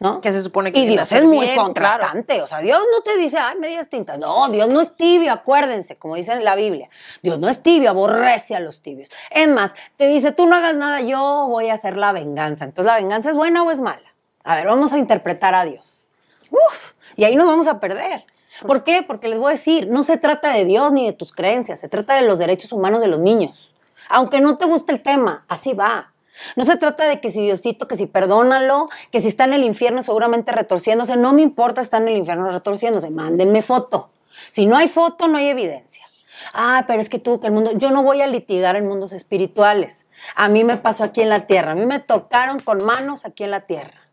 ¿No? 0.00 0.20
Que 0.20 0.32
se 0.32 0.42
supone 0.42 0.72
que 0.72 0.80
y 0.80 0.86
Dios 0.86 1.10
es 1.12 1.24
muy 1.24 1.46
bien, 1.46 1.56
contrastante. 1.56 2.42
O 2.42 2.46
sea, 2.46 2.58
Dios 2.58 2.80
no 2.92 3.02
te 3.02 3.16
dice, 3.16 3.38
ay, 3.38 3.56
medias 3.58 3.88
tintas. 3.88 4.18
No, 4.18 4.48
Dios 4.48 4.68
no 4.68 4.80
es 4.80 4.94
tibio, 4.96 5.32
acuérdense, 5.32 5.96
como 5.96 6.16
dice 6.16 6.32
en 6.32 6.44
la 6.44 6.56
Biblia. 6.56 6.88
Dios 7.22 7.38
no 7.38 7.48
es 7.48 7.62
tibio, 7.62 7.90
aborrece 7.90 8.54
a 8.56 8.60
los 8.60 8.82
tibios. 8.82 9.08
Es 9.30 9.48
más, 9.48 9.72
te 9.96 10.08
dice, 10.08 10.32
tú 10.32 10.46
no 10.46 10.56
hagas 10.56 10.74
nada, 10.74 11.00
yo 11.00 11.46
voy 11.48 11.70
a 11.70 11.74
hacer 11.74 11.96
la 11.96 12.12
venganza. 12.12 12.64
Entonces, 12.64 12.86
¿la 12.86 12.96
venganza 12.96 13.30
es 13.30 13.36
buena 13.36 13.62
o 13.62 13.70
es 13.70 13.80
mala? 13.80 14.14
A 14.42 14.56
ver, 14.56 14.66
vamos 14.66 14.92
a 14.92 14.98
interpretar 14.98 15.54
a 15.54 15.64
Dios. 15.64 16.08
Uf, 16.50 16.92
y 17.16 17.24
ahí 17.24 17.36
nos 17.36 17.46
vamos 17.46 17.68
a 17.68 17.80
perder. 17.80 18.26
¿Por 18.62 18.84
qué? 18.84 19.02
Porque 19.02 19.28
les 19.28 19.38
voy 19.38 19.48
a 19.48 19.56
decir, 19.56 19.88
no 19.88 20.04
se 20.04 20.16
trata 20.16 20.52
de 20.52 20.64
Dios 20.64 20.92
ni 20.92 21.06
de 21.06 21.12
tus 21.12 21.32
creencias, 21.32 21.80
se 21.80 21.88
trata 21.88 22.14
de 22.14 22.22
los 22.22 22.38
derechos 22.38 22.72
humanos 22.72 23.00
de 23.00 23.08
los 23.08 23.20
niños. 23.20 23.74
Aunque 24.08 24.40
no 24.40 24.58
te 24.58 24.66
guste 24.66 24.92
el 24.92 25.02
tema, 25.02 25.44
así 25.48 25.72
va. 25.72 26.08
No 26.56 26.64
se 26.64 26.76
trata 26.76 27.04
de 27.04 27.20
que 27.20 27.30
si 27.30 27.42
Diosito, 27.42 27.86
que 27.88 27.96
si 27.96 28.06
perdónalo, 28.06 28.88
que 29.10 29.20
si 29.20 29.28
está 29.28 29.44
en 29.44 29.54
el 29.54 29.64
infierno 29.64 30.02
seguramente 30.02 30.52
retorciéndose. 30.52 31.16
No 31.16 31.32
me 31.32 31.42
importa 31.42 31.80
estar 31.80 32.02
en 32.02 32.08
el 32.08 32.16
infierno 32.16 32.50
retorciéndose. 32.50 33.10
Mándenme 33.10 33.62
foto. 33.62 34.10
Si 34.50 34.66
no 34.66 34.76
hay 34.76 34.88
foto, 34.88 35.28
no 35.28 35.38
hay 35.38 35.48
evidencia. 35.48 36.04
Ah, 36.52 36.84
pero 36.86 37.00
es 37.00 37.08
que 37.08 37.18
tú, 37.18 37.40
que 37.40 37.46
el 37.46 37.52
mundo. 37.52 37.72
Yo 37.74 37.90
no 37.90 38.02
voy 38.02 38.20
a 38.20 38.26
litigar 38.26 38.76
en 38.76 38.86
mundos 38.86 39.12
espirituales. 39.12 40.06
A 40.34 40.48
mí 40.48 40.64
me 40.64 40.76
pasó 40.76 41.04
aquí 41.04 41.22
en 41.22 41.28
la 41.28 41.46
tierra. 41.46 41.72
A 41.72 41.74
mí 41.74 41.86
me 41.86 42.00
tocaron 42.00 42.60
con 42.60 42.84
manos 42.84 43.24
aquí 43.24 43.44
en 43.44 43.50
la 43.50 43.60
tierra. 43.60 44.03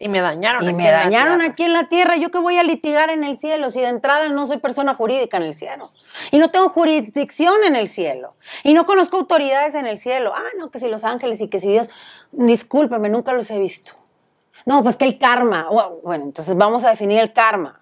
Y 0.00 0.08
me 0.08 0.22
dañaron. 0.22 0.64
Y 0.64 0.68
aquí 0.68 0.76
me 0.76 0.86
en 0.86 0.92
la 0.92 0.98
dañaron 1.04 1.38
tierra. 1.38 1.52
aquí 1.52 1.62
en 1.64 1.72
la 1.74 1.88
tierra. 1.88 2.16
¿Yo 2.16 2.30
qué 2.30 2.38
voy 2.38 2.56
a 2.56 2.62
litigar 2.62 3.10
en 3.10 3.22
el 3.22 3.36
cielo 3.36 3.70
si 3.70 3.80
de 3.80 3.88
entrada 3.88 4.28
no 4.30 4.46
soy 4.46 4.56
persona 4.56 4.94
jurídica 4.94 5.36
en 5.36 5.42
el 5.42 5.54
cielo? 5.54 5.92
Y 6.30 6.38
no 6.38 6.50
tengo 6.50 6.70
jurisdicción 6.70 7.64
en 7.64 7.76
el 7.76 7.86
cielo. 7.86 8.34
Y 8.64 8.72
no 8.72 8.86
conozco 8.86 9.18
autoridades 9.18 9.74
en 9.74 9.86
el 9.86 9.98
cielo. 9.98 10.32
Ah, 10.34 10.48
no, 10.58 10.70
que 10.70 10.78
si 10.80 10.88
los 10.88 11.04
ángeles 11.04 11.42
y 11.42 11.48
que 11.48 11.60
si 11.60 11.68
Dios. 11.68 11.90
Discúlpeme, 12.32 13.10
nunca 13.10 13.34
los 13.34 13.50
he 13.50 13.58
visto. 13.58 13.92
No, 14.64 14.82
pues 14.82 14.96
que 14.96 15.04
el 15.04 15.18
karma. 15.18 15.68
Bueno, 16.02 16.24
entonces 16.24 16.56
vamos 16.56 16.84
a 16.86 16.90
definir 16.90 17.20
el 17.20 17.34
karma. 17.34 17.79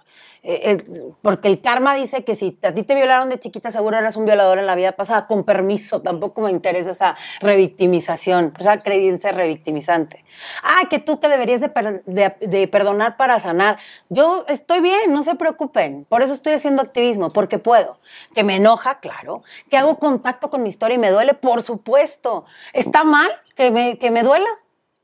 Eh, 0.51 0.71
eh, 0.73 0.79
porque 1.21 1.49
el 1.49 1.61
karma 1.61 1.95
dice 1.95 2.25
que 2.25 2.35
si 2.35 2.59
a 2.63 2.73
ti 2.73 2.83
te 2.83 2.95
violaron 2.95 3.29
de 3.29 3.39
chiquita, 3.39 3.71
seguro 3.71 3.99
eras 3.99 4.17
un 4.17 4.25
violador 4.25 4.59
en 4.59 4.65
la 4.65 4.75
vida 4.75 4.93
pasada. 4.93 5.27
Con 5.27 5.45
permiso, 5.45 6.01
tampoco 6.01 6.41
me 6.41 6.51
interesa 6.51 6.93
esa 6.93 7.17
revictimización, 7.41 8.55
esa 8.59 8.79
creencia 8.79 9.31
revictimizante. 9.33 10.25
Ah, 10.63 10.85
que 10.89 10.99
tú 11.01 11.21
que 11.21 11.29
deberías 11.29 11.61
de, 11.61 11.69
per- 11.69 12.03
de- 12.05 12.35
de 12.41 12.67
perdonar 12.67 13.19
para 13.19 13.39
sanar. 13.41 13.77
Yo 14.09 14.47
estoy 14.49 14.81
bien, 14.81 15.13
no 15.13 15.23
se 15.23 15.35
preocupen. 15.35 16.07
Por 16.09 16.23
eso 16.23 16.33
estoy 16.33 16.55
haciendo 16.55 16.81
activismo, 16.81 17.31
porque 17.31 17.59
puedo. 17.59 17.99
Que 18.35 18.43
me 18.43 18.57
enoja, 18.57 19.01
claro. 19.01 19.43
Que 19.69 19.77
hago 19.77 19.99
contacto 19.99 20.49
con 20.49 20.63
mi 20.63 20.71
historia 20.71 20.95
y 20.95 20.99
me 20.99 21.11
duele, 21.11 21.35
por 21.35 21.61
supuesto. 21.63 22.47
¿Está 22.73 23.05
mal 23.05 23.31
que 23.55 23.71
me, 23.71 23.99
que 23.99 24.11
me 24.11 24.23
duela? 24.23 24.49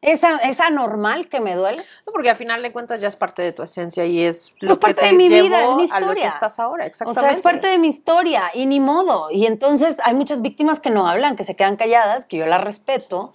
¿Es, 0.04 0.22
a- 0.22 0.36
¿Es 0.36 0.60
anormal 0.60 1.28
que 1.28 1.40
me 1.40 1.54
duele? 1.54 1.78
No, 2.06 2.12
porque 2.12 2.28
al 2.28 2.36
final 2.36 2.62
de 2.62 2.72
cuentas 2.72 3.00
ya 3.00 3.08
es 3.08 3.16
parte 3.16 3.40
de 3.40 3.52
tu 3.52 3.62
esencia 3.62 4.04
y 4.04 4.22
es 4.22 4.54
lo 4.60 4.74
que 4.74 4.80
parte 4.80 5.00
te 5.00 5.06
de 5.08 5.12
mi 5.14 5.28
llevó 5.30 5.46
vida, 5.46 5.64
es 5.64 5.74
mi 5.76 5.82
a 5.90 6.00
lo 6.00 6.06
que 6.08 6.12
historia. 6.12 6.28
estás 6.28 6.58
ahora, 6.60 6.84
O 6.84 6.86
exactamente. 6.86 7.20
sea, 7.20 7.30
es 7.30 7.40
parte 7.42 7.66
de 7.68 7.78
mi 7.78 7.88
historia 7.88 8.42
y 8.52 8.66
ni 8.66 8.80
modo. 8.80 9.30
Y 9.30 9.46
entonces 9.46 9.96
hay 10.04 10.12
muchas 10.14 10.42
víctimas 10.42 10.78
que 10.78 10.90
no 10.90 11.08
hablan, 11.08 11.36
que 11.36 11.44
se 11.44 11.56
quedan 11.56 11.76
calladas, 11.76 12.26
que 12.26 12.36
yo 12.36 12.44
las 12.46 12.60
respeto 12.62 13.32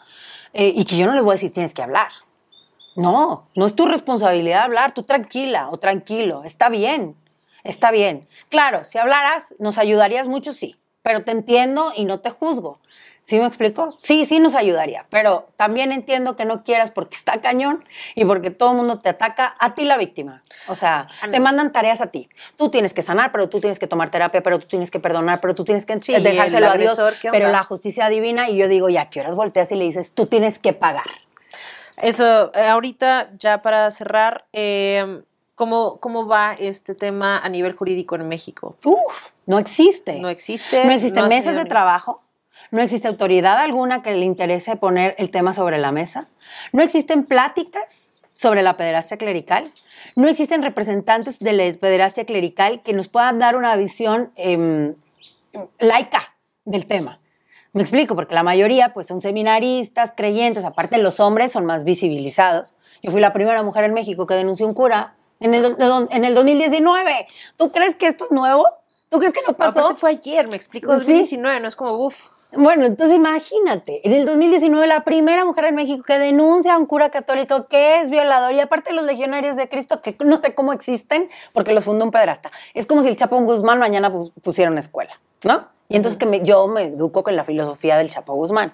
eh, 0.53 0.71
y 0.75 0.85
que 0.85 0.95
yo 0.95 1.07
no 1.07 1.13
les 1.13 1.23
voy 1.23 1.31
a 1.31 1.35
decir 1.35 1.51
tienes 1.51 1.73
que 1.73 1.81
hablar. 1.81 2.09
No, 2.95 3.47
no 3.55 3.65
es 3.65 3.75
tu 3.75 3.85
responsabilidad 3.87 4.63
hablar, 4.63 4.93
tú 4.93 5.03
tranquila 5.03 5.69
o 5.71 5.77
tranquilo, 5.79 6.43
está 6.43 6.69
bien, 6.69 7.15
está 7.63 7.91
bien. 7.91 8.27
Claro, 8.49 8.83
si 8.83 8.97
hablaras, 8.97 9.55
nos 9.57 9.77
ayudarías 9.77 10.27
mucho, 10.27 10.53
sí, 10.53 10.75
pero 11.01 11.23
te 11.23 11.31
entiendo 11.31 11.93
y 11.95 12.05
no 12.05 12.19
te 12.19 12.29
juzgo. 12.29 12.79
¿Sí 13.29 13.39
me 13.39 13.45
explico? 13.45 13.95
Sí, 13.99 14.25
sí 14.25 14.39
nos 14.39 14.55
ayudaría, 14.55 15.05
pero 15.11 15.49
también 15.55 15.91
entiendo 15.91 16.35
que 16.35 16.45
no 16.45 16.63
quieras 16.63 16.89
porque 16.89 17.15
está 17.15 17.39
cañón 17.39 17.85
y 18.15 18.25
porque 18.25 18.49
todo 18.49 18.71
el 18.71 18.77
mundo 18.77 19.01
te 19.01 19.09
ataca 19.09 19.53
a 19.59 19.75
ti 19.75 19.85
la 19.85 19.97
víctima. 19.97 20.41
O 20.67 20.73
sea, 20.73 21.07
te 21.29 21.39
mandan 21.39 21.71
tareas 21.71 22.01
a 22.01 22.07
ti. 22.07 22.27
Tú 22.57 22.69
tienes 22.69 22.95
que 22.95 23.03
sanar, 23.03 23.31
pero 23.31 23.47
tú 23.47 23.59
tienes 23.59 23.77
que 23.77 23.85
tomar 23.85 24.09
terapia, 24.09 24.41
pero 24.41 24.57
tú 24.57 24.65
tienes 24.65 24.89
que 24.89 24.99
perdonar, 24.99 25.41
pero 25.41 25.53
tú 25.53 25.63
tienes 25.63 25.85
que 25.85 26.01
Sí, 26.01 26.11
dejárselo 26.19 26.71
a 26.71 26.77
Dios. 26.77 26.97
agresor, 26.97 27.19
¿qué 27.21 27.29
Pero 27.29 27.51
la 27.51 27.61
justicia 27.61 28.09
divina 28.09 28.49
y 28.49 28.57
yo 28.57 28.67
digo, 28.67 28.89
ya, 28.89 29.11
¿qué 29.11 29.19
horas 29.19 29.35
volteas 29.35 29.71
y 29.71 29.75
le 29.75 29.85
dices, 29.85 30.11
tú 30.13 30.25
tienes 30.25 30.57
que 30.57 30.73
pagar? 30.73 31.05
Eso, 31.97 32.51
eh, 32.55 32.65
ahorita 32.65 33.29
ya 33.37 33.61
para 33.61 33.91
cerrar, 33.91 34.45
eh, 34.53 35.21
¿cómo, 35.53 35.99
¿cómo 35.99 36.25
va 36.25 36.53
este 36.53 36.95
tema 36.95 37.37
a 37.37 37.47
nivel 37.49 37.73
jurídico 37.75 38.15
en 38.15 38.27
México? 38.27 38.75
Uf, 38.83 39.33
no 39.45 39.59
existe. 39.59 40.19
No 40.19 40.29
existe. 40.29 40.83
No 40.85 40.91
existen 40.93 41.29
tenido 41.29 41.53
de 41.53 41.65
trabajo, 41.65 42.21
no 42.71 42.81
existe 42.81 43.07
autoridad 43.07 43.57
alguna 43.59 44.01
que 44.03 44.11
le 44.13 44.25
interese 44.25 44.75
poner 44.75 45.15
el 45.17 45.31
tema 45.31 45.53
sobre 45.53 45.77
la 45.77 45.91
mesa, 45.91 46.27
no 46.73 46.83
existen 46.83 47.23
pláticas 47.25 48.11
sobre 48.33 48.61
la 48.61 48.77
pederastia 48.77 49.17
clerical, 49.17 49.71
no 50.15 50.27
existen 50.29 50.63
representantes 50.63 51.39
de 51.39 51.53
la 51.53 51.63
pederastia 51.79 52.25
clerical 52.25 52.81
que 52.83 52.93
nos 52.93 53.07
puedan 53.09 53.37
dar 53.39 53.55
una 53.57 53.75
visión 53.75 54.31
em, 54.35 54.95
laica 55.79 56.35
del 56.65 56.85
tema. 56.85 57.19
Me 57.73 57.81
explico, 57.81 58.15
porque 58.15 58.33
la 58.33 58.43
mayoría 58.43 58.93
pues 58.93 59.07
son 59.07 59.21
seminaristas, 59.21 60.13
creyentes, 60.15 60.65
aparte 60.65 60.97
los 60.97 61.19
hombres 61.19 61.51
son 61.51 61.65
más 61.65 61.83
visibilizados. 61.83 62.73
Yo 63.03 63.11
fui 63.11 63.21
la 63.21 63.33
primera 63.33 63.61
mujer 63.63 63.83
en 63.83 63.93
México 63.93 64.25
que 64.25 64.33
denunció 64.33 64.67
un 64.67 64.73
cura 64.73 65.15
en 65.39 65.53
el, 65.53 65.75
do- 65.77 66.07
en 66.09 66.25
el 66.25 66.33
2019. 66.35 67.27
¿Tú 67.57 67.71
crees 67.71 67.95
que 67.95 68.07
esto 68.07 68.25
es 68.25 68.31
nuevo? 68.31 68.65
¿Tú 69.09 69.19
crees 69.19 69.33
que 69.33 69.41
no 69.47 69.53
pasó? 69.53 69.79
Aparte 69.81 69.99
fue 69.99 70.09
ayer, 70.11 70.47
me 70.47 70.55
explico, 70.55 70.91
Sí. 70.93 70.97
2019, 70.99 71.59
no 71.59 71.67
es 71.67 71.75
como, 71.75 71.93
uff. 72.05 72.27
Bueno, 72.51 72.85
entonces 72.85 73.15
imagínate, 73.15 74.01
en 74.07 74.11
el 74.13 74.25
2019 74.25 74.87
la 74.87 75.03
primera 75.03 75.45
mujer 75.45 75.65
en 75.65 75.75
México 75.75 76.03
que 76.03 76.17
denuncia 76.17 76.73
a 76.73 76.77
un 76.79 76.87
cura 76.87 77.09
católico 77.09 77.67
que 77.67 78.01
es 78.01 78.09
violador 78.09 78.53
y 78.53 78.59
aparte 78.59 78.91
los 78.91 79.05
legionarios 79.05 79.55
de 79.55 79.69
Cristo 79.69 80.01
que 80.01 80.17
no 80.25 80.37
sé 80.37 80.55
cómo 80.55 80.73
existen 80.73 81.29
porque 81.53 81.73
los 81.73 81.83
fundó 81.85 82.05
un 82.05 82.11
pedrasta. 82.11 82.49
Es 82.73 82.87
como 82.87 83.03
si 83.03 83.09
el 83.09 83.17
Chapo 83.17 83.39
Guzmán 83.39 83.77
mañana 83.77 84.11
pu- 84.11 84.31
pusiera 84.41 84.71
una 84.71 84.79
escuela, 84.79 85.19
¿no? 85.43 85.65
Y 85.89 85.95
entonces 85.95 86.17
que 86.17 86.25
me- 86.25 86.41
yo 86.43 86.67
me 86.67 86.85
educo 86.85 87.23
con 87.23 87.35
la 87.35 87.43
filosofía 87.43 87.97
del 87.97 88.09
Chapo 88.09 88.33
Guzmán. 88.33 88.73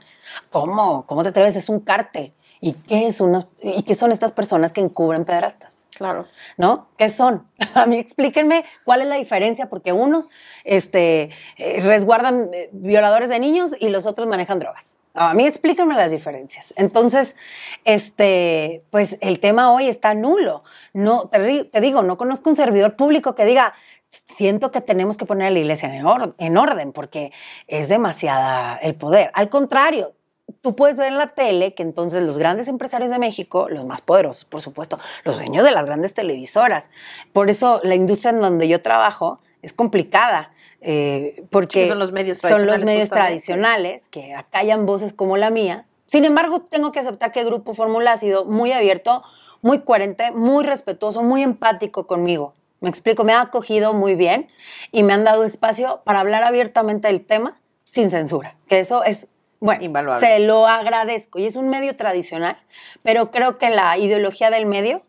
¿Cómo? 0.52 1.06
¿Cómo 1.06 1.24
te 1.24 1.30
atreves? 1.30 1.58
Es 1.58 1.68
un 1.68 1.82
cártel. 1.82 2.34
¿Y 2.62 2.72
qué, 2.74 3.08
es 3.08 3.22
¿Y 3.62 3.84
qué 3.84 3.96
son 3.96 4.14
estas 4.14 4.32
personas 4.32 4.72
que 4.72 4.80
encubren 4.82 5.26
pedrastas? 5.26 5.76
Claro. 5.96 6.28
¿no? 6.58 6.90
¿Qué 6.98 7.10
son? 7.10 7.48
A 7.74 7.86
mí 7.86 7.98
explíquenme 7.98 8.66
cuál 8.84 9.02
es 9.02 9.08
la 9.08 9.16
diferencia, 9.16 9.70
porque 9.70 9.94
unos 9.94 10.30
este, 10.64 11.30
eh, 11.58 11.80
resguardan 11.82 12.50
eh, 12.54 12.70
violadores 12.74 13.30
de 13.30 13.40
niños 13.40 13.72
y 13.80 13.90
los 13.90 14.06
otros 14.06 14.28
manejan 14.28 14.60
drogas. 14.60 14.98
A 15.18 15.34
mí 15.34 15.48
explíquenme 15.48 15.96
las 15.96 16.12
diferencias. 16.12 16.74
Entonces, 16.76 17.38
este, 17.86 18.84
pues 18.90 19.18
el 19.22 19.40
tema 19.40 19.72
hoy 19.72 19.88
está 19.88 20.14
nulo. 20.14 20.66
No, 20.92 21.30
te, 21.30 21.64
te 21.64 21.80
digo, 21.80 22.02
no 22.02 22.18
conozco 22.18 22.50
un 22.50 22.58
servidor 22.58 22.98
público 22.98 23.34
que 23.34 23.46
diga, 23.46 23.74
siento 24.10 24.72
que 24.72 24.82
tenemos 24.82 25.16
que 25.16 25.26
poner 25.26 25.48
a 25.48 25.52
la 25.52 25.60
iglesia 25.60 25.88
en, 25.88 26.06
en 26.38 26.58
orden, 26.58 26.92
porque 26.92 27.32
es 27.68 27.88
demasiada 27.88 28.76
el 28.76 28.96
poder. 28.96 29.32
Al 29.34 29.48
contrario, 29.48 30.15
tú 30.62 30.76
puedes 30.76 30.98
ver 30.98 31.10
en 31.10 31.18
la 31.18 31.28
tele 31.28 31.74
que 31.74 31.84
entonces 31.84 32.24
los 32.24 32.38
grandes 32.38 32.68
empresarios 32.68 33.10
de 33.10 33.20
México, 33.20 33.68
los 33.70 33.86
más 33.86 34.02
poderosos, 34.02 34.46
por 34.46 34.62
supuesto, 34.62 35.00
los 35.24 35.38
dueños 35.38 35.64
de 35.64 35.72
las 35.72 35.86
grandes 35.86 36.14
televisoras. 36.14 36.90
Por 37.34 37.50
eso 37.50 37.82
la 37.84 37.96
industria 37.96 38.32
en 38.32 38.40
donde 38.40 38.68
yo 38.68 38.82
trabajo 38.82 39.40
es 39.62 39.74
complicada. 39.74 40.52
eh, 40.82 41.44
porque 41.50 41.88
son 41.88 41.98
los 41.98 42.12
medios 42.12 42.38
son 42.38 42.66
los 42.66 42.82
tradicionales, 42.82 42.86
medios 42.86 43.10
tradicionales 43.10 44.08
que 44.10 44.36
acallan 44.36 44.86
voces 44.86 45.14
como 45.14 45.38
la 45.38 45.50
mía. 45.50 45.86
Sin 46.06 46.26
embargo, 46.26 46.62
tengo 46.62 46.92
que 46.92 47.00
aceptar 47.00 47.32
que 47.32 47.40
el 47.40 47.48
Grupo 47.48 47.74
Fórmula 47.74 48.14
ha 48.14 48.18
sido 48.18 48.46
muy 48.46 48.72
abierto, 48.72 49.24
muy 49.62 49.80
coherente, 49.80 50.32
muy 50.32 50.64
respetuoso, 50.64 51.24
muy 51.24 51.42
empático 51.42 52.06
conmigo. 52.06 52.54
Me 52.82 52.90
explico, 52.90 53.24
me 53.24 53.34
ha 53.34 53.42
acogido 53.42 53.94
muy 53.94 54.14
bien 54.14 54.48
y 54.92 55.02
me 55.02 55.14
han 55.14 55.24
dado 55.24 55.44
espacio 55.44 56.02
para 56.04 56.20
hablar 56.20 56.44
abiertamente 56.44 57.08
del 57.08 57.26
tema 57.26 57.56
sin 57.86 58.12
censura, 58.12 58.56
que 58.68 58.80
eso 58.80 59.04
es, 59.04 59.28
bueno, 59.66 59.84
Invaluable. 59.84 60.26
se 60.26 60.40
lo 60.40 60.68
agradezco 60.68 61.40
y 61.40 61.46
es 61.46 61.56
un 61.56 61.70
medio 61.70 61.96
tradicional, 61.96 62.58
pero 63.04 63.32
creo 63.32 63.58
que 63.58 63.70
la 63.70 63.98
ideología 63.98 64.50
del 64.50 64.66
medio 64.66 65.04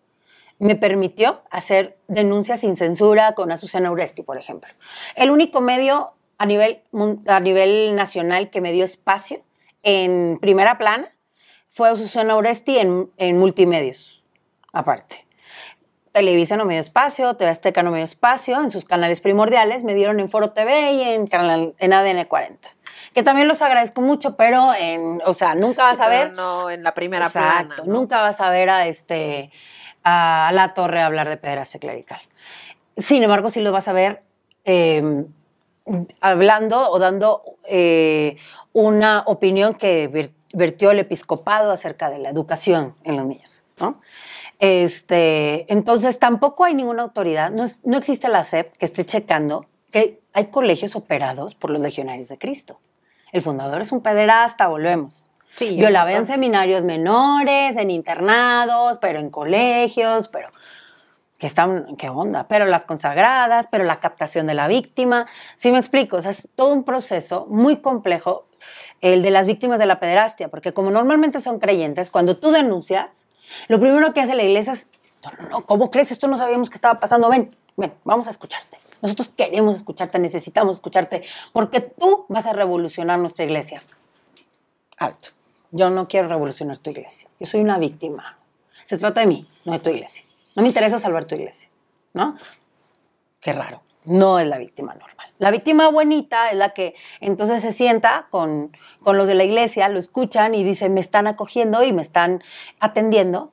me 0.58 0.74
permitió 0.74 1.42
hacer 1.50 1.98
denuncias 2.08 2.60
sin 2.60 2.76
censura 2.76 3.34
con 3.34 3.52
Azucena 3.52 3.90
Uresti, 3.90 4.22
por 4.22 4.38
ejemplo. 4.38 4.72
El 5.14 5.30
único 5.30 5.60
medio 5.60 6.14
a 6.38 6.46
nivel, 6.46 6.82
a 7.26 7.40
nivel 7.40 7.94
nacional 7.94 8.50
que 8.50 8.60
me 8.60 8.72
dio 8.72 8.84
espacio 8.84 9.42
en 9.82 10.38
primera 10.40 10.78
plana 10.78 11.08
fue 11.68 11.88
Azucena 11.88 12.36
Uresti 12.36 12.78
en, 12.78 13.10
en 13.18 13.38
multimedios, 13.38 14.24
aparte. 14.72 15.26
Televisa 16.12 16.56
no 16.56 16.64
me 16.64 16.72
dio 16.72 16.80
espacio, 16.80 17.36
TV 17.36 17.50
Azteca 17.50 17.82
no 17.82 17.90
me 17.90 17.98
dio 17.98 18.04
espacio, 18.04 18.58
en 18.62 18.70
sus 18.70 18.86
canales 18.86 19.20
primordiales 19.20 19.84
me 19.84 19.94
dieron 19.94 20.18
en 20.18 20.30
Foro 20.30 20.52
TV 20.52 20.92
y 20.92 21.02
en, 21.02 21.26
canal, 21.26 21.74
en 21.78 21.92
ADN 21.92 22.24
40. 22.24 22.75
Que 23.14 23.22
también 23.22 23.48
los 23.48 23.62
agradezco 23.62 24.00
mucho, 24.02 24.36
pero 24.36 24.72
en, 24.78 25.20
o 25.24 25.34
sea, 25.34 25.54
nunca 25.54 25.84
vas 25.84 25.98
Sí, 25.98 26.02
a 26.04 26.08
ver 26.08 26.32
No, 26.32 26.68
en 26.70 26.82
la 26.82 26.94
primera 26.94 27.26
Exacto, 27.26 27.74
plana. 27.76 27.82
¿no? 27.86 27.92
nunca 28.00 28.22
vas 28.22 28.40
a 28.40 28.50
ver 28.50 28.70
a 28.70 28.86
este 28.86 29.50
a 30.04 30.50
la 30.54 30.74
torre 30.74 31.02
hablar 31.02 31.28
de 31.28 31.36
pederastia 31.36 31.80
clerical. 31.80 32.20
Sin 32.96 33.22
embargo, 33.22 33.50
sí 33.50 33.60
lo 33.60 33.72
vas 33.72 33.88
a 33.88 33.92
ver 33.92 34.20
eh, 34.64 35.24
hablando 36.20 36.90
o 36.90 36.98
dando 36.98 37.42
eh, 37.68 38.36
una 38.72 39.22
opinión 39.26 39.74
que 39.74 40.08
ver- 40.08 40.30
vertió 40.52 40.90
el 40.90 40.98
episcopado 40.98 41.70
acerca 41.72 42.08
de 42.10 42.18
la 42.18 42.28
educación 42.30 42.94
en 43.04 43.16
los 43.16 43.26
niños. 43.26 43.64
¿no? 43.80 44.00
Este, 44.58 45.70
entonces, 45.72 46.18
tampoco 46.18 46.64
hay 46.64 46.74
ninguna 46.74 47.02
autoridad, 47.02 47.50
no, 47.50 47.64
es- 47.64 47.80
no 47.84 47.96
existe 47.98 48.28
la 48.28 48.42
SEP 48.44 48.72
que 48.78 48.86
esté 48.86 49.04
checando 49.04 49.66
que 49.96 50.20
hay 50.34 50.46
colegios 50.48 50.94
operados 50.94 51.54
por 51.54 51.70
los 51.70 51.80
legionarios 51.80 52.28
de 52.28 52.36
Cristo. 52.36 52.78
El 53.32 53.40
fundador 53.40 53.80
es 53.80 53.92
un 53.92 54.02
pederasta, 54.02 54.66
volvemos. 54.66 55.24
Sí, 55.56 55.74
Violaba 55.74 56.12
en 56.12 56.26
seminarios 56.26 56.84
menores, 56.84 57.78
en 57.78 57.90
internados, 57.90 58.98
pero 58.98 59.20
en 59.20 59.30
colegios, 59.30 60.28
pero 60.28 60.50
que 61.38 61.46
están, 61.46 61.96
qué 61.96 62.10
onda, 62.10 62.46
pero 62.46 62.66
las 62.66 62.84
consagradas, 62.84 63.68
pero 63.70 63.84
la 63.84 64.00
captación 64.00 64.46
de 64.46 64.52
la 64.52 64.68
víctima. 64.68 65.26
Sí 65.56 65.72
me 65.72 65.78
explico, 65.78 66.18
o 66.18 66.20
sea, 66.20 66.32
es 66.32 66.50
todo 66.54 66.74
un 66.74 66.84
proceso 66.84 67.46
muy 67.48 67.78
complejo 67.78 68.48
el 69.00 69.22
de 69.22 69.30
las 69.30 69.46
víctimas 69.46 69.78
de 69.78 69.86
la 69.86 69.98
pederastia, 69.98 70.48
porque 70.48 70.72
como 70.72 70.90
normalmente 70.90 71.40
son 71.40 71.58
creyentes, 71.58 72.10
cuando 72.10 72.36
tú 72.36 72.50
denuncias, 72.50 73.24
lo 73.68 73.80
primero 73.80 74.12
que 74.12 74.20
hace 74.20 74.34
la 74.34 74.42
iglesia 74.42 74.74
es, 74.74 74.88
no, 75.24 75.30
no, 75.40 75.48
no, 75.48 75.64
¿cómo 75.64 75.90
crees? 75.90 76.12
Esto 76.12 76.28
no 76.28 76.36
sabíamos 76.36 76.68
que 76.68 76.76
estaba 76.76 77.00
pasando, 77.00 77.30
ven, 77.30 77.56
ven, 77.78 77.94
vamos 78.04 78.26
a 78.26 78.30
escucharte. 78.30 78.76
Nosotros 79.02 79.28
queremos 79.28 79.76
escucharte, 79.76 80.18
necesitamos 80.18 80.76
escucharte, 80.76 81.24
porque 81.52 81.80
tú 81.80 82.24
vas 82.28 82.46
a 82.46 82.52
revolucionar 82.52 83.18
nuestra 83.18 83.44
iglesia. 83.44 83.82
Alto. 84.98 85.30
Yo 85.72 85.90
no 85.90 86.08
quiero 86.08 86.28
revolucionar 86.28 86.78
tu 86.78 86.90
iglesia. 86.90 87.28
Yo 87.38 87.46
soy 87.46 87.60
una 87.60 87.78
víctima. 87.78 88.38
Se 88.84 88.98
trata 88.98 89.20
de 89.20 89.26
mí, 89.26 89.46
no 89.64 89.72
de 89.72 89.78
tu 89.80 89.90
iglesia. 89.90 90.24
No 90.54 90.62
me 90.62 90.68
interesa 90.68 90.98
salvar 90.98 91.24
tu 91.24 91.34
iglesia, 91.34 91.68
¿no? 92.14 92.36
Qué 93.40 93.52
raro. 93.52 93.82
No 94.04 94.38
es 94.38 94.46
la 94.46 94.58
víctima 94.58 94.94
normal. 94.94 95.26
La 95.38 95.50
víctima 95.50 95.88
bonita 95.88 96.50
es 96.50 96.56
la 96.56 96.70
que 96.70 96.94
entonces 97.20 97.60
se 97.60 97.72
sienta 97.72 98.28
con, 98.30 98.74
con 99.02 99.18
los 99.18 99.26
de 99.26 99.34
la 99.34 99.44
iglesia, 99.44 99.88
lo 99.88 99.98
escuchan 99.98 100.54
y 100.54 100.62
dicen, 100.62 100.94
me 100.94 101.00
están 101.00 101.26
acogiendo 101.26 101.82
y 101.82 101.92
me 101.92 102.02
están 102.02 102.42
atendiendo 102.78 103.52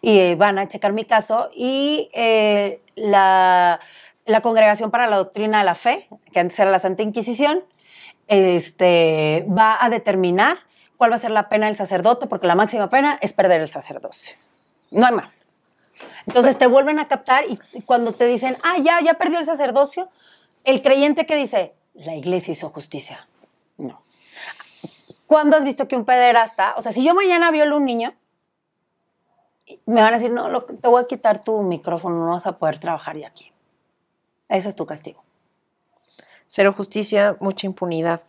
y 0.00 0.18
eh, 0.18 0.34
van 0.36 0.58
a 0.58 0.68
checar 0.68 0.92
mi 0.92 1.04
caso 1.04 1.50
y 1.54 2.08
eh, 2.14 2.80
la, 2.94 3.78
la 4.26 4.40
Congregación 4.40 4.90
para 4.90 5.06
la 5.06 5.16
Doctrina 5.16 5.58
de 5.58 5.64
la 5.64 5.74
Fe, 5.74 6.08
que 6.32 6.40
antes 6.40 6.58
era 6.58 6.70
la 6.70 6.78
Santa 6.80 7.02
Inquisición, 7.02 7.62
este, 8.28 9.46
va 9.48 9.82
a 9.84 9.88
determinar 9.90 10.58
cuál 10.96 11.12
va 11.12 11.16
a 11.16 11.18
ser 11.18 11.30
la 11.30 11.48
pena 11.48 11.66
del 11.66 11.76
sacerdote, 11.76 12.26
porque 12.26 12.46
la 12.46 12.54
máxima 12.54 12.88
pena 12.88 13.18
es 13.20 13.32
perder 13.32 13.60
el 13.60 13.68
sacerdocio. 13.68 14.36
No 14.90 15.06
hay 15.06 15.12
más. 15.12 15.44
Entonces 16.26 16.56
te 16.56 16.66
vuelven 16.66 16.98
a 16.98 17.06
captar 17.06 17.44
y 17.48 17.58
cuando 17.82 18.12
te 18.12 18.24
dicen, 18.26 18.56
ah, 18.62 18.76
ya, 18.82 19.00
ya 19.00 19.14
perdió 19.14 19.38
el 19.38 19.44
sacerdocio, 19.44 20.08
el 20.64 20.82
creyente 20.82 21.26
que 21.26 21.36
dice, 21.36 21.74
la 21.94 22.14
iglesia 22.14 22.52
hizo 22.52 22.70
justicia. 22.70 23.26
No. 23.76 24.02
¿Cuándo 25.26 25.56
has 25.56 25.64
visto 25.64 25.86
que 25.88 25.96
un 25.96 26.04
pederasta, 26.04 26.74
o 26.76 26.82
sea, 26.82 26.92
si 26.92 27.04
yo 27.04 27.14
mañana 27.14 27.50
violo 27.50 27.74
a 27.74 27.78
un 27.78 27.84
niño, 27.84 28.14
me 29.86 30.00
van 30.02 30.12
a 30.14 30.16
decir, 30.16 30.30
no, 30.30 30.48
lo- 30.48 30.64
te 30.64 30.88
voy 30.88 31.02
a 31.02 31.06
quitar 31.06 31.42
tu 31.42 31.62
micrófono, 31.62 32.24
no 32.26 32.32
vas 32.32 32.46
a 32.46 32.58
poder 32.58 32.78
trabajar 32.78 33.16
ya 33.16 33.28
aquí. 33.28 33.50
Ese 34.54 34.68
es 34.68 34.76
tu 34.76 34.86
castigo. 34.86 35.24
Cero 36.46 36.72
justicia, 36.72 37.36
mucha 37.40 37.66
impunidad. 37.66 38.20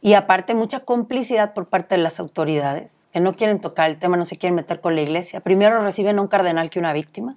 Y 0.00 0.14
aparte, 0.14 0.54
mucha 0.54 0.80
complicidad 0.80 1.54
por 1.54 1.68
parte 1.68 1.96
de 1.96 2.02
las 2.02 2.20
autoridades, 2.20 3.08
que 3.12 3.18
no 3.18 3.34
quieren 3.34 3.60
tocar 3.60 3.90
el 3.90 3.98
tema, 3.98 4.16
no 4.16 4.26
se 4.26 4.38
quieren 4.38 4.54
meter 4.54 4.80
con 4.80 4.94
la 4.94 5.02
iglesia. 5.02 5.40
Primero 5.40 5.80
reciben 5.80 6.18
a 6.18 6.22
un 6.22 6.28
cardenal 6.28 6.70
que 6.70 6.78
una 6.78 6.92
víctima. 6.92 7.36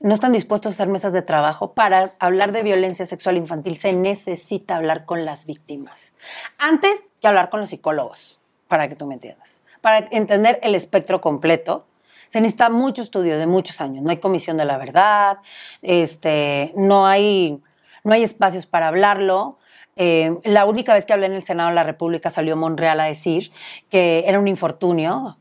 No 0.00 0.14
están 0.14 0.32
dispuestos 0.32 0.72
a 0.72 0.74
hacer 0.74 0.88
mesas 0.88 1.12
de 1.12 1.22
trabajo. 1.22 1.74
Para 1.74 2.12
hablar 2.18 2.50
de 2.50 2.64
violencia 2.64 3.06
sexual 3.06 3.36
infantil 3.36 3.76
se 3.76 3.92
necesita 3.92 4.74
hablar 4.74 5.04
con 5.04 5.24
las 5.24 5.46
víctimas. 5.46 6.12
Antes 6.58 7.12
que 7.20 7.28
hablar 7.28 7.50
con 7.50 7.60
los 7.60 7.70
psicólogos, 7.70 8.40
para 8.66 8.88
que 8.88 8.96
tú 8.96 9.06
me 9.06 9.14
entiendas. 9.14 9.62
Para 9.80 10.08
entender 10.10 10.58
el 10.64 10.74
espectro 10.74 11.20
completo, 11.20 11.86
se 12.32 12.40
necesita 12.40 12.70
mucho 12.70 13.02
estudio 13.02 13.38
de 13.38 13.46
muchos 13.46 13.82
años. 13.82 14.02
No 14.02 14.08
hay 14.08 14.16
comisión 14.16 14.56
de 14.56 14.64
la 14.64 14.78
verdad, 14.78 15.38
este, 15.82 16.72
no, 16.74 17.06
hay, 17.06 17.60
no 18.04 18.14
hay 18.14 18.22
espacios 18.22 18.64
para 18.64 18.88
hablarlo. 18.88 19.58
Eh, 19.96 20.38
la 20.44 20.64
única 20.64 20.94
vez 20.94 21.04
que 21.04 21.12
hablé 21.12 21.26
en 21.26 21.34
el 21.34 21.42
Senado 21.42 21.68
de 21.68 21.74
la 21.74 21.84
República 21.84 22.30
salió 22.30 22.56
Monreal 22.56 23.00
a 23.00 23.04
decir 23.04 23.52
que 23.90 24.24
era 24.26 24.38
un 24.38 24.48
infortunio 24.48 25.36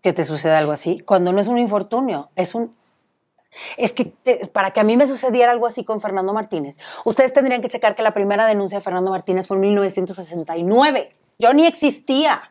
que 0.00 0.14
te 0.14 0.24
suceda 0.24 0.56
algo 0.56 0.72
así, 0.72 1.00
cuando 1.00 1.30
no 1.30 1.40
es 1.40 1.48
un 1.48 1.58
infortunio, 1.58 2.30
es 2.36 2.54
un... 2.54 2.74
Es 3.76 3.92
que 3.92 4.14
para 4.50 4.70
que 4.70 4.80
a 4.80 4.84
mí 4.84 4.96
me 4.96 5.06
sucediera 5.06 5.50
algo 5.50 5.66
así 5.66 5.84
con 5.84 6.00
Fernando 6.00 6.32
Martínez, 6.32 6.78
ustedes 7.04 7.34
tendrían 7.34 7.60
que 7.60 7.68
checar 7.68 7.94
que 7.94 8.02
la 8.02 8.14
primera 8.14 8.46
denuncia 8.46 8.78
de 8.78 8.82
Fernando 8.82 9.10
Martínez 9.10 9.46
fue 9.46 9.56
en 9.56 9.60
1969. 9.62 11.10
Yo 11.38 11.52
ni 11.52 11.66
existía. 11.66 12.49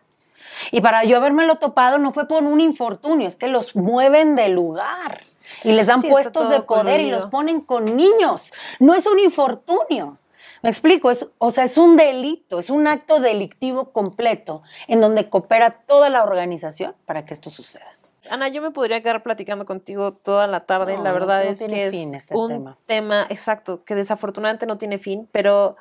Y 0.71 0.81
para 0.81 1.03
yo 1.03 1.19
lo 1.19 1.55
topado 1.55 1.97
no 1.97 2.11
fue 2.11 2.27
por 2.27 2.43
un 2.43 2.61
infortunio, 2.61 3.27
es 3.27 3.35
que 3.35 3.47
los 3.47 3.75
mueven 3.75 4.35
de 4.35 4.49
lugar 4.49 5.23
y 5.63 5.71
les 5.71 5.87
dan 5.87 6.01
puestos 6.01 6.49
de 6.49 6.61
poder 6.61 7.01
y 7.01 7.09
los 7.09 7.25
ponen 7.25 7.61
con 7.61 7.95
niños. 7.95 8.51
No 8.79 8.93
es 8.93 9.05
un 9.05 9.19
infortunio. 9.19 10.17
Me 10.61 10.69
explico, 10.69 11.09
es, 11.09 11.25
o 11.37 11.51
sea, 11.51 11.63
es 11.63 11.77
un 11.77 11.95
delito, 11.95 12.59
es 12.59 12.69
un 12.69 12.87
acto 12.87 13.19
delictivo 13.19 13.91
completo 13.91 14.61
en 14.87 14.99
donde 14.99 15.29
coopera 15.29 15.71
toda 15.71 16.09
la 16.09 16.23
organización 16.23 16.95
para 17.05 17.25
que 17.25 17.33
esto 17.33 17.49
suceda. 17.49 17.87
Ana, 18.29 18.49
yo 18.49 18.61
me 18.61 18.71
podría 18.71 19.01
quedar 19.01 19.23
platicando 19.23 19.65
contigo 19.65 20.11
toda 20.13 20.47
la 20.47 20.61
tarde. 20.61 20.97
la 20.97 21.13
verdad 21.13 21.45
es 21.45 21.63
que 21.63 21.87
es 21.87 21.95
este 21.95 22.35
un 22.35 22.49
tema. 22.49 22.77
tema, 22.85 23.25
exacto, 23.29 23.83
que 23.85 23.95
desafortunadamente 23.95 24.65
no 24.65 24.77
tiene 24.77 24.99
fin, 24.99 25.29
pero 25.31 25.77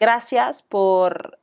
gracias 0.00 0.62
por 0.62 1.38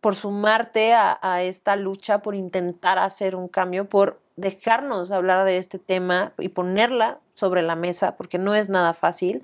por 0.00 0.14
sumarte 0.14 0.94
a, 0.94 1.42
esta 1.42 1.76
lucha, 1.76 2.20
por 2.20 2.34
intentar 2.34 2.98
hacer 2.98 3.34
un 3.34 3.48
cambio, 3.48 3.88
por 3.88 4.20
dejarnos 4.36 5.10
hablar 5.10 5.44
de 5.44 5.58
este 5.58 5.78
tema 5.78 6.32
y 6.38 6.48
ponerla 6.48 7.18
sobre 7.32 7.62
la 7.62 7.74
mesa, 7.74 8.16
porque 8.16 8.38
no 8.38 8.54
es 8.54 8.68
nada 8.68 8.94
fácil. 8.94 9.42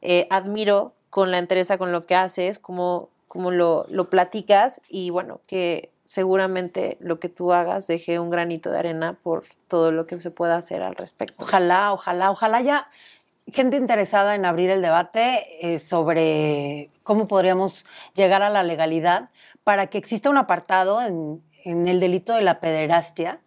Eh, 0.00 0.26
admiro 0.30 0.92
con 1.10 1.30
la 1.30 1.38
entereza 1.38 1.78
con 1.78 1.92
lo 1.92 2.06
que 2.06 2.16
haces, 2.16 2.58
como, 2.58 3.08
como 3.28 3.50
lo, 3.50 3.86
lo 3.88 4.10
platicas 4.10 4.80
y 4.88 5.10
bueno, 5.10 5.40
que 5.46 5.90
seguramente 6.04 6.96
lo 7.00 7.20
que 7.20 7.28
tú 7.28 7.52
hagas 7.52 7.86
deje 7.86 8.18
un 8.18 8.30
granito 8.30 8.70
de 8.70 8.78
arena 8.78 9.16
por 9.22 9.44
todo 9.68 9.92
lo 9.92 10.06
que 10.06 10.20
se 10.20 10.30
pueda 10.30 10.56
hacer 10.56 10.82
al 10.82 10.96
respecto. 10.96 11.44
Ojalá, 11.44 11.92
ojalá, 11.92 12.30
ojalá 12.30 12.60
ya 12.60 12.88
gente 13.52 13.76
interesada 13.76 14.34
en 14.34 14.44
abrir 14.44 14.70
el 14.70 14.82
debate 14.82 15.44
eh, 15.60 15.78
sobre 15.78 16.90
cómo 17.02 17.26
podríamos 17.26 17.84
llegar 18.14 18.42
a 18.42 18.50
la 18.50 18.62
legalidad 18.62 19.30
para 19.64 19.86
que 19.88 19.98
exista 19.98 20.30
un 20.30 20.36
apartado 20.36 21.00
en, 21.02 21.42
el 21.64 22.00
delito 22.00 22.34
de 22.34 22.42
la 22.42 22.60
pederastia, 22.60 23.40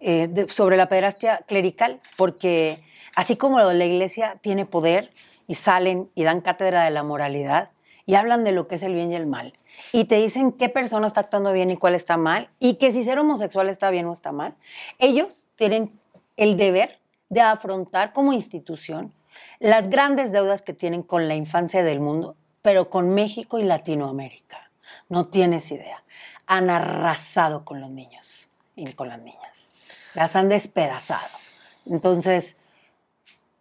eh, 0.00 0.46
sobre 0.48 0.76
la 0.76 0.88
pederastia 0.88 1.44
clerical, 1.46 2.00
porque 2.16 2.82
así 3.14 3.36
como 3.36 3.60
la 3.60 3.84
iglesia 3.84 4.38
tiene 4.42 4.66
poder 4.66 5.10
y 5.46 5.54
salen 5.54 6.10
y 6.14 6.22
dan 6.22 6.42
cátedra 6.42 6.84
de 6.84 6.90
la 6.90 7.02
moralidad 7.02 7.70
y 8.04 8.16
hablan 8.16 8.44
de 8.44 8.52
lo 8.52 8.66
que 8.66 8.74
es 8.74 8.82
el 8.82 8.94
bien 8.94 9.12
y 9.12 9.14
el 9.14 9.26
mal, 9.26 9.54
y 9.92 10.04
te 10.04 10.16
dicen 10.16 10.52
qué 10.52 10.68
persona 10.68 11.06
está 11.06 11.20
actuando 11.20 11.52
bien 11.52 11.70
y 11.70 11.76
cuál 11.76 11.94
está 11.94 12.16
mal, 12.16 12.50
y 12.58 12.74
que 12.74 12.92
si 12.92 13.04
ser 13.04 13.18
homosexual 13.18 13.68
está 13.68 13.90
bien 13.90 14.06
o 14.06 14.12
está 14.12 14.32
mal, 14.32 14.54
ellos 14.98 15.46
tienen 15.56 15.98
el 16.36 16.56
deber 16.56 16.98
de 17.28 17.40
afrontar 17.40 18.12
como 18.12 18.32
institución 18.32 19.14
las 19.60 19.88
grandes 19.88 20.32
deudas 20.32 20.60
que 20.62 20.74
tienen 20.74 21.02
con 21.02 21.28
la 21.28 21.34
infancia 21.34 21.82
del 21.82 22.00
mundo, 22.00 22.36
pero 22.60 22.90
con 22.90 23.14
México 23.14 23.58
y 23.58 23.62
Latinoamérica. 23.62 24.71
No 25.08 25.26
tienes 25.26 25.70
idea. 25.70 26.02
Han 26.46 26.70
arrasado 26.70 27.64
con 27.64 27.80
los 27.80 27.90
niños 27.90 28.48
y 28.76 28.92
con 28.92 29.08
las 29.08 29.20
niñas. 29.20 29.68
Las 30.14 30.36
han 30.36 30.48
despedazado. 30.48 31.38
Entonces, 31.86 32.56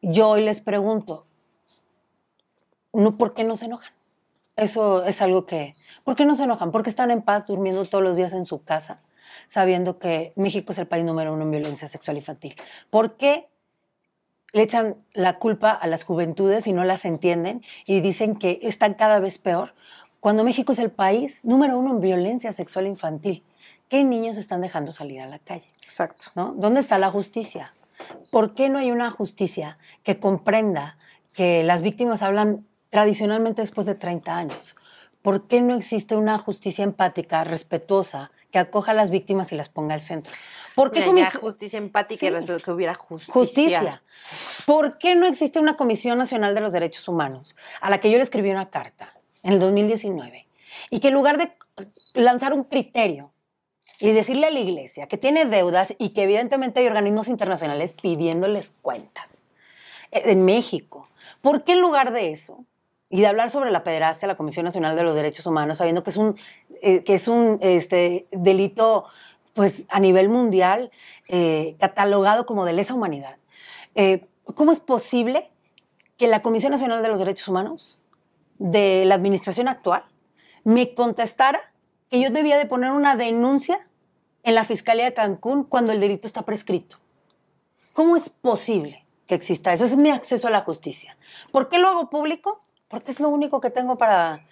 yo 0.02 0.30
hoy 0.30 0.44
les 0.44 0.62
pregunto, 0.62 1.26
¿no, 2.94 3.18
¿por 3.18 3.34
qué 3.34 3.44
no 3.44 3.58
se 3.58 3.66
enojan? 3.66 3.94
Eso 4.56 5.06
es 5.06 5.22
algo 5.22 5.46
que... 5.46 5.76
¿Por 6.04 6.16
qué 6.16 6.26
no 6.26 6.36
se 6.36 6.44
enojan? 6.44 6.72
Porque 6.72 6.90
están 6.90 7.12
en 7.12 7.22
paz 7.22 7.48
durmiendo 7.48 7.86
todos 7.86 8.04
los 8.04 8.18
días 8.18 8.34
en 8.34 8.46
su 8.46 8.64
casa, 8.64 9.02
sabiendo 9.48 9.98
que 9.98 10.34
México 10.36 10.72
es 10.72 10.80
el 10.80 10.88
país 10.88 11.06
número 11.06 11.34
uno 11.34 11.44
en 11.44 11.52
violencia 11.52 11.88
sexual 11.88 12.18
infantil. 12.18 12.56
¿Por 12.90 13.18
qué 13.18 13.48
le 14.54 14.64
echan 14.64 14.98
la 15.14 15.40
culpa 15.40 15.72
a 15.72 15.88
las 15.88 16.04
juventudes 16.04 16.68
y 16.68 16.74
no 16.74 16.84
las 16.84 17.06
entienden 17.06 17.64
y 17.86 18.02
dicen 18.02 18.36
que 18.36 18.60
están 18.64 18.94
cada 18.94 19.20
vez 19.20 19.38
peor? 19.38 19.74
Cuando 20.22 20.44
México 20.44 20.72
es 20.72 20.78
el 20.78 20.92
país 20.92 21.40
número 21.42 21.80
uno 21.80 21.90
en 21.90 22.00
violencia 22.00 22.52
sexual 22.52 22.86
infantil, 22.86 23.44
¿qué 23.90 24.04
niños 24.04 24.38
están 24.38 24.62
dejando 24.62 24.92
salir 24.92 25.20
a 25.20 25.26
la 25.26 25.40
calle? 25.40 25.68
Exacto. 25.82 26.28
¿no? 26.36 26.54
¿Dónde 26.56 26.80
está 26.80 27.00
la 27.00 27.10
justicia? 27.10 27.74
¿Por 28.30 28.54
qué 28.54 28.70
no 28.70 28.78
hay 28.78 28.92
una 28.92 29.10
justicia 29.10 29.80
que 30.04 30.20
comprenda 30.20 30.96
que 31.34 31.64
las 31.64 31.82
víctimas 31.82 32.22
hablan 32.22 32.68
tradicionalmente 32.92 33.64
después 33.64 33.88
de 33.88 33.96
30 33.96 34.38
años? 34.38 34.76
¿Por 35.24 35.48
qué 35.48 35.60
no 35.60 35.74
existe 35.74 36.16
una 36.16 36.38
justicia 36.38 36.84
empática, 36.84 37.44
respetuosa, 37.44 38.30
que 38.52 38.60
acoja 38.60 38.92
a 38.92 38.96
las 38.96 39.10
víctimas 39.10 39.52
y 39.52 39.56
las 39.56 39.70
ponga 39.70 39.96
al 39.96 40.02
centro? 40.02 40.32
¿Por 40.76 40.92
qué 40.92 41.02
justicia 41.40 41.80
empática 41.80 42.28
y 42.28 42.30
respeto, 42.30 42.60
que 42.64 42.72
hubiera 42.72 42.94
justicia. 42.94 43.34
Justicia. 43.34 44.04
¿Por 44.68 45.00
qué 45.00 45.16
no 45.16 45.26
existe 45.26 45.60
una 45.60 45.76
Comisión 45.78 46.20
Nacional 46.20 46.54
de 46.54 46.62
los 46.62 46.74
Derechos 46.74 47.08
Humanos 47.08 47.56
a 47.82 47.90
la 47.90 48.00
que 48.00 48.12
yo 48.12 48.18
le 48.18 48.24
escribí 48.24 48.52
una 48.52 48.70
carta 48.70 49.16
en 49.44 49.54
el 49.54 49.60
2019, 49.60 50.48
y 50.90 51.00
que 51.00 51.10
en 51.10 51.14
lugar 51.14 51.38
de 51.38 51.52
lanzar 52.14 52.54
un 52.54 52.64
criterio 52.64 53.32
y 54.00 54.12
decirle 54.12 54.48
a 54.48 54.52
la 54.52 54.60
iglesia 54.60 55.08
que 55.08 55.18
tiene 55.18 55.46
deudas 55.46 55.96
y 56.00 56.10
que 56.10 56.24
evidentemente 56.24 56.80
hay 56.80 56.88
organismos 56.88 57.28
internacionales 57.28 57.94
pidiéndoles 57.94 58.74
cuentas 58.82 59.46
e, 60.12 60.32
en 60.32 60.44
México, 60.44 61.08
¿por 61.42 61.64
qué 61.64 61.74
en 61.74 61.82
lugar 61.82 62.12
de 62.12 62.32
eso 62.32 62.66
y 63.12 63.20
de 63.22 63.28
hablar 63.28 63.50
sobre 63.50 63.72
la 63.72 63.84
pederastia, 63.84 64.28
la 64.28 64.36
Comisión 64.36 64.64
Nacional 64.64 64.96
de 64.96 65.04
los 65.04 65.16
Derechos 65.16 65.46
Humanos, 65.46 65.78
sabiendo 65.78 66.04
que 66.04 66.12
es 66.12 66.18
un, 66.18 66.38
eh, 66.82 67.04
que 67.04 67.14
es 67.14 67.28
un 67.28 67.60
este, 67.62 68.26
delito 68.32 69.06
pues, 69.54 69.84
a 69.90 70.00
nivel 70.00 70.30
mundial 70.30 70.92
eh, 71.28 71.76
catalogado 71.78 72.46
como 72.46 72.66
de 72.66 72.72
lesa 72.72 72.94
humanidad, 72.94 73.36
eh, 73.96 74.26
¿cómo 74.56 74.72
es 74.72 74.80
posible 74.80 75.50
que 76.18 76.28
la 76.28 76.42
Comisión 76.42 76.72
Nacional 76.72 77.04
de 77.04 77.10
los 77.10 77.20
Derechos 77.20 77.50
Humanos 77.50 77.98
de 78.62 79.06
la 79.06 79.16
administración 79.16 79.68
actual 79.68 80.04
me 80.64 80.94
contestara 80.94 81.60
que 82.12 82.20
yo 82.22 82.30
debía 82.30 82.58
de 82.58 82.68
poner 82.68 82.92
una 82.92 83.16
denuncia 83.16 83.80
en 84.44 84.54
la 84.54 84.64
Fiscalía 84.64 85.06
de 85.06 85.14
Cancún 85.16 85.64
cuando 85.64 85.92
el 85.92 86.00
delito 86.00 86.28
está 86.28 86.44
prescrito. 86.44 86.98
¿Cómo 87.94 88.16
es 88.16 88.30
posible 88.30 89.04
que 89.28 89.34
exista 89.34 89.74
eso? 89.74 89.86
Ese 89.86 89.96
es 89.96 90.00
mi 90.00 90.12
acceso 90.12 90.48
a 90.48 90.52
la 90.52 90.62
justicia. 90.62 91.18
¿Por 91.52 91.70
qué 91.70 91.80
lo 91.80 91.88
hago 91.88 92.10
público? 92.12 92.60
Porque 92.88 93.12
es 93.12 93.20
lo 93.20 93.30
único 93.30 93.60
que 93.62 93.72
tengo 93.72 93.98
para... 93.98 94.46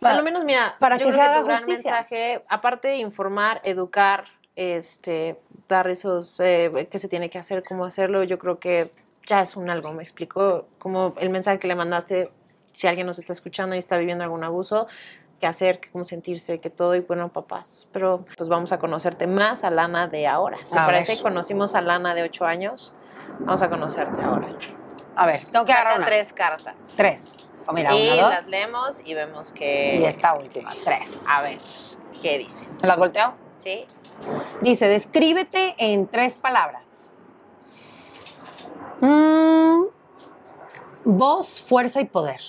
para 0.00 0.16
lo 0.16 0.22
menos, 0.22 0.44
mira, 0.44 0.76
para 0.78 0.96
que 0.96 1.12
se 1.12 1.20
haga 1.20 1.40
tu 1.40 1.46
gran 1.46 1.64
mensaje, 1.64 2.42
aparte 2.48 2.88
de 2.88 2.96
informar, 2.96 3.60
educar, 3.64 4.24
este, 4.56 5.38
dar 5.68 5.88
esos 5.88 6.40
eh, 6.40 6.88
que 6.90 6.98
se 6.98 7.08
tiene 7.08 7.28
que 7.28 7.38
hacer, 7.38 7.62
cómo 7.62 7.84
hacerlo, 7.84 8.22
yo 8.24 8.38
creo 8.38 8.58
que 8.58 8.90
ya 9.26 9.42
es 9.42 9.56
un 9.56 9.68
algo, 9.68 9.92
me 9.92 10.02
explico, 10.02 10.66
como 10.78 11.14
el 11.18 11.30
mensaje 11.30 11.58
que 11.58 11.68
le 11.68 11.74
mandaste 11.74 12.30
si 12.74 12.86
alguien 12.86 13.06
nos 13.06 13.18
está 13.18 13.32
escuchando 13.32 13.74
y 13.74 13.78
está 13.78 13.96
viviendo 13.96 14.24
algún 14.24 14.44
abuso, 14.44 14.86
qué 15.40 15.46
hacer, 15.46 15.80
cómo 15.92 16.04
sentirse, 16.04 16.58
que 16.58 16.70
todo, 16.70 16.94
y 16.94 17.00
bueno, 17.00 17.32
papás. 17.32 17.88
Pero 17.92 18.24
pues 18.36 18.48
vamos 18.48 18.72
a 18.72 18.78
conocerte 18.78 19.26
más 19.26 19.64
a 19.64 19.70
Lana 19.70 20.08
de 20.08 20.26
ahora. 20.26 20.58
¿Te 20.58 20.74
parece? 20.74 21.22
Conocimos 21.22 21.74
a 21.74 21.80
Lana 21.80 22.14
de 22.14 22.22
8 22.24 22.44
años. 22.44 22.92
Vamos 23.40 23.62
a 23.62 23.70
conocerte 23.70 24.22
ahora. 24.22 24.48
A 25.16 25.26
ver, 25.26 25.44
tengo 25.46 25.64
que 25.64 25.72
agarrar 25.72 26.04
tres 26.04 26.32
cartas. 26.32 26.74
Tres. 26.96 27.32
O 27.66 27.72
mira, 27.72 27.94
y 27.94 28.16
las 28.16 28.46
leemos 28.48 29.00
y 29.04 29.14
vemos 29.14 29.52
que... 29.52 29.96
Y 29.96 30.04
esta 30.04 30.34
última, 30.34 30.72
tres. 30.84 31.24
A 31.28 31.40
ver, 31.40 31.58
¿qué 32.20 32.38
dice? 32.38 32.66
¿Las 32.82 32.98
volteo? 32.98 33.32
Sí. 33.56 33.86
Dice, 34.60 34.88
descríbete 34.88 35.74
en 35.78 36.06
tres 36.08 36.34
palabras. 36.36 36.82
Mm, 39.00 39.84
voz, 41.04 41.60
fuerza 41.60 42.00
y 42.00 42.06
poder. 42.06 42.40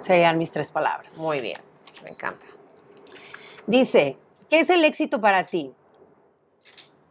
Serían 0.00 0.38
mis 0.38 0.50
tres 0.50 0.72
palabras. 0.72 1.18
Muy 1.18 1.40
bien, 1.40 1.60
me 2.02 2.10
encanta. 2.10 2.44
Dice, 3.66 4.18
¿qué 4.50 4.60
es 4.60 4.70
el 4.70 4.84
éxito 4.84 5.20
para 5.20 5.46
ti? 5.46 5.72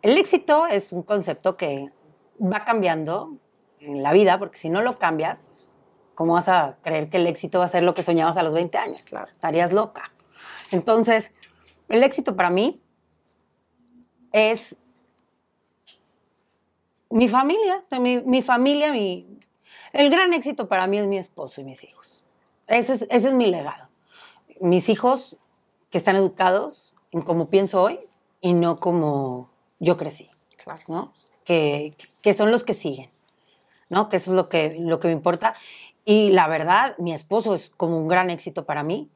El 0.01 0.17
éxito 0.17 0.67
es 0.67 0.91
un 0.91 1.03
concepto 1.03 1.55
que 1.57 1.91
va 2.39 2.65
cambiando 2.65 3.37
en 3.79 4.03
la 4.03 4.11
vida, 4.11 4.37
porque 4.37 4.57
si 4.57 4.69
no 4.69 4.81
lo 4.81 4.99
cambias, 4.99 5.39
pues, 5.39 5.71
¿cómo 6.15 6.33
vas 6.33 6.49
a 6.49 6.77
creer 6.81 7.09
que 7.09 7.17
el 7.17 7.27
éxito 7.27 7.59
va 7.59 7.65
a 7.65 7.69
ser 7.69 7.83
lo 7.83 7.93
que 7.93 8.03
soñabas 8.03 8.37
a 8.37 8.43
los 8.43 8.53
20 8.53 8.77
años? 8.77 9.05
Estarías 9.31 9.73
loca. 9.73 10.11
Entonces, 10.71 11.31
El 11.89 12.01
éxito 12.01 12.35
para 12.35 12.49
mí 12.49 12.81
es 14.31 14.77
mi 17.09 17.27
familia, 17.27 17.83
mi, 17.99 18.19
mi 18.21 18.41
familia, 18.41 18.91
mi, 18.91 19.32
el 19.93 20.09
gran 20.09 20.33
éxito 20.33 20.67
para 20.67 20.87
mí 20.87 20.97
es 20.97 21.07
mi 21.07 21.17
esposo 21.17 21.61
y 21.61 21.63
mis 21.63 21.83
hijos. 21.83 22.21
Ese 22.67 22.93
es, 22.93 23.01
ese 23.03 23.27
es 23.29 23.33
mi 23.33 23.47
legado. 23.47 23.89
Mis 24.59 24.89
hijos 24.89 25.37
que 25.89 25.97
están 25.97 26.15
educados 26.15 26.95
en 27.11 27.21
cómo 27.21 27.47
pienso 27.47 27.81
hoy 27.81 27.99
y 28.41 28.53
no 28.53 28.79
como 28.79 29.49
yo 29.79 29.97
crecí, 29.97 30.29
Claro. 30.57 30.81
¿no? 30.87 31.13
Que, 31.45 31.95
que 32.21 32.33
son 32.33 32.51
los 32.51 32.63
que 32.63 32.73
siguen, 32.73 33.11
¿no? 33.89 34.09
Que 34.09 34.17
eso 34.17 34.31
es 34.31 34.35
lo 34.35 34.49
que, 34.49 34.75
lo 34.79 34.99
que 34.99 35.07
me 35.07 35.13
importa. 35.13 35.53
Y 36.05 36.31
la 36.31 36.47
verdad, 36.47 36.95
mi 36.97 37.13
esposo 37.13 37.53
es 37.53 37.69
como 37.77 37.97
un 37.97 38.07
gran 38.07 38.29
éxito 38.29 38.65
para 38.65 38.83
mí, 38.83 39.09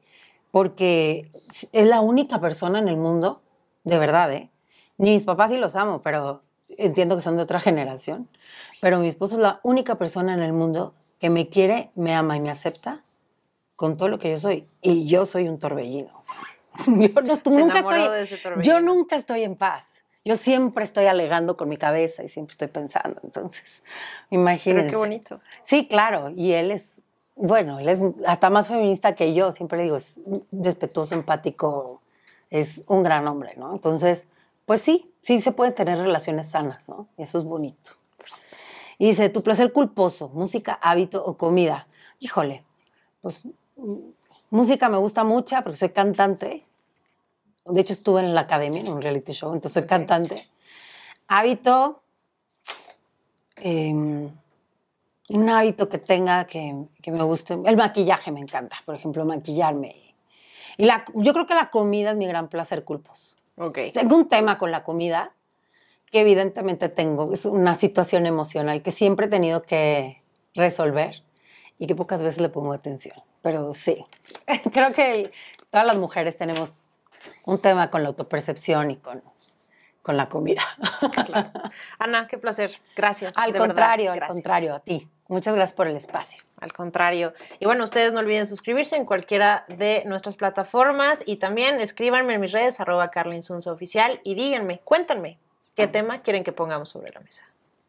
porque 0.50 1.30
es 1.72 1.86
la 1.86 2.00
única 2.00 2.40
persona 2.40 2.78
en 2.78 2.88
el 2.88 2.96
mundo, 2.96 3.42
de 3.84 3.98
verdad, 3.98 4.32
¿eh? 4.32 4.50
Ni 4.96 5.10
mis 5.10 5.24
papás 5.24 5.50
sí 5.50 5.56
los 5.56 5.76
amo, 5.76 6.02
pero 6.02 6.42
entiendo 6.76 7.16
que 7.16 7.22
son 7.22 7.36
de 7.36 7.42
otra 7.42 7.60
generación. 7.60 8.28
Pero 8.80 8.98
mi 8.98 9.08
esposo 9.08 9.34
es 9.36 9.40
la 9.40 9.60
única 9.62 9.96
persona 9.96 10.34
en 10.34 10.42
el 10.42 10.52
mundo 10.52 10.94
que 11.18 11.30
me 11.30 11.48
quiere, 11.48 11.90
me 11.94 12.14
ama 12.14 12.36
y 12.36 12.40
me 12.40 12.50
acepta 12.50 13.02
con 13.76 13.96
todo 13.96 14.08
lo 14.08 14.18
que 14.18 14.30
yo 14.30 14.38
soy. 14.38 14.66
Y 14.82 15.06
yo 15.06 15.26
soy 15.26 15.48
un 15.48 15.58
torbellino. 15.58 16.10
o 16.16 16.22
sea, 16.22 16.34
yo 16.86 17.20
no- 17.22 17.58
nunca 17.58 17.78
estoy, 17.80 18.62
yo 18.62 18.80
nunca 18.80 19.16
estoy 19.16 19.42
en 19.44 19.56
paz. 19.56 19.94
Yo 20.24 20.36
siempre 20.36 20.84
estoy 20.84 21.06
alegando 21.06 21.56
con 21.56 21.68
mi 21.70 21.78
cabeza 21.78 22.22
y 22.22 22.28
siempre 22.28 22.52
estoy 22.52 22.68
pensando. 22.68 23.20
Entonces, 23.24 23.82
imagínense. 24.30 24.82
Pero 24.82 24.90
qué 24.90 24.96
bonito. 24.96 25.40
Sí, 25.64 25.86
claro. 25.88 26.30
Y 26.36 26.52
él 26.52 26.70
es, 26.70 27.02
bueno, 27.34 27.78
él 27.78 27.88
es 27.88 28.00
hasta 28.26 28.50
más 28.50 28.68
feminista 28.68 29.14
que 29.14 29.32
yo. 29.32 29.52
Siempre 29.52 29.82
digo, 29.82 29.96
es 29.96 30.20
respetuoso, 30.52 31.14
empático, 31.14 32.02
es 32.50 32.82
un 32.88 33.02
gran 33.02 33.26
hombre, 33.26 33.54
¿no? 33.56 33.72
Entonces, 33.72 34.26
pues 34.68 34.82
sí, 34.82 35.10
sí 35.22 35.40
se 35.40 35.52
pueden 35.52 35.74
tener 35.74 35.96
relaciones 35.96 36.50
sanas, 36.50 36.90
¿no? 36.90 37.08
Y 37.16 37.22
eso 37.22 37.38
es 37.38 37.44
bonito. 37.46 37.92
Y 38.98 39.06
dice, 39.06 39.30
tu 39.30 39.42
placer 39.42 39.72
culposo, 39.72 40.28
música, 40.28 40.78
hábito 40.82 41.24
o 41.24 41.38
comida. 41.38 41.86
Híjole, 42.18 42.66
pues 43.22 43.46
mm, 43.76 43.96
música 44.50 44.90
me 44.90 44.98
gusta 44.98 45.24
mucha 45.24 45.62
porque 45.62 45.76
soy 45.76 45.88
cantante. 45.88 46.66
De 47.64 47.80
hecho, 47.80 47.94
estuve 47.94 48.20
en 48.20 48.34
la 48.34 48.42
academia, 48.42 48.82
en 48.82 48.90
un 48.90 49.00
reality 49.00 49.32
show, 49.32 49.54
entonces 49.54 49.72
soy 49.72 49.86
cantante. 49.86 50.46
Hábito, 51.28 52.02
em, 53.56 54.30
un 55.30 55.48
hábito 55.48 55.88
que 55.88 55.96
tenga 55.96 56.46
que, 56.46 56.74
que 57.00 57.10
me 57.10 57.22
guste. 57.22 57.54
El 57.64 57.78
maquillaje 57.78 58.30
me 58.32 58.40
encanta, 58.40 58.76
por 58.84 58.94
ejemplo, 58.94 59.24
maquillarme. 59.24 60.14
Y 60.76 60.84
la, 60.84 61.06
yo 61.14 61.32
creo 61.32 61.46
que 61.46 61.54
la 61.54 61.70
comida 61.70 62.10
es 62.10 62.18
mi 62.18 62.26
gran 62.26 62.48
placer 62.48 62.84
culposo. 62.84 63.37
Ok. 63.58 63.78
Tengo 63.92 64.16
un 64.16 64.28
tema 64.28 64.58
con 64.58 64.70
la 64.70 64.84
comida 64.84 65.32
que 66.10 66.20
evidentemente 66.20 66.88
tengo, 66.88 67.32
es 67.32 67.44
una 67.44 67.74
situación 67.74 68.24
emocional 68.26 68.82
que 68.82 68.90
siempre 68.90 69.26
he 69.26 69.28
tenido 69.28 69.62
que 69.62 70.22
resolver 70.54 71.22
y 71.78 71.86
que 71.86 71.94
pocas 71.94 72.22
veces 72.22 72.40
le 72.40 72.48
pongo 72.48 72.72
atención. 72.72 73.16
Pero 73.42 73.74
sí, 73.74 74.04
creo 74.72 74.92
que 74.92 75.30
todas 75.70 75.86
las 75.86 75.96
mujeres 75.96 76.36
tenemos 76.36 76.86
un 77.44 77.58
tema 77.60 77.90
con 77.90 78.02
la 78.02 78.08
autopercepción 78.08 78.90
y 78.90 78.96
con, 78.96 79.22
con 80.08 80.16
la 80.16 80.30
comida. 80.30 80.62
Ana, 81.98 82.26
qué 82.28 82.38
placer. 82.38 82.72
Gracias. 82.96 83.36
al 83.36 83.52
de 83.52 83.58
verdad, 83.58 83.74
contrario, 83.74 84.12
al 84.12 84.26
contrario, 84.26 84.74
a 84.74 84.80
ti. 84.80 85.06
Muchas 85.26 85.54
gracias 85.54 85.76
por 85.76 85.86
el 85.86 85.96
espacio. 85.96 86.42
Al 86.62 86.72
contrario. 86.72 87.34
Y 87.60 87.66
bueno, 87.66 87.84
ustedes 87.84 88.14
no 88.14 88.20
olviden 88.20 88.46
suscribirse 88.46 88.96
en 88.96 89.04
cualquiera 89.04 89.66
de 89.68 90.04
nuestras 90.06 90.34
plataformas 90.34 91.22
y 91.26 91.36
también 91.36 91.82
escríbanme 91.82 92.32
en 92.32 92.40
mis 92.40 92.52
redes, 92.52 92.80
arroba 92.80 93.10
oficial, 93.66 94.18
y 94.24 94.34
díganme, 94.34 94.80
cuéntanme, 94.82 95.36
¿qué 95.76 95.86
tema 95.86 96.22
quieren 96.22 96.42
que 96.42 96.52
pongamos 96.52 96.88
sobre 96.88 97.12
la 97.12 97.20
mesa? 97.20 97.42